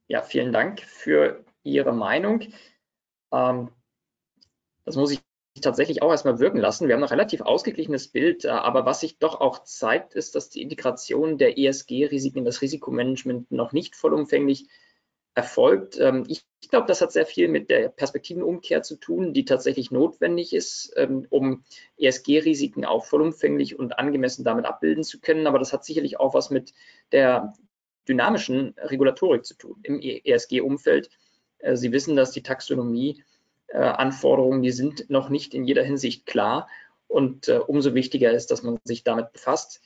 Ja, 0.07 0.23
vielen 0.23 0.51
Dank 0.51 0.81
für 0.81 1.45
Ihre 1.63 1.93
Meinung. 1.93 2.41
Ähm, 3.31 3.71
das 4.85 4.95
muss 4.95 5.11
ich 5.11 5.28
tatsächlich 5.61 6.01
auch 6.01 6.11
erstmal 6.11 6.39
wirken 6.39 6.59
lassen. 6.59 6.87
Wir 6.87 6.95
haben 6.95 7.03
ein 7.03 7.09
relativ 7.09 7.41
ausgeglichenes 7.41 8.07
Bild, 8.07 8.45
äh, 8.45 8.49
aber 8.49 8.85
was 8.85 9.01
sich 9.01 9.19
doch 9.19 9.41
auch 9.41 9.63
zeigt, 9.63 10.13
ist, 10.13 10.35
dass 10.35 10.49
die 10.49 10.61
Integration 10.61 11.37
der 11.37 11.57
ESG-Risiken 11.57 12.39
in 12.39 12.45
das 12.45 12.61
Risikomanagement 12.61 13.51
noch 13.51 13.71
nicht 13.71 13.95
vollumfänglich 13.95 14.67
erfolgt. 15.35 15.99
Ähm, 15.99 16.25
ich 16.27 16.45
glaube, 16.69 16.87
das 16.87 17.01
hat 17.01 17.11
sehr 17.11 17.25
viel 17.25 17.47
mit 17.47 17.69
der 17.69 17.89
Perspektivenumkehr 17.89 18.83
zu 18.83 18.95
tun, 18.95 19.33
die 19.33 19.45
tatsächlich 19.45 19.91
notwendig 19.91 20.53
ist, 20.53 20.93
ähm, 20.97 21.25
um 21.29 21.63
ESG-Risiken 21.97 22.85
auch 22.85 23.05
vollumfänglich 23.05 23.77
und 23.77 23.97
angemessen 23.97 24.43
damit 24.43 24.65
abbilden 24.65 25.03
zu 25.03 25.19
können. 25.19 25.47
Aber 25.47 25.59
das 25.59 25.73
hat 25.73 25.85
sicherlich 25.85 26.19
auch 26.19 26.33
was 26.33 26.49
mit 26.49 26.73
der 27.11 27.53
dynamischen 28.07 28.75
Regulatorik 28.77 29.45
zu 29.45 29.55
tun 29.55 29.79
im 29.83 30.01
ESG-Umfeld. 30.01 31.09
Äh, 31.59 31.75
Sie 31.75 31.91
wissen, 31.91 32.15
dass 32.15 32.31
die 32.31 32.43
Taxonomie-Anforderungen, 33.71 34.61
die 34.61 34.71
sind 34.71 35.09
noch 35.09 35.29
nicht 35.29 35.53
in 35.53 35.63
jeder 35.63 35.83
Hinsicht 35.83 36.25
klar 36.25 36.67
und 37.07 37.47
äh, 37.47 37.57
umso 37.57 37.93
wichtiger 37.93 38.31
ist, 38.31 38.51
dass 38.51 38.63
man 38.63 38.79
sich 38.83 39.03
damit 39.03 39.33
befasst. 39.33 39.81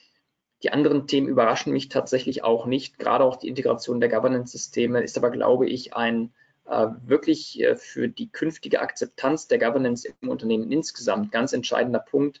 Die 0.62 0.72
anderen 0.72 1.06
Themen 1.06 1.28
überraschen 1.28 1.72
mich 1.72 1.88
tatsächlich 1.88 2.42
auch 2.42 2.66
nicht. 2.66 2.98
Gerade 2.98 3.24
auch 3.24 3.36
die 3.36 3.48
Integration 3.48 4.00
der 4.00 4.08
Governance-Systeme 4.08 5.02
ist 5.02 5.18
aber, 5.18 5.30
glaube 5.30 5.66
ich, 5.66 5.94
ein 5.94 6.32
äh, 6.66 6.86
wirklich 7.04 7.62
für 7.76 8.08
die 8.08 8.30
künftige 8.30 8.80
Akzeptanz 8.80 9.48
der 9.48 9.58
Governance 9.58 10.08
im 10.20 10.28
Unternehmen 10.28 10.72
insgesamt 10.72 11.32
ganz 11.32 11.52
entscheidender 11.52 11.98
Punkt 11.98 12.40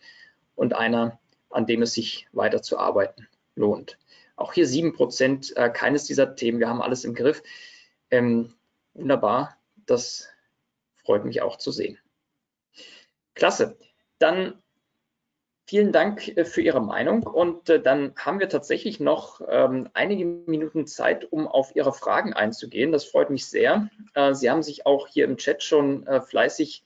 und 0.54 0.74
einer, 0.74 1.18
an 1.50 1.66
dem 1.66 1.82
es 1.82 1.92
sich 1.92 2.26
weiter 2.32 2.62
zu 2.62 2.78
arbeiten 2.78 3.28
lohnt. 3.54 3.98
Auch 4.36 4.52
hier 4.52 4.66
7%, 4.66 5.56
äh, 5.56 5.70
keines 5.70 6.04
dieser 6.04 6.34
Themen, 6.34 6.58
wir 6.58 6.68
haben 6.68 6.82
alles 6.82 7.04
im 7.04 7.14
Griff. 7.14 7.42
Ähm, 8.10 8.52
wunderbar, 8.94 9.56
das 9.86 10.33
freut 11.04 11.24
mich 11.24 11.42
auch 11.42 11.56
zu 11.56 11.70
sehen. 11.70 11.98
Klasse, 13.34 13.76
dann 14.18 14.62
vielen 15.66 15.92
Dank 15.92 16.28
äh, 16.36 16.44
für 16.44 16.60
Ihre 16.60 16.80
Meinung 16.80 17.24
und 17.24 17.68
äh, 17.68 17.80
dann 17.80 18.14
haben 18.16 18.38
wir 18.38 18.48
tatsächlich 18.48 19.00
noch 19.00 19.40
ähm, 19.48 19.88
einige 19.94 20.24
Minuten 20.24 20.86
Zeit, 20.86 21.30
um 21.32 21.48
auf 21.48 21.74
Ihre 21.74 21.92
Fragen 21.92 22.32
einzugehen. 22.32 22.92
Das 22.92 23.04
freut 23.04 23.30
mich 23.30 23.46
sehr. 23.46 23.88
Äh, 24.14 24.34
Sie 24.34 24.50
haben 24.50 24.62
sich 24.62 24.86
auch 24.86 25.08
hier 25.08 25.24
im 25.24 25.36
Chat 25.36 25.62
schon 25.62 26.06
fleißig 26.26 26.84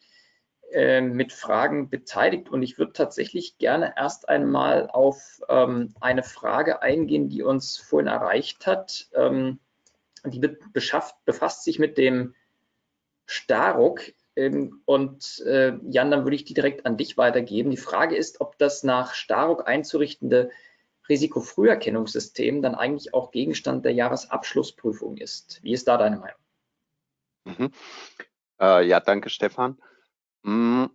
mit 0.71 1.33
Fragen 1.33 1.89
beteiligt 1.89 2.51
und 2.51 2.63
ich 2.63 2.77
würde 2.77 2.93
tatsächlich 2.93 3.57
gerne 3.57 3.95
erst 3.97 4.29
einmal 4.29 4.91
auf 4.91 5.41
ähm, 5.49 5.95
eine 5.99 6.23
Frage 6.23 6.83
eingehen, 6.83 7.31
die 7.31 7.43
uns 7.43 7.79
vorhin 7.79 8.07
erreicht 8.07 8.67
hat. 8.67 9.09
Ähm, 9.15 9.61
die 10.27 10.41
befasst 11.25 11.65
sich 11.65 11.79
mit 11.79 11.97
dem 11.97 12.35
Staruk. 13.29 14.01
Ähm, 14.35 14.83
und 14.87 15.41
äh, 15.47 15.75
Jan, 15.89 16.11
dann 16.11 16.25
würde 16.25 16.37
ich 16.37 16.45
die 16.45 16.55
direkt 16.55 16.87
an 16.87 16.97
dich 16.97 17.17
weitergeben. 17.17 17.71
Die 17.71 17.77
Frage 17.77 18.17
ist, 18.17 18.41
ob 18.41 18.59
das 18.59 18.83
nach 18.83 19.15
Staruk 19.15 19.69
einzurichtende 19.69 20.51
Risikofrüherkennungssystem 21.09 22.63
dann 22.63 22.75
eigentlich 22.75 23.15
auch 23.15 23.31
Gegenstand 23.31 23.85
der 23.85 23.93
Jahresabschlussprüfung 23.93 25.17
ist. 25.19 25.63
Wie 25.63 25.73
ist 25.73 25.89
da 25.89 25.97
deine 25.97 26.19
Meinung? 26.19 26.41
Mhm. 27.45 27.71
Äh, 28.61 28.87
ja, 28.87 29.01
danke, 29.01 29.31
Stefan. 29.31 29.79
Hm, 30.45 30.91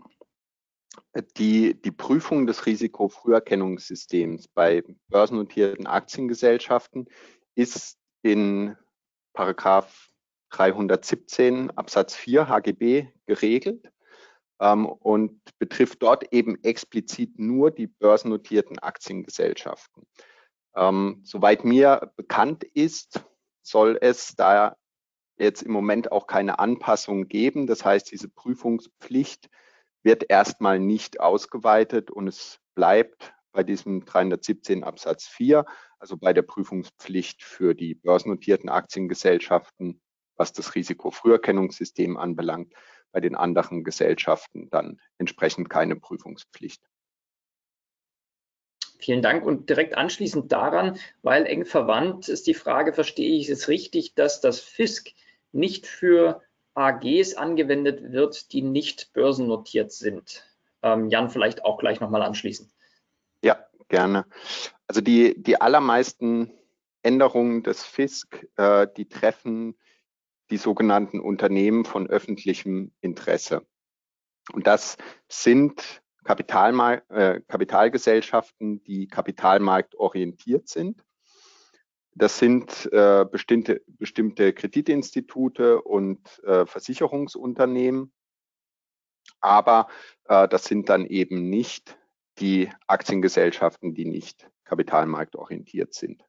die, 1.37 1.79
die 1.79 1.91
Prüfung 1.91 2.47
des 2.47 2.65
Risikofrüherkennungssystems 2.65 4.47
bei 4.47 4.83
börsennotierten 5.09 5.87
Aktiengesellschaften 5.87 7.07
ist 7.55 7.97
in 8.21 8.75
Paragraph 9.33 10.12
317 10.53 11.71
Absatz 11.71 12.15
4 12.15 12.47
HGB 12.47 13.07
geregelt 13.25 13.91
ähm, 14.59 14.85
und 14.85 15.41
betrifft 15.57 16.01
dort 16.01 16.31
eben 16.31 16.63
explizit 16.63 17.39
nur 17.39 17.71
die 17.71 17.87
börsennotierten 17.87 18.79
Aktiengesellschaften. 18.79 20.03
Ähm, 20.75 21.21
soweit 21.23 21.65
mir 21.65 22.11
bekannt 22.15 22.63
ist, 22.63 23.25
soll 23.63 23.97
es 23.99 24.35
da 24.35 24.75
jetzt 25.37 25.63
im 25.63 25.71
Moment 25.71 26.11
auch 26.11 26.27
keine 26.27 26.59
Anpassung 26.59 27.27
geben. 27.27 27.65
Das 27.65 27.83
heißt, 27.83 28.11
diese 28.11 28.29
Prüfungspflicht 28.29 29.49
wird 30.03 30.29
erstmal 30.29 30.79
nicht 30.79 31.19
ausgeweitet 31.19 32.11
und 32.11 32.27
es 32.27 32.59
bleibt 32.75 33.33
bei 33.53 33.63
diesem 33.63 34.05
317 34.05 34.83
Absatz 34.83 35.27
4, 35.27 35.65
also 35.97 36.17
bei 36.17 36.33
der 36.33 36.41
Prüfungspflicht 36.41 37.43
für 37.43 37.73
die 37.73 37.95
börsennotierten 37.95 38.69
Aktiengesellschaften, 38.69 40.01
was 40.35 40.53
das 40.53 40.75
Risikofrüherkennungssystem 40.75 42.17
anbelangt, 42.17 42.73
bei 43.11 43.19
den 43.19 43.35
anderen 43.35 43.83
Gesellschaften 43.83 44.69
dann 44.69 44.99
entsprechend 45.17 45.69
keine 45.69 45.95
Prüfungspflicht. 45.95 46.83
Vielen 48.97 49.21
Dank. 49.21 49.45
Und 49.45 49.69
direkt 49.69 49.97
anschließend 49.97 50.51
daran, 50.51 50.97
weil 51.21 51.45
eng 51.45 51.65
verwandt 51.65 52.29
ist 52.29 52.47
die 52.47 52.53
Frage, 52.53 52.93
verstehe 52.93 53.37
ich 53.37 53.49
es 53.49 53.67
richtig, 53.67 54.15
dass 54.15 54.39
das 54.39 54.61
FISK 54.61 55.13
nicht 55.51 55.87
für 55.87 56.41
AGs 56.73 57.35
angewendet 57.35 58.11
wird, 58.11 58.53
die 58.53 58.61
nicht 58.61 59.13
börsennotiert 59.13 59.91
sind. 59.91 60.45
Ähm, 60.81 61.09
Jan, 61.09 61.29
vielleicht 61.29 61.65
auch 61.65 61.77
gleich 61.77 61.99
nochmal 61.99 62.21
anschließen. 62.23 62.71
Ja, 63.43 63.67
gerne. 63.89 64.25
Also 64.87 65.01
die, 65.01 65.35
die 65.41 65.59
allermeisten 65.59 66.51
Änderungen 67.03 67.61
des 67.61 67.83
FISK, 67.83 68.47
äh, 68.55 68.87
die 68.95 69.07
treffen 69.07 69.75
die 70.53 70.57
sogenannten 70.57 71.19
Unternehmen 71.19 71.83
von 71.83 72.07
öffentlichem 72.07 72.91
Interesse. 73.01 73.65
Und 74.51 74.67
das 74.67 74.97
sind 75.27 76.03
Kapitalmark 76.23 77.09
äh, 77.09 77.41
Kapitalgesellschaften, 77.47 78.83
die 78.83 79.07
kapitalmarktorientiert 79.07 80.69
sind 80.69 81.03
das 82.15 82.37
sind 82.37 82.91
äh, 82.91 83.25
bestimmte, 83.29 83.81
bestimmte 83.87 84.53
Kreditinstitute 84.53 85.81
und 85.81 86.43
äh, 86.43 86.65
Versicherungsunternehmen. 86.65 88.11
Aber 89.39 89.87
äh, 90.25 90.47
das 90.47 90.65
sind 90.65 90.89
dann 90.89 91.05
eben 91.05 91.49
nicht 91.49 91.97
die 92.39 92.69
Aktiengesellschaften, 92.87 93.93
die 93.95 94.05
nicht 94.05 94.49
kapitalmarktorientiert 94.63 95.93
sind. 95.93 96.23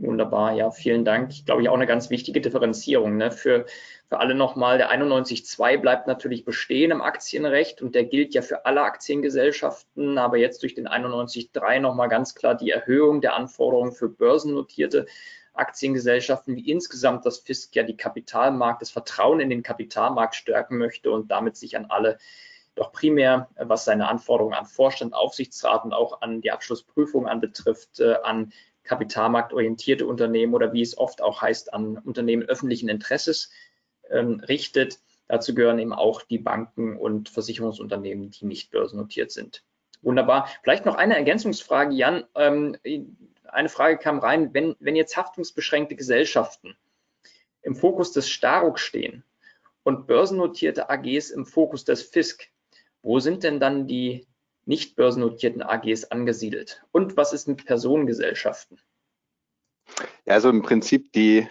Wunderbar, 0.00 0.54
ja, 0.54 0.70
vielen 0.70 1.04
Dank. 1.04 1.30
Ich 1.30 1.44
glaube, 1.44 1.60
ich 1.60 1.68
auch 1.68 1.74
eine 1.74 1.86
ganz 1.86 2.08
wichtige 2.08 2.40
Differenzierung. 2.40 3.18
Ne? 3.18 3.30
Für, 3.30 3.66
für 4.08 4.18
alle 4.18 4.34
nochmal, 4.34 4.78
der 4.78 4.90
91.2 4.90 5.76
bleibt 5.76 6.06
natürlich 6.06 6.46
bestehen 6.46 6.90
im 6.90 7.02
Aktienrecht 7.02 7.82
und 7.82 7.94
der 7.94 8.04
gilt 8.04 8.32
ja 8.32 8.40
für 8.40 8.64
alle 8.64 8.80
Aktiengesellschaften, 8.80 10.16
aber 10.16 10.38
jetzt 10.38 10.62
durch 10.62 10.74
den 10.74 10.88
91.3 10.88 11.80
nochmal 11.80 12.08
ganz 12.08 12.34
klar 12.34 12.54
die 12.54 12.70
Erhöhung 12.70 13.20
der 13.20 13.36
Anforderungen 13.36 13.92
für 13.92 14.08
börsennotierte 14.08 15.04
Aktiengesellschaften, 15.52 16.56
wie 16.56 16.70
insgesamt 16.70 17.26
das 17.26 17.40
FISK 17.40 17.76
ja 17.76 17.82
die 17.82 17.98
Kapitalmarkt, 17.98 18.80
das 18.80 18.90
Vertrauen 18.90 19.38
in 19.40 19.50
den 19.50 19.62
Kapitalmarkt 19.62 20.34
stärken 20.34 20.78
möchte 20.78 21.10
und 21.10 21.30
damit 21.30 21.58
sich 21.58 21.76
an 21.76 21.86
alle 21.90 22.16
doch 22.74 22.92
primär, 22.92 23.50
was 23.56 23.84
seine 23.84 24.08
Anforderungen 24.08 24.54
an 24.54 24.64
Vorstand, 24.64 25.12
Aufsichtsrat 25.12 25.84
und 25.84 25.92
auch 25.92 26.22
an 26.22 26.40
die 26.40 26.52
Abschlussprüfung 26.52 27.26
anbetrifft, 27.26 28.00
äh, 28.00 28.14
an 28.22 28.52
kapitalmarktorientierte 28.90 30.04
Unternehmen 30.04 30.52
oder 30.52 30.72
wie 30.72 30.82
es 30.82 30.98
oft 30.98 31.22
auch 31.22 31.42
heißt, 31.42 31.72
an 31.72 31.96
Unternehmen 31.98 32.42
öffentlichen 32.42 32.88
Interesses 32.88 33.52
ähm, 34.10 34.40
richtet. 34.48 34.98
Dazu 35.28 35.54
gehören 35.54 35.78
eben 35.78 35.92
auch 35.92 36.22
die 36.22 36.38
Banken 36.38 36.96
und 36.96 37.28
Versicherungsunternehmen, 37.28 38.32
die 38.32 38.46
nicht 38.46 38.72
börsennotiert 38.72 39.30
sind. 39.30 39.62
Wunderbar. 40.02 40.48
Vielleicht 40.64 40.86
noch 40.86 40.96
eine 40.96 41.14
Ergänzungsfrage, 41.14 41.94
Jan. 41.94 42.24
Ähm, 42.34 42.76
eine 43.44 43.68
Frage 43.68 43.96
kam 43.96 44.18
rein, 44.18 44.52
wenn, 44.54 44.74
wenn 44.80 44.96
jetzt 44.96 45.16
haftungsbeschränkte 45.16 45.94
Gesellschaften 45.94 46.76
im 47.62 47.76
Fokus 47.76 48.10
des 48.10 48.28
Staruk 48.28 48.80
stehen 48.80 49.22
und 49.84 50.08
börsennotierte 50.08 50.90
AGs 50.90 51.30
im 51.30 51.46
Fokus 51.46 51.84
des 51.84 52.02
FISK, 52.02 52.48
wo 53.02 53.20
sind 53.20 53.44
denn 53.44 53.60
dann 53.60 53.86
die 53.86 54.26
nicht 54.64 54.96
börsennotierten 54.96 55.62
AGs 55.62 56.04
angesiedelt? 56.04 56.82
Und 56.92 57.16
was 57.16 57.32
ist 57.32 57.48
mit 57.48 57.64
Personengesellschaften? 57.64 58.80
Ja, 60.24 60.34
also 60.34 60.50
im 60.50 60.62
Prinzip 60.62 61.12
die 61.12 61.48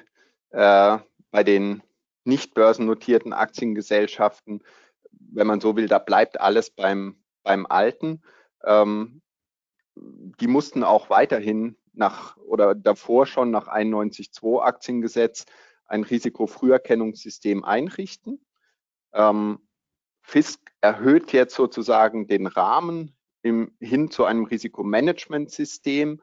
äh, 0.51 0.97
bei 1.31 1.43
den 1.43 1.83
nicht 2.23 2.53
börsennotierten 2.53 3.33
Aktiengesellschaften, 3.33 4.63
wenn 5.11 5.47
man 5.47 5.61
so 5.61 5.75
will, 5.75 5.87
da 5.87 5.99
bleibt 5.99 6.39
alles 6.39 6.69
beim, 6.69 7.21
beim 7.43 7.65
Alten. 7.65 8.21
Ähm, 8.63 9.21
die 9.95 10.47
mussten 10.47 10.83
auch 10.83 11.09
weiterhin 11.09 11.77
nach 11.93 12.37
oder 12.37 12.75
davor 12.75 13.25
schon 13.25 13.51
nach 13.51 13.67
91.2 13.67 14.61
Aktiengesetz 14.61 15.45
ein 15.85 16.03
Risikofrüherkennungssystem 16.03 17.63
einrichten. 17.63 18.45
Ähm, 19.13 19.59
FISK 20.21 20.59
erhöht 20.81 21.33
jetzt 21.33 21.55
sozusagen 21.55 22.27
den 22.27 22.47
Rahmen 22.47 23.15
im, 23.41 23.75
hin 23.79 24.11
zu 24.11 24.25
einem 24.25 24.45
Risikomanagementsystem, 24.45 26.21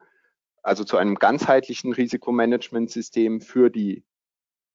also 0.61 0.83
zu 0.83 0.97
einem 0.97 1.15
ganzheitlichen 1.15 1.93
Risikomanagementsystem 1.93 3.41
für 3.41 3.69
die 3.69 4.03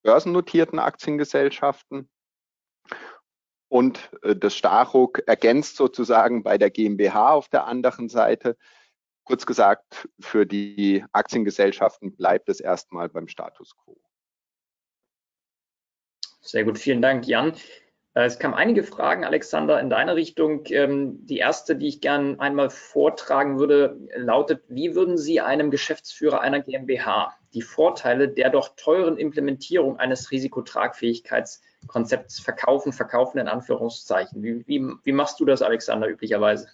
börsennotierten 0.03 0.79
Aktiengesellschaften. 0.79 2.09
Und 3.69 4.11
äh, 4.21 4.35
das 4.35 4.55
Staruk 4.55 5.23
ergänzt 5.27 5.77
sozusagen 5.77 6.43
bei 6.43 6.57
der 6.57 6.69
GmbH 6.69 7.31
auf 7.31 7.49
der 7.49 7.65
anderen 7.65 8.09
Seite. 8.09 8.57
Kurz 9.23 9.45
gesagt, 9.45 10.09
für 10.19 10.45
die 10.45 11.03
Aktiengesellschaften 11.11 12.15
bleibt 12.15 12.49
es 12.49 12.59
erstmal 12.59 13.09
beim 13.09 13.27
Status 13.27 13.75
quo. 13.77 13.99
Sehr 16.41 16.65
gut, 16.65 16.77
vielen 16.77 17.01
Dank, 17.01 17.25
Jan. 17.25 17.53
Äh, 18.13 18.25
es 18.25 18.37
kamen 18.39 18.53
einige 18.53 18.83
Fragen, 18.83 19.25
Alexander, 19.25 19.79
in 19.79 19.89
deine 19.89 20.15
Richtung. 20.15 20.63
Ähm, 20.67 21.25
die 21.25 21.37
erste, 21.37 21.75
die 21.75 21.87
ich 21.87 21.99
gern 22.01 22.39
einmal 22.39 22.69
vortragen 22.69 23.57
würde, 23.59 23.97
lautet, 24.15 24.61
wie 24.67 24.93
würden 24.95 25.17
Sie 25.17 25.41
einem 25.41 25.71
Geschäftsführer 25.71 26.41
einer 26.41 26.61
GmbH 26.61 27.33
die 27.53 27.61
Vorteile 27.61 28.29
der 28.29 28.49
doch 28.49 28.75
teuren 28.75 29.17
Implementierung 29.17 29.99
eines 29.99 30.31
Risikotragfähigkeitskonzepts 30.31 32.39
verkaufen, 32.39 32.93
verkaufen 32.93 33.37
in 33.39 33.47
Anführungszeichen? 33.47 34.41
Wie, 34.41 34.67
wie, 34.67 34.83
wie 35.03 35.11
machst 35.11 35.39
du 35.39 35.45
das, 35.45 35.61
Alexander, 35.61 36.07
üblicherweise? 36.07 36.69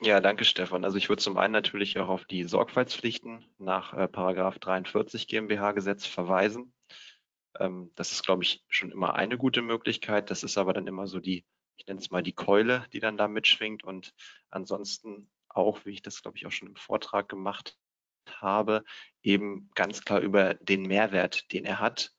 Ja, 0.00 0.20
danke, 0.20 0.44
Stefan. 0.44 0.84
Also 0.84 0.98
ich 0.98 1.08
würde 1.08 1.22
zum 1.22 1.38
einen 1.38 1.52
natürlich 1.52 1.98
auch 1.98 2.10
auf 2.10 2.26
die 2.26 2.44
Sorgfaltspflichten 2.44 3.42
nach 3.58 3.94
äh, 3.94 4.06
Paragraph 4.06 4.58
43 4.58 5.26
GmbH-Gesetz 5.28 6.04
verweisen. 6.04 6.73
Ähm, 7.58 7.90
das 7.94 8.12
ist, 8.12 8.24
glaube 8.24 8.42
ich, 8.44 8.64
schon 8.68 8.90
immer 8.90 9.14
eine 9.14 9.38
gute 9.38 9.62
Möglichkeit. 9.62 10.30
Das 10.30 10.42
ist 10.42 10.58
aber 10.58 10.72
dann 10.72 10.86
immer 10.86 11.06
so 11.06 11.20
die 11.20 11.44
ich 11.76 11.86
nenne 11.86 12.00
es 12.00 12.10
mal 12.10 12.22
die 12.22 12.32
Keule, 12.32 12.86
die 12.92 13.00
dann 13.00 13.16
da 13.16 13.28
mitschwingt 13.28 13.84
und 13.84 14.14
ansonsten 14.50 15.30
auch, 15.48 15.84
wie 15.84 15.90
ich 15.90 16.02
das 16.02 16.22
glaube 16.22 16.36
ich 16.36 16.46
auch 16.46 16.52
schon 16.52 16.68
im 16.68 16.76
Vortrag 16.76 17.28
gemacht 17.28 17.76
habe, 18.28 18.84
eben 19.22 19.70
ganz 19.74 20.04
klar 20.04 20.20
über 20.20 20.54
den 20.54 20.82
Mehrwert, 20.82 21.52
den 21.52 21.64
er 21.64 21.80
hat, 21.80 22.12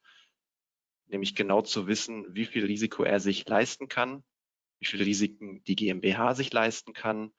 nämlich 1.07 1.35
genau 1.35 1.61
zu 1.61 1.87
wissen, 1.87 2.25
wie 2.33 2.45
viel 2.45 2.65
Risiko 2.65 3.03
er 3.03 3.19
sich 3.19 3.47
leisten 3.47 3.87
kann, 3.87 4.23
wie 4.79 4.85
viele 4.85 5.05
Risiken 5.05 5.63
die 5.63 5.75
GmbH 5.75 6.35
sich 6.35 6.51
leisten 6.51 6.93
kann, 6.93 7.33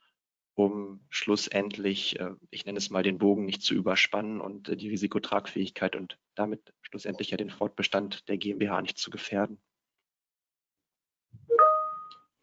um 0.57 1.01
schlussendlich, 1.11 2.19
äh, 2.19 2.31
ich 2.51 2.65
nenne 2.65 2.79
es 2.79 2.91
mal, 2.91 3.03
den 3.03 3.19
Bogen 3.19 3.45
nicht 3.45 3.63
zu 3.63 3.75
überspannen 3.75 4.41
und 4.41 4.71
äh, 4.71 4.77
die 4.77 4.89
Risikotragfähigkeit 4.89 5.95
und 5.95 6.19
damit 6.35 6.73
schlussendlich 6.81 7.31
ja 7.31 7.37
den 7.37 7.51
Fortbestand 7.51 8.29
der 8.29 8.39
GmbH 8.39 8.81
nicht 8.81 8.99
zu 8.99 9.11
gefährden. 9.11 9.59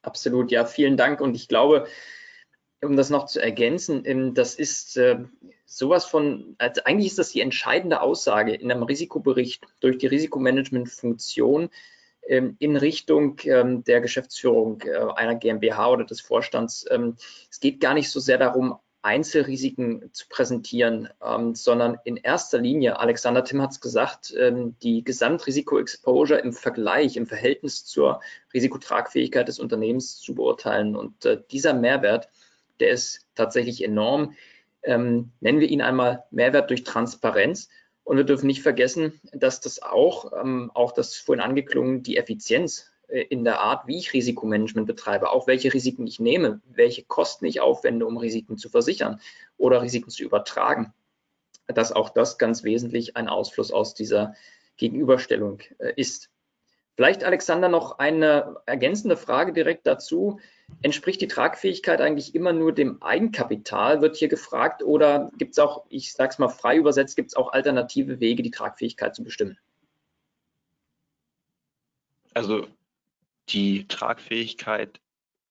Absolut, 0.04 0.52
ja, 0.52 0.66
vielen 0.66 0.96
Dank. 0.96 1.22
Und 1.22 1.34
ich 1.36 1.48
glaube, 1.48 1.88
um 2.84 2.96
das 2.96 3.10
noch 3.10 3.26
zu 3.26 3.42
ergänzen, 3.42 4.04
ähm, 4.06 4.36
das 4.36 4.56
ist 4.56 4.96
äh, 4.98 5.26
sowas 5.66 6.06
von, 6.06 6.56
also 6.60 6.82
eigentlich 6.86 7.08
ist 7.08 7.20
das 7.20 7.32
die 7.32 7.42
entscheidende 7.42 8.02
Aussage 8.02 8.54
in 8.54 8.72
einem 8.72 8.84
Risikobericht 8.84 9.66
durch 9.80 9.98
die 9.98 10.08
Risikomanagementfunktion 10.08 11.70
in 12.28 12.78
Richtung 12.78 13.38
ähm, 13.44 13.84
der 13.84 14.00
Geschäftsführung 14.00 14.82
äh, 14.82 14.96
einer 15.16 15.36
GmbH 15.36 15.90
oder 15.90 16.06
des 16.06 16.22
Vorstands. 16.22 16.86
Es 17.50 17.60
geht 17.60 17.82
gar 17.82 17.94
nicht 17.94 18.10
so 18.10 18.20
sehr 18.20 18.38
darum, 18.38 18.78
Einzelrisiken 19.02 20.10
zu 20.14 20.30
präsentieren, 20.30 21.10
sondern 21.52 21.98
in 22.06 22.16
erster 22.16 22.58
Linie, 22.58 22.98
Alexander 22.98 23.44
Tim 23.44 23.62
hat 23.62 23.72
es 23.72 23.82
gesagt, 23.82 24.34
die 24.82 25.04
Gesamtrisiko-Exposure 25.04 26.40
im 26.40 26.54
Vergleich, 26.54 27.18
im 27.18 27.28
Verhältnis 27.28 27.84
zur 27.84 28.22
Risikotragfähigkeit 28.54 29.50
des 29.50 29.60
Unternehmens 29.60 30.20
zu 30.20 30.34
beurteilen. 30.36 30.96
Und 30.96 31.26
äh, 31.26 31.42
dieser 31.52 31.74
Mehrwert, 31.74 32.30
der 32.80 32.92
ist 32.92 33.28
tatsächlich 33.36 33.84
enorm. 33.84 34.36
Ähm, 34.84 35.32
nennen 35.42 35.60
wir 35.60 35.70
ihn 35.70 35.82
einmal 35.82 36.24
Mehrwert 36.32 36.70
durch 36.70 36.84
Transparenz. 36.84 37.70
Und 38.04 38.18
wir 38.18 38.26
dürfen 38.26 38.48
nicht 38.48 38.62
vergessen, 38.62 39.20
dass 39.32 39.62
das 39.62 39.82
auch, 39.82 40.34
ähm, 40.34 40.72
auch 40.74 40.92
das 40.92 41.16
vorhin 41.16 41.44
angeklungen, 41.44 42.04
die 42.04 42.18
Effizienz 42.18 42.92
äh, 43.08 43.22
in 43.22 43.44
der 43.44 43.62
Art, 43.62 43.88
wie 43.88 43.98
ich 43.98 44.14
Risikomanagement 44.14 44.88
betreibe, 44.88 45.30
auch 45.30 45.48
welche 45.48 45.74
Risiken 45.74 46.06
ich 46.06 46.20
nehme, 46.20 46.62
welche 46.66 47.04
Kosten 47.04 47.46
ich 47.46 47.62
aufwende, 47.62 48.06
um 48.06 48.18
Risiken 48.18 48.58
zu 48.58 48.70
versichern 48.70 49.22
oder 49.58 49.82
Risiken 49.82 50.10
zu 50.10 50.24
übertragen, 50.24 50.94
dass 51.68 51.92
auch 51.92 52.10
das 52.10 52.38
ganz 52.38 52.64
wesentlich 52.64 53.16
ein 53.16 53.30
Ausfluss 53.30 53.72
aus 53.72 53.94
dieser 53.94 54.36
Gegenüberstellung 54.78 55.62
äh, 55.80 55.94
ist. 55.96 56.30
Vielleicht, 56.96 57.24
Alexander, 57.24 57.70
noch 57.70 58.00
eine 58.00 58.58
ergänzende 58.66 59.18
Frage 59.18 59.54
direkt 59.54 59.88
dazu. 59.88 60.40
Entspricht 60.82 61.22
die 61.22 61.28
Tragfähigkeit 61.28 62.02
eigentlich 62.02 62.36
immer 62.36 62.54
nur 62.54 62.74
dem 62.74 63.02
Eigenkapital, 63.02 64.02
wird 64.02 64.16
hier 64.16 64.28
gefragt, 64.28 64.84
oder 64.84 65.32
gibt 65.38 65.54
es 65.54 65.60
auch, 65.60 65.86
ich 65.90 66.14
sage 66.14 66.32
es 66.32 66.40
mal 66.40 66.50
frei 66.50 66.78
übersetzt, 66.78 67.16
gibt 67.16 67.30
es 67.30 67.36
auch 67.36 67.54
alternative 67.54 68.20
Wege, 68.20 68.44
die 68.44 68.52
Tragfähigkeit 68.52 69.16
zu 69.16 69.24
bestimmen? 69.24 69.58
Also 72.34 72.68
die 73.50 73.88
Tragfähigkeit 73.88 75.00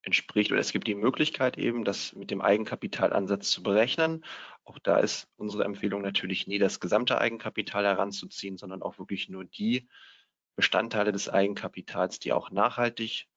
entspricht, 0.02 0.50
oder 0.50 0.60
es 0.60 0.72
gibt 0.72 0.88
die 0.88 0.94
Möglichkeit 0.94 1.58
eben, 1.58 1.84
das 1.84 2.12
mit 2.14 2.30
dem 2.30 2.40
Eigenkapitalansatz 2.40 3.50
zu 3.50 3.62
berechnen. 3.62 4.24
Auch 4.64 4.78
da 4.78 4.98
ist 4.98 5.28
unsere 5.36 5.64
Empfehlung 5.64 6.02
natürlich 6.02 6.46
nie 6.46 6.58
das 6.58 6.80
gesamte 6.80 7.18
Eigenkapital 7.18 7.84
heranzuziehen, 7.84 8.56
sondern 8.56 8.82
auch 8.82 8.98
wirklich 8.98 9.28
nur 9.28 9.44
die 9.44 9.88
Bestandteile 10.56 11.12
des 11.12 11.28
Eigenkapitals, 11.28 12.18
die 12.18 12.32
auch 12.32 12.50
nachhaltig 12.50 13.28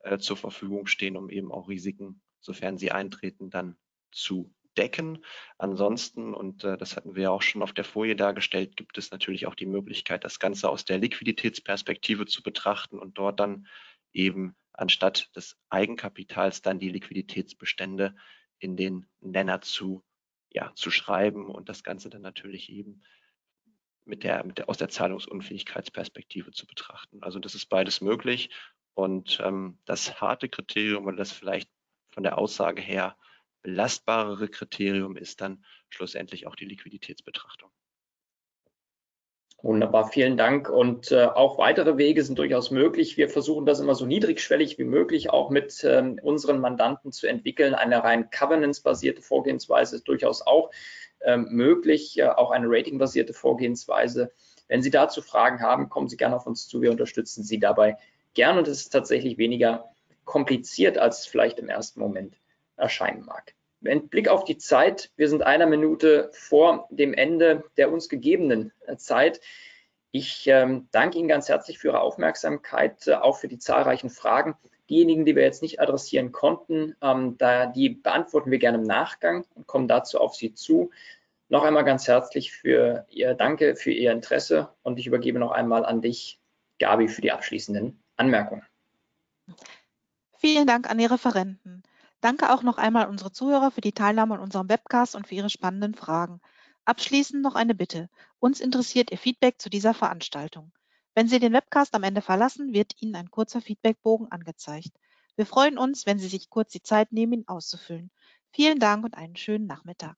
äh, 0.00 0.18
zur 0.18 0.36
Verfügung 0.36 0.86
stehen, 0.86 1.16
um 1.16 1.30
eben 1.30 1.52
auch 1.52 1.68
Risiken, 1.68 2.20
sofern 2.40 2.78
sie 2.78 2.92
eintreten, 2.92 3.50
dann 3.50 3.76
zu 4.12 4.54
decken. 4.76 5.24
Ansonsten, 5.58 6.34
und 6.34 6.64
äh, 6.64 6.76
das 6.76 6.96
hatten 6.96 7.14
wir 7.14 7.24
ja 7.24 7.30
auch 7.30 7.42
schon 7.42 7.62
auf 7.62 7.72
der 7.72 7.84
Folie 7.84 8.16
dargestellt, 8.16 8.76
gibt 8.76 8.98
es 8.98 9.10
natürlich 9.10 9.46
auch 9.46 9.54
die 9.54 9.66
Möglichkeit, 9.66 10.24
das 10.24 10.38
Ganze 10.38 10.68
aus 10.68 10.84
der 10.84 10.98
Liquiditätsperspektive 10.98 12.26
zu 12.26 12.42
betrachten 12.42 12.98
und 12.98 13.18
dort 13.18 13.40
dann 13.40 13.66
eben 14.12 14.54
anstatt 14.72 15.34
des 15.34 15.56
Eigenkapitals 15.70 16.62
dann 16.62 16.78
die 16.78 16.90
Liquiditätsbestände 16.90 18.14
in 18.58 18.76
den 18.76 19.06
Nenner 19.20 19.60
zu, 19.60 20.04
ja, 20.50 20.72
zu 20.74 20.90
schreiben 20.90 21.46
und 21.46 21.68
das 21.68 21.82
Ganze 21.82 22.10
dann 22.10 22.22
natürlich 22.22 22.70
eben 22.70 23.02
mit 24.04 24.22
der, 24.22 24.44
mit 24.44 24.58
der, 24.58 24.68
aus 24.68 24.78
der 24.78 24.88
Zahlungsunfähigkeitsperspektive 24.88 26.52
zu 26.52 26.66
betrachten. 26.66 27.22
Also 27.22 27.38
das 27.38 27.54
ist 27.54 27.66
beides 27.66 28.00
möglich. 28.00 28.50
Und 28.96 29.40
ähm, 29.44 29.78
das 29.84 30.22
harte 30.22 30.48
Kriterium 30.48 31.04
oder 31.04 31.18
das 31.18 31.30
vielleicht 31.30 31.68
von 32.08 32.22
der 32.22 32.38
Aussage 32.38 32.80
her 32.80 33.14
belastbarere 33.60 34.48
Kriterium 34.48 35.16
ist 35.16 35.42
dann 35.42 35.62
schlussendlich 35.90 36.46
auch 36.46 36.56
die 36.56 36.64
Liquiditätsbetrachtung. 36.64 37.68
Wunderbar, 39.62 40.08
vielen 40.08 40.38
Dank. 40.38 40.70
Und 40.70 41.12
äh, 41.12 41.26
auch 41.26 41.58
weitere 41.58 41.98
Wege 41.98 42.22
sind 42.22 42.38
durchaus 42.38 42.70
möglich. 42.70 43.18
Wir 43.18 43.28
versuchen 43.28 43.66
das 43.66 43.80
immer 43.80 43.94
so 43.94 44.06
niedrigschwellig 44.06 44.78
wie 44.78 44.84
möglich 44.84 45.28
auch 45.28 45.50
mit 45.50 45.84
ähm, 45.84 46.18
unseren 46.22 46.60
Mandanten 46.60 47.12
zu 47.12 47.26
entwickeln. 47.26 47.74
Eine 47.74 48.02
rein 48.02 48.30
Governance-basierte 48.30 49.20
Vorgehensweise 49.20 49.96
ist 49.96 50.08
durchaus 50.08 50.40
auch 50.40 50.70
ähm, 51.20 51.48
möglich, 51.50 52.18
äh, 52.18 52.28
auch 52.28 52.50
eine 52.50 52.66
ratingbasierte 52.70 53.34
Vorgehensweise. 53.34 54.32
Wenn 54.68 54.80
Sie 54.80 54.90
dazu 54.90 55.20
Fragen 55.20 55.60
haben, 55.60 55.90
kommen 55.90 56.08
Sie 56.08 56.16
gerne 56.16 56.36
auf 56.36 56.46
uns 56.46 56.66
zu. 56.66 56.80
Wir 56.80 56.90
unterstützen 56.90 57.42
Sie 57.42 57.58
dabei 57.58 57.98
gern 58.36 58.58
und 58.58 58.68
es 58.68 58.82
ist 58.82 58.90
tatsächlich 58.90 59.38
weniger 59.38 59.90
kompliziert, 60.24 60.98
als 60.98 61.20
es 61.20 61.26
vielleicht 61.26 61.58
im 61.58 61.68
ersten 61.68 61.98
Moment 61.98 62.36
erscheinen 62.76 63.24
mag. 63.24 63.54
Mit 63.80 64.10
Blick 64.10 64.28
auf 64.28 64.44
die 64.44 64.58
Zeit, 64.58 65.10
wir 65.16 65.28
sind 65.28 65.42
einer 65.42 65.66
Minute 65.66 66.30
vor 66.32 66.86
dem 66.90 67.14
Ende 67.14 67.64
der 67.76 67.90
uns 67.90 68.08
gegebenen 68.08 68.72
äh, 68.86 68.96
Zeit. 68.96 69.40
Ich 70.10 70.46
ähm, 70.46 70.88
danke 70.92 71.18
Ihnen 71.18 71.28
ganz 71.28 71.48
herzlich 71.48 71.78
für 71.78 71.88
Ihre 71.88 72.00
Aufmerksamkeit, 72.00 73.06
äh, 73.06 73.14
auch 73.14 73.38
für 73.38 73.48
die 73.48 73.58
zahlreichen 73.58 74.10
Fragen. 74.10 74.56
Diejenigen, 74.88 75.24
die 75.24 75.34
wir 75.34 75.42
jetzt 75.42 75.62
nicht 75.62 75.80
adressieren 75.80 76.32
konnten, 76.32 76.94
ähm, 77.02 77.36
da, 77.38 77.66
die 77.66 77.90
beantworten 77.90 78.50
wir 78.50 78.58
gerne 78.58 78.78
im 78.78 78.84
Nachgang 78.84 79.44
und 79.54 79.66
kommen 79.66 79.88
dazu 79.88 80.20
auf 80.20 80.34
Sie 80.34 80.54
zu. 80.54 80.90
Noch 81.48 81.64
einmal 81.64 81.84
ganz 81.84 82.08
herzlich 82.08 82.52
für 82.52 83.06
Ihr 83.08 83.34
Danke, 83.34 83.76
für 83.76 83.92
Ihr 83.92 84.12
Interesse 84.12 84.70
und 84.82 84.98
ich 84.98 85.06
übergebe 85.06 85.38
noch 85.38 85.52
einmal 85.52 85.84
an 85.84 86.00
dich, 86.00 86.40
Gabi, 86.78 87.08
für 87.08 87.22
die 87.22 87.32
abschließenden 87.32 88.02
Anmerkungen. 88.16 88.64
Vielen 90.38 90.66
Dank 90.66 90.90
an 90.90 90.98
die 90.98 91.06
Referenten. 91.06 91.82
Danke 92.20 92.52
auch 92.52 92.62
noch 92.62 92.78
einmal 92.78 93.08
unsere 93.08 93.32
Zuhörer 93.32 93.70
für 93.70 93.80
die 93.80 93.92
Teilnahme 93.92 94.34
an 94.34 94.40
unserem 94.40 94.68
Webcast 94.68 95.14
und 95.14 95.26
für 95.26 95.34
Ihre 95.34 95.50
spannenden 95.50 95.94
Fragen. 95.94 96.40
Abschließend 96.84 97.42
noch 97.42 97.54
eine 97.54 97.74
Bitte. 97.74 98.08
Uns 98.38 98.60
interessiert 98.60 99.10
Ihr 99.10 99.18
Feedback 99.18 99.60
zu 99.60 99.70
dieser 99.70 99.94
Veranstaltung. 99.94 100.72
Wenn 101.14 101.28
Sie 101.28 101.38
den 101.38 101.52
Webcast 101.52 101.94
am 101.94 102.02
Ende 102.02 102.22
verlassen, 102.22 102.72
wird 102.72 103.00
Ihnen 103.00 103.16
ein 103.16 103.30
kurzer 103.30 103.60
Feedbackbogen 103.60 104.30
angezeigt. 104.30 104.92
Wir 105.36 105.46
freuen 105.46 105.78
uns, 105.78 106.06
wenn 106.06 106.18
Sie 106.18 106.28
sich 106.28 106.48
kurz 106.48 106.72
die 106.72 106.82
Zeit 106.82 107.12
nehmen, 107.12 107.32
ihn 107.32 107.48
auszufüllen. 107.48 108.10
Vielen 108.52 108.78
Dank 108.78 109.04
und 109.04 109.16
einen 109.16 109.36
schönen 109.36 109.66
Nachmittag. 109.66 110.16